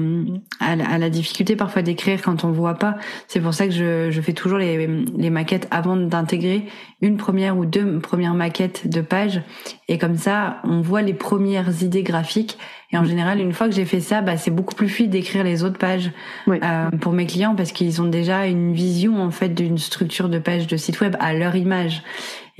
à, 0.59 0.75
la, 0.75 1.09
difficulté 1.09 1.55
parfois 1.55 1.81
d'écrire 1.81 2.21
quand 2.21 2.43
on 2.43 2.51
voit 2.51 2.75
pas, 2.75 2.95
c'est 3.27 3.39
pour 3.39 3.55
ça 3.55 3.65
que 3.65 3.73
je, 3.73 4.11
je 4.11 4.21
fais 4.21 4.33
toujours 4.33 4.59
les, 4.59 4.85
les 5.17 5.29
maquettes 5.31 5.67
avant 5.71 5.97
d'intégrer 5.97 6.67
une 7.01 7.17
première 7.17 7.57
ou 7.57 7.65
deux 7.65 7.97
premières 7.97 8.35
maquettes 8.35 8.87
de 8.87 9.01
page. 9.01 9.41
Et 9.87 9.97
comme 9.97 10.15
ça, 10.15 10.57
on 10.63 10.81
voit 10.81 11.01
les 11.01 11.15
premières 11.15 11.81
idées 11.81 12.03
graphiques 12.03 12.59
et 12.91 12.97
en 12.99 13.03
général, 13.03 13.39
une 13.39 13.51
fois 13.51 13.67
que 13.67 13.73
j'ai 13.73 13.85
fait 13.85 13.99
ça, 13.99 14.21
bah, 14.21 14.37
c'est 14.37 14.51
beaucoup 14.51 14.75
plus 14.75 14.89
fluide 14.89 15.09
d'écrire 15.09 15.43
les 15.43 15.63
autres 15.63 15.79
pages 15.79 16.11
euh, 16.47 16.89
pour 16.99 17.13
mes 17.13 17.25
clients 17.25 17.55
parce 17.55 17.71
qu'ils 17.71 17.99
ont 17.99 18.07
déjà 18.07 18.45
une 18.45 18.73
vision 18.73 19.23
en 19.23 19.31
fait 19.31 19.49
d'une 19.49 19.79
structure 19.79 20.29
de 20.29 20.37
page 20.37 20.67
de 20.67 20.77
site 20.77 21.01
web 21.01 21.15
à 21.19 21.33
leur 21.33 21.55
image. 21.55 22.03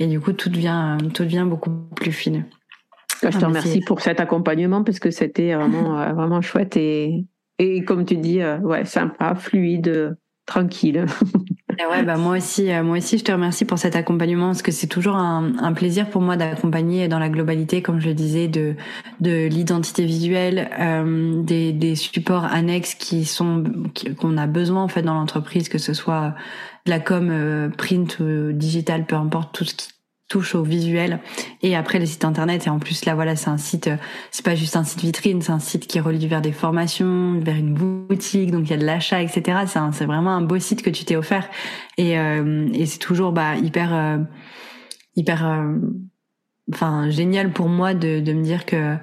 Et 0.00 0.08
du 0.08 0.18
coup, 0.18 0.32
tout 0.32 0.50
devient 0.50 0.98
tout 1.14 1.22
devient 1.22 1.46
beaucoup 1.46 1.70
plus 1.94 2.10
fluide. 2.10 2.44
Je 3.22 3.38
te 3.38 3.44
ah, 3.44 3.48
remercie 3.48 3.80
pour 3.80 4.00
cet 4.00 4.20
accompagnement 4.20 4.82
parce 4.82 4.98
que 4.98 5.10
c'était 5.10 5.54
vraiment 5.54 6.00
euh, 6.00 6.12
vraiment 6.12 6.40
chouette 6.40 6.76
et 6.76 7.24
et 7.58 7.84
comme 7.84 8.04
tu 8.04 8.16
dis, 8.16 8.40
euh, 8.40 8.58
ouais, 8.58 8.84
sympa, 8.84 9.34
fluide, 9.34 10.16
tranquille. 10.46 11.06
ouais, 11.90 12.02
bah 12.02 12.16
moi 12.16 12.36
aussi, 12.36 12.70
euh, 12.70 12.82
moi 12.82 12.98
aussi, 12.98 13.18
je 13.18 13.24
te 13.24 13.32
remercie 13.32 13.64
pour 13.64 13.78
cet 13.78 13.96
accompagnement 13.96 14.46
parce 14.46 14.62
que 14.62 14.72
c'est 14.72 14.86
toujours 14.86 15.16
un, 15.16 15.52
un, 15.58 15.72
plaisir 15.72 16.08
pour 16.10 16.20
moi 16.20 16.36
d'accompagner 16.36 17.08
dans 17.08 17.18
la 17.18 17.28
globalité, 17.28 17.82
comme 17.82 18.00
je 18.00 18.08
le 18.08 18.14
disais, 18.14 18.48
de 18.48 18.74
de 19.20 19.46
l'identité 19.46 20.04
visuelle, 20.04 20.70
euh, 20.80 21.42
des, 21.42 21.72
des 21.72 21.94
supports 21.94 22.44
annexes 22.44 22.94
qui 22.94 23.24
sont 23.24 23.64
qu'on 24.18 24.36
a 24.36 24.46
besoin 24.46 24.82
en 24.82 24.88
fait 24.88 25.02
dans 25.02 25.14
l'entreprise, 25.14 25.68
que 25.68 25.78
ce 25.78 25.94
soit 25.94 26.34
de 26.86 26.90
la 26.90 27.00
com 27.00 27.28
euh, 27.30 27.68
print 27.70 28.18
ou 28.20 28.52
digital, 28.52 29.06
peu 29.06 29.16
importe 29.16 29.54
tout 29.54 29.64
ce 29.64 29.74
qui 29.74 29.88
au 30.34 30.62
visuel 30.62 31.20
et 31.62 31.76
après 31.76 31.98
le 31.98 32.06
site 32.06 32.24
internet. 32.24 32.66
Et 32.66 32.70
en 32.70 32.78
plus 32.78 33.04
là 33.04 33.14
voilà 33.14 33.36
c'est 33.36 33.50
un 33.50 33.58
site 33.58 33.88
euh, 33.88 33.96
c'est 34.30 34.44
pas 34.44 34.54
juste 34.54 34.76
un 34.76 34.84
site 34.84 35.00
vitrine 35.00 35.42
c'est 35.42 35.52
un 35.52 35.58
site 35.58 35.86
qui 35.86 36.00
relie 36.00 36.26
vers 36.26 36.40
des 36.40 36.52
formations 36.52 37.38
vers 37.40 37.56
une 37.56 37.74
boutique 37.74 38.50
donc 38.50 38.64
il 38.66 38.70
y 38.70 38.74
a 38.74 38.76
de 38.76 38.84
l'achat 38.84 39.22
etc 39.22 39.60
c'est 39.66 39.80
c'est 39.92 40.06
vraiment 40.06 40.30
un 40.30 40.42
beau 40.42 40.58
site 40.58 40.82
que 40.82 40.90
tu 40.90 41.04
t'es 41.04 41.16
offert. 41.16 41.48
Et 41.98 42.18
euh, 42.18 42.68
et 42.72 42.86
c'est 42.86 42.98
toujours 42.98 43.32
bah 43.32 43.56
hyper 43.56 43.94
euh, 43.94 44.18
hyper 45.16 45.66
enfin 46.72 47.10
génial 47.10 47.52
pour 47.52 47.68
moi 47.68 47.94
de 47.94 48.20
de 48.20 48.32
me 48.32 48.42
dire 48.42 48.64
que 48.64 48.96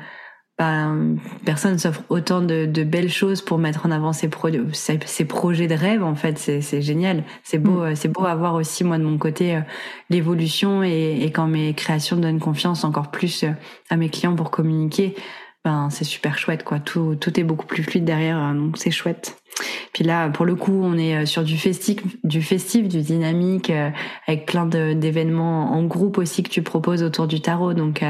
ben, 0.60 1.16
personne 1.45 1.80
s'offre 1.80 2.03
autant 2.10 2.41
de, 2.41 2.66
de, 2.66 2.84
belles 2.84 3.10
choses 3.10 3.41
pour 3.41 3.57
mettre 3.57 3.86
en 3.86 3.91
avant 3.91 4.12
ses, 4.12 4.28
pro 4.28 4.49
ses, 4.74 5.26
projets 5.26 5.68
de 5.68 5.74
rêve. 5.74 6.03
En 6.03 6.16
fait, 6.16 6.38
c'est 6.38 6.82
génial. 6.82 7.24
C'est 7.43 7.60
beau, 7.60 7.86
mm. 7.86 7.95
c'est 7.95 8.10
beau 8.10 8.26
à 8.26 8.36
voir 8.36 8.55
aussi 8.55 8.84
moi 8.84 8.97
de 8.97 9.03
mon 9.03 9.18
côté 9.18 9.55
euh, 9.55 9.62
l'évolution 10.10 10.84
et, 10.84 11.20
et, 11.22 11.32
quand 11.32 11.47
mes 11.47 11.74
créations 11.74 12.18
donnent 12.18 12.41
confiance 12.41 12.84
encore 12.84 13.10
plus 13.10 13.43
euh, 13.43 13.51
à 13.89 13.95
mes 13.95 14.10
clients 14.10 14.36
pour 14.36 14.51
communiquer. 14.51 15.16
Ben, 15.64 15.89
c'est 15.89 16.03
super 16.03 16.38
chouette, 16.38 16.66
quoi. 16.66 16.80
Tout, 16.80 17.16
tout 17.16 17.39
est 17.39 17.43
beaucoup 17.43 17.66
plus 17.66 17.84
fluide 17.84 18.03
derrière, 18.03 18.38
hein, 18.38 18.53
donc 18.53 18.78
c'est 18.78 18.91
chouette. 18.91 19.38
Puis 19.93 20.03
là, 20.03 20.28
pour 20.28 20.45
le 20.45 20.55
coup, 20.55 20.82
on 20.84 20.97
est 20.97 21.26
sur 21.26 21.43
du 21.43 21.57
festif, 21.57 22.01
du 22.26 22.41
festif, 22.41 22.88
du 22.88 23.01
dynamique, 23.01 23.72
avec 24.26 24.45
plein 24.45 24.66
d'événements 24.66 25.74
en 25.74 25.84
groupe 25.84 26.18
aussi 26.18 26.43
que 26.43 26.49
tu 26.49 26.62
proposes 26.62 27.03
autour 27.03 27.28
du 27.28 27.41
tarot. 27.41 27.74
Donc, 27.74 28.01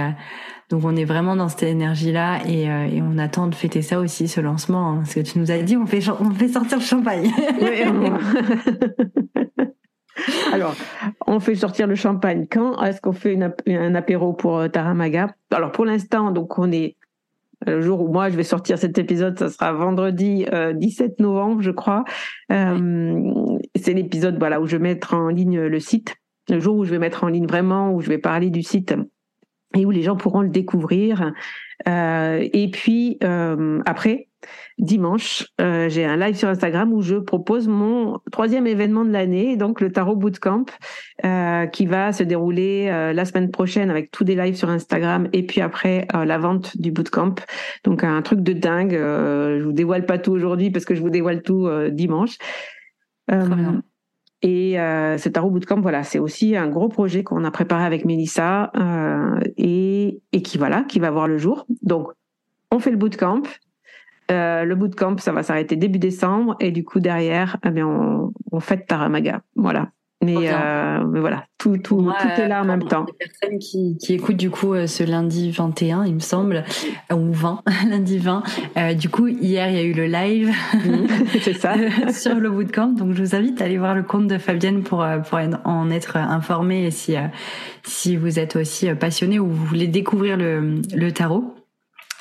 donc 0.70 0.86
on 0.86 0.96
est 0.96 1.06
vraiment 1.06 1.36
dans 1.36 1.50
cette 1.50 1.64
énergie-là 1.64 2.42
et, 2.48 2.70
euh, 2.70 2.86
et, 2.86 3.02
on 3.02 3.18
attend 3.18 3.48
de 3.48 3.56
fêter 3.56 3.82
ça 3.82 4.00
aussi, 4.00 4.28
ce 4.28 4.40
lancement. 4.40 4.92
Hein, 4.92 4.98
parce 4.98 5.16
que 5.16 5.22
tu 5.22 5.40
nous 5.40 5.50
as 5.50 5.58
dit, 5.60 5.76
on 5.76 5.88
fait, 5.88 6.08
on 6.20 6.32
fait 6.32 6.48
sortir 6.48 6.78
le 6.78 6.84
champagne. 6.84 7.32
Alors, 10.54 10.76
on 11.26 11.40
fait 11.40 11.56
sortir 11.56 11.88
le 11.88 11.96
champagne 11.96 12.46
quand? 12.50 12.82
Est-ce 12.84 13.02
qu'on 13.02 13.14
fait 13.14 13.38
un 13.68 13.96
apéro 13.96 14.34
pour 14.34 14.60
euh, 14.60 14.68
Taramaga? 14.68 15.34
Alors 15.52 15.72
pour 15.72 15.86
l'instant, 15.86 16.32
donc 16.32 16.60
on 16.60 16.72
est 16.72 16.98
le 17.66 17.82
jour 17.82 18.02
où 18.02 18.08
moi 18.08 18.30
je 18.30 18.38
vais 18.38 18.44
sortir 18.44 18.78
cet 18.78 18.98
épisode, 18.98 19.38
ça 19.38 19.50
sera 19.50 19.74
vendredi 19.74 20.46
17 20.76 21.12
euh, 21.20 21.24
novembre, 21.24 21.62
je 21.62 21.72
crois. 21.72 22.06
Euh, 22.52 23.32
c'est 23.76 23.94
l'épisode 23.94 24.38
voilà 24.38 24.62
où 24.62 24.68
je 24.68 24.78
vais 24.78 24.84
mettre 24.84 25.14
en 25.14 25.30
ligne 25.30 25.60
le 25.60 25.80
site. 25.80 26.16
Le 26.50 26.60
jour 26.60 26.78
où 26.78 26.86
je 26.86 26.92
vais 26.92 27.00
mettre 27.00 27.24
en 27.24 27.28
ligne 27.28 27.48
vraiment, 27.48 27.92
où 27.92 28.02
je 28.02 28.10
vais 28.10 28.18
parler 28.18 28.50
du 28.50 28.64
site 28.64 28.94
et 29.76 29.86
où 29.86 29.92
les 29.92 30.02
gens 30.02 30.16
pourront 30.16 30.42
le 30.42 30.50
découvrir. 30.50 31.32
Euh, 31.88 32.48
et 32.52 32.70
puis 32.72 33.18
euh, 33.24 33.82
après, 33.86 34.30
dimanche, 34.78 35.46
euh, 35.60 35.90
j'ai 35.90 36.06
un 36.06 36.18
live 36.18 36.36
sur 36.36 36.48
Instagram 36.48 36.94
où 36.94 37.02
je 37.02 37.16
propose 37.16 37.68
mon 37.68 38.20
troisième 38.32 38.68
événement 38.68 39.06
de 39.06 39.12
l'année, 39.12 39.58
donc 39.58 39.82
le 39.82 39.92
Tarot 39.92 40.16
Bootcamp, 40.16 40.66
euh, 41.26 41.66
qui 41.68 41.86
va 41.86 42.14
se 42.14 42.24
dérouler 42.24 42.90
euh, 42.90 43.14
la 43.14 43.26
semaine 43.26 43.52
prochaine 43.52 43.90
avec 43.90 44.12
tous 44.12 44.24
des 44.24 44.36
lives 44.36 44.56
sur 44.56 44.70
Instagram 44.70 45.28
et 45.34 45.46
puis 45.46 45.62
après 45.62 46.08
euh, 46.16 46.26
la 46.26 46.38
vente 46.38 46.78
du 46.78 46.92
bootcamp. 46.92 47.36
Donc 47.84 48.04
un 48.04 48.22
truc 48.22 48.42
de 48.42 48.54
dingue. 48.54 48.94
je 48.94 49.64
vous 49.64 49.74
dévoile 49.74 50.06
pas 50.06 50.18
tout 50.18 50.32
aujourd'hui 50.32 50.72
parce 50.72 50.86
que 50.86 50.96
je 50.96 51.02
vous 51.02 51.10
dévoile 51.10 51.42
tout 51.42 51.70
dimanche. 51.92 52.38
Et 54.42 54.80
euh, 54.80 55.18
ce 55.18 55.28
Tarot 55.28 55.50
Bootcamp, 55.50 55.82
voilà, 55.82 56.04
c'est 56.04 56.20
aussi 56.20 56.56
un 56.56 56.70
gros 56.70 56.88
projet 56.88 57.24
qu'on 57.24 57.44
a 57.44 57.52
préparé 57.52 57.84
avec 57.84 58.06
Mélissa 58.06 58.72
euh, 58.76 59.40
et, 59.58 60.22
qui 60.44 60.58
voilà, 60.58 60.84
qui 60.84 61.00
va 61.00 61.12
voir 61.12 61.28
le 61.28 61.38
jour. 61.38 61.66
Donc, 61.82 62.12
on 62.72 62.80
fait 62.80 62.92
le 62.92 62.98
bootcamp. 62.98 63.44
Euh, 64.32 64.64
le 64.64 64.76
bootcamp, 64.76 65.18
ça 65.18 65.34
va 65.34 65.44
s'arrêter 65.44 65.76
début 65.76 66.00
décembre 66.00 66.56
et 66.60 66.72
du 66.72 66.86
coup 66.86 67.00
derrière, 67.00 67.58
eh 67.66 67.84
on, 67.84 68.32
on 68.52 68.60
fête 68.60 68.86
Taramaga. 68.88 69.42
Voilà. 69.56 69.90
Mais, 70.22 70.36
euh, 70.52 71.06
mais, 71.06 71.22
voilà, 71.22 71.46
tout, 71.58 71.78
tout, 71.78 72.12
tout 72.20 72.42
est 72.42 72.48
là 72.50 72.62
en 72.62 72.66
même 72.66 72.84
temps. 72.84 73.06
Les 73.08 73.28
personnes 73.28 73.58
qui, 73.58 73.98
qui 73.98 74.16
écoutent 74.16 74.36
du 74.36 74.50
coup 74.50 74.74
euh, 74.74 74.86
ce 74.86 75.04
lundi 75.04 75.50
21, 75.50 76.04
il 76.06 76.16
me 76.16 76.20
semble, 76.20 76.66
euh, 77.10 77.16
ou 77.16 77.32
20, 77.32 77.62
lundi 77.90 78.18
20. 78.18 78.44
Euh, 78.78 78.94
du 78.94 79.08
coup, 79.08 79.28
hier, 79.28 79.70
il 79.70 79.76
y 79.76 79.80
a 79.80 79.84
eu 79.84 79.94
le 79.94 80.08
live. 80.08 80.54
C'est 81.42 81.54
ça. 81.54 81.74
sur 82.12 82.36
le 82.36 82.50
bootcamp. 82.50 82.90
Donc, 82.90 83.14
je 83.14 83.24
vous 83.24 83.36
invite 83.36 83.62
à 83.62 83.66
aller 83.66 83.78
voir 83.78 83.96
le 83.96 84.04
compte 84.04 84.28
de 84.28 84.38
Fabienne 84.38 84.84
pour, 84.84 85.06
pour 85.30 85.40
en 85.64 85.90
être 85.90 86.18
informé 86.18 86.86
et 86.86 86.92
si, 86.92 87.16
si 87.84 88.18
vous 88.18 88.40
êtes 88.40 88.58
aussi 88.58 88.94
passionné 88.96 89.40
ou 89.40 89.48
vous 89.48 89.66
voulez 89.66 89.88
découvrir 89.88 90.36
le, 90.36 90.82
le 90.94 91.12
tarot. 91.14 91.56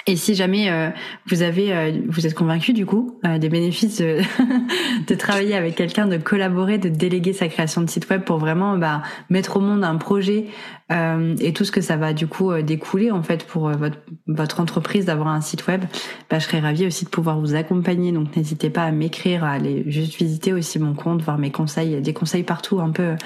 Et 0.09 0.17
si 0.17 0.35
jamais 0.35 0.71
euh, 0.71 0.89
vous 1.27 1.43
avez, 1.43 1.71
euh, 1.71 1.93
vous 2.09 2.27
êtes 2.27 2.35
convaincu 2.35 2.73
du 2.73 2.87
coup 2.87 3.21
euh, 3.27 3.37
des 3.37 3.51
bénéfices 3.51 3.99
de, 5.07 5.15
travailler 5.15 5.55
avec 5.55 5.75
quelqu'un, 5.75 6.07
de 6.07 6.17
collaborer, 6.17 6.79
de 6.79 6.89
déléguer 6.89 7.35
sa 7.35 7.47
création 7.49 7.83
de 7.83 7.91
site 7.91 8.09
web 8.09 8.23
pour 8.23 8.39
vraiment 8.39 8.79
bah, 8.79 9.03
mettre 9.29 9.59
au 9.59 9.61
monde 9.61 9.85
un 9.85 9.97
projet 9.97 10.47
et 10.91 11.53
tout 11.53 11.67
ce 11.67 11.71
que 11.71 11.83
ça 11.83 11.99
va 11.99 12.15
du 12.15 12.27
coup 12.27 12.51
découler 12.63 13.11
en 13.11 13.23
fait 13.23 13.45
pour 13.45 13.69
votre, 13.69 13.99
votre 14.27 14.59
entreprise 14.61 15.05
d'avoir 15.05 15.29
un 15.29 15.43
site 15.43 15.67
web, 15.67 15.85
bah, 16.31 16.39
je 16.39 16.47
serais 16.47 16.61
ravie 16.61 16.87
aussi 16.87 17.05
de 17.05 17.11
pouvoir 17.11 17.39
vous 17.39 17.55
accompagner. 17.55 18.11
Donc 18.11 18.35
n'hésitez 18.35 18.71
pas 18.71 18.85
à 18.85 18.91
m'écrire, 18.91 19.45
à 19.45 19.51
aller 19.51 19.85
juste 19.87 20.17
visiter 20.17 20.55
aussi 20.55 20.79
mon 20.79 20.95
compte, 20.95 21.21
voir 21.21 21.37
mes 21.37 21.51
conseils, 21.51 22.01
des 22.01 22.15
conseils 22.15 22.43
partout 22.43 22.81
un 22.81 22.89
peu 22.89 23.17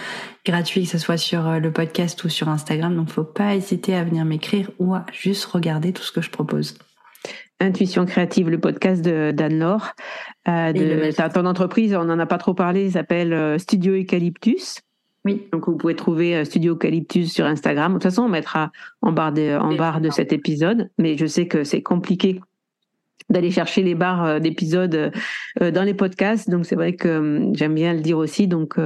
gratuits, 0.45 0.85
que 0.85 0.91
ce 0.91 0.99
soit 0.99 1.17
sur 1.17 1.61
le 1.61 1.73
podcast 1.73 2.23
ou 2.25 2.29
sur 2.29 2.49
Instagram. 2.49 2.97
Donc 2.97 3.11
faut 3.11 3.25
pas 3.25 3.55
hésiter 3.55 3.95
à 3.95 4.05
venir 4.05 4.25
m'écrire 4.25 4.71
ou 4.79 4.95
à 4.95 5.05
juste 5.13 5.45
regarder 5.45 5.93
tout 5.93 6.03
ce 6.03 6.13
que 6.13 6.21
je 6.21 6.31
propose. 6.31 6.77
Intuition 7.63 8.07
créative, 8.07 8.51
le 8.51 8.59
podcast 8.59 9.03
d'Anne-Laure. 9.03 9.93
Euh, 10.49 10.73
de, 10.73 11.33
ton 11.33 11.47
entreprise, 11.47 11.95
on 11.95 12.05
n'en 12.05 12.19
a 12.19 12.27
pas 12.27 12.39
trop 12.39 12.55
parlé, 12.55 12.87
il 12.87 12.93
s'appelle 12.93 13.33
euh, 13.33 13.57
Studio 13.59 13.95
Eucalyptus. 13.95 14.81
Oui. 15.25 15.47
Donc 15.53 15.69
vous 15.69 15.77
pouvez 15.77 15.95
trouver 15.95 16.35
euh, 16.35 16.45
Studio 16.45 16.73
Eucalyptus 16.73 17.33
sur 17.33 17.47
Instagram. 17.47 17.93
De 17.93 17.99
toute 17.99 18.03
façon, 18.03 18.23
on 18.23 18.29
mettra 18.29 18.73
en 19.01 19.13
barre 19.13 19.33
de, 19.33 19.57
en 19.57 19.77
barre 19.77 20.01
de 20.01 20.11
cet 20.11 20.33
épisode, 20.33 20.91
mais 20.99 21.17
je 21.17 21.27
sais 21.27 21.47
que 21.47 21.63
c'est 21.63 21.83
compliqué 21.83 22.41
d'aller 23.31 23.53
chercher 23.53 23.85
les 23.85 23.95
barres 23.95 24.41
d'épisodes 24.41 25.13
dans 25.61 25.85
les 25.85 25.95
podcasts. 25.95 26.51
Donc 26.51 26.67
c'est 26.67 26.75
vrai 26.75 26.97
que 26.97 27.49
j'aime 27.55 27.75
bien 27.75 27.95
le 27.95 28.01
dire 28.01 28.19
aussi. 28.19 28.49
Donc 28.49 28.77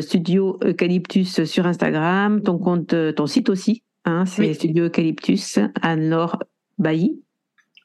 Studio 0.00 0.58
Eucalyptus 0.64 1.44
sur 1.44 1.66
Instagram, 1.66 2.42
ton 2.42 2.58
compte, 2.58 2.94
ton 3.14 3.26
site 3.26 3.48
aussi, 3.48 3.82
hein, 4.04 4.26
c'est 4.26 4.52
Studio 4.54 4.86
Eucalyptus, 4.86 5.58
Anne-Laure 5.82 6.38
Bailly. 6.78 7.22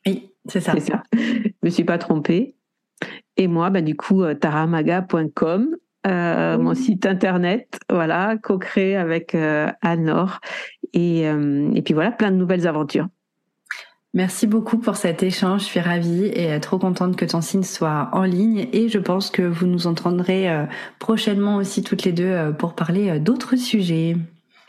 Oui, 0.06 0.32
c'est 0.48 0.62
ça. 0.62 0.74
C'est 0.74 0.92
ça. 0.92 1.04
Je 1.14 1.52
me 1.64 1.70
suis 1.70 1.84
pas 1.84 1.98
trompée. 1.98 2.56
Et 3.38 3.48
moi, 3.48 3.70
bah, 3.70 3.82
du 3.82 3.96
coup, 3.96 4.24
euh, 4.24 4.34
taramaga.com, 4.34 5.76
euh, 6.08 6.58
mon 6.58 6.74
site 6.74 7.06
internet, 7.06 7.80
voilà, 7.90 8.38
co-créé 8.42 8.96
avec 8.96 9.36
euh, 9.36 9.70
Anne-Laure. 9.82 10.40
Et, 10.94 11.24
et 11.24 11.82
puis 11.82 11.94
voilà, 11.94 12.12
plein 12.12 12.32
de 12.32 12.38
nouvelles 12.38 12.68
aventures. 12.68 13.08
Merci 14.16 14.48
beaucoup 14.48 14.78
pour 14.78 14.96
cet 14.96 15.24
échange. 15.24 15.64
Je 15.64 15.66
suis 15.66 15.80
ravie 15.82 16.28
et 16.28 16.58
trop 16.62 16.80
contente 16.80 17.18
que 17.18 17.26
ton 17.26 17.42
signe 17.42 17.64
soit 17.64 18.08
en 18.14 18.24
ligne. 18.24 18.70
Et 18.72 18.88
je 18.88 18.98
pense 18.98 19.30
que 19.30 19.42
vous 19.42 19.68
nous 19.68 19.88
entendrez 19.88 20.48
prochainement 21.00 21.58
aussi 21.58 21.84
toutes 21.84 22.06
les 22.06 22.14
deux 22.14 22.54
pour 22.58 22.76
parler 22.76 23.20
d'autres 23.20 23.58
sujets. 23.58 24.16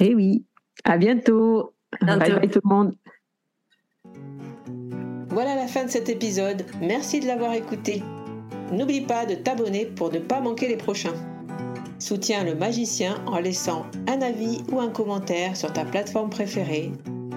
Eh 0.00 0.16
oui, 0.16 0.44
à 0.82 0.98
bientôt. 0.98 1.74
bientôt. 2.02 2.24
Bye 2.24 2.40
bye 2.40 2.48
tout 2.48 2.60
le 2.64 2.68
monde. 2.68 2.94
Voilà 5.28 5.54
la 5.54 5.68
fin 5.68 5.84
de 5.84 5.90
cet 5.90 6.08
épisode. 6.08 6.64
Merci 6.80 7.20
de 7.20 7.26
l'avoir 7.26 7.52
écouté. 7.52 8.02
N'oublie 8.72 9.02
pas 9.02 9.26
de 9.26 9.36
t'abonner 9.36 9.86
pour 9.86 10.10
ne 10.12 10.18
pas 10.18 10.40
manquer 10.40 10.66
les 10.66 10.76
prochains. 10.76 11.14
Soutiens 12.00 12.42
le 12.42 12.56
magicien 12.56 13.22
en 13.26 13.38
laissant 13.38 13.86
un 14.08 14.22
avis 14.22 14.62
ou 14.72 14.80
un 14.80 14.88
commentaire 14.88 15.56
sur 15.56 15.72
ta 15.72 15.84
plateforme 15.84 16.30
préférée, 16.30 16.90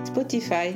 Spotify 0.06 0.76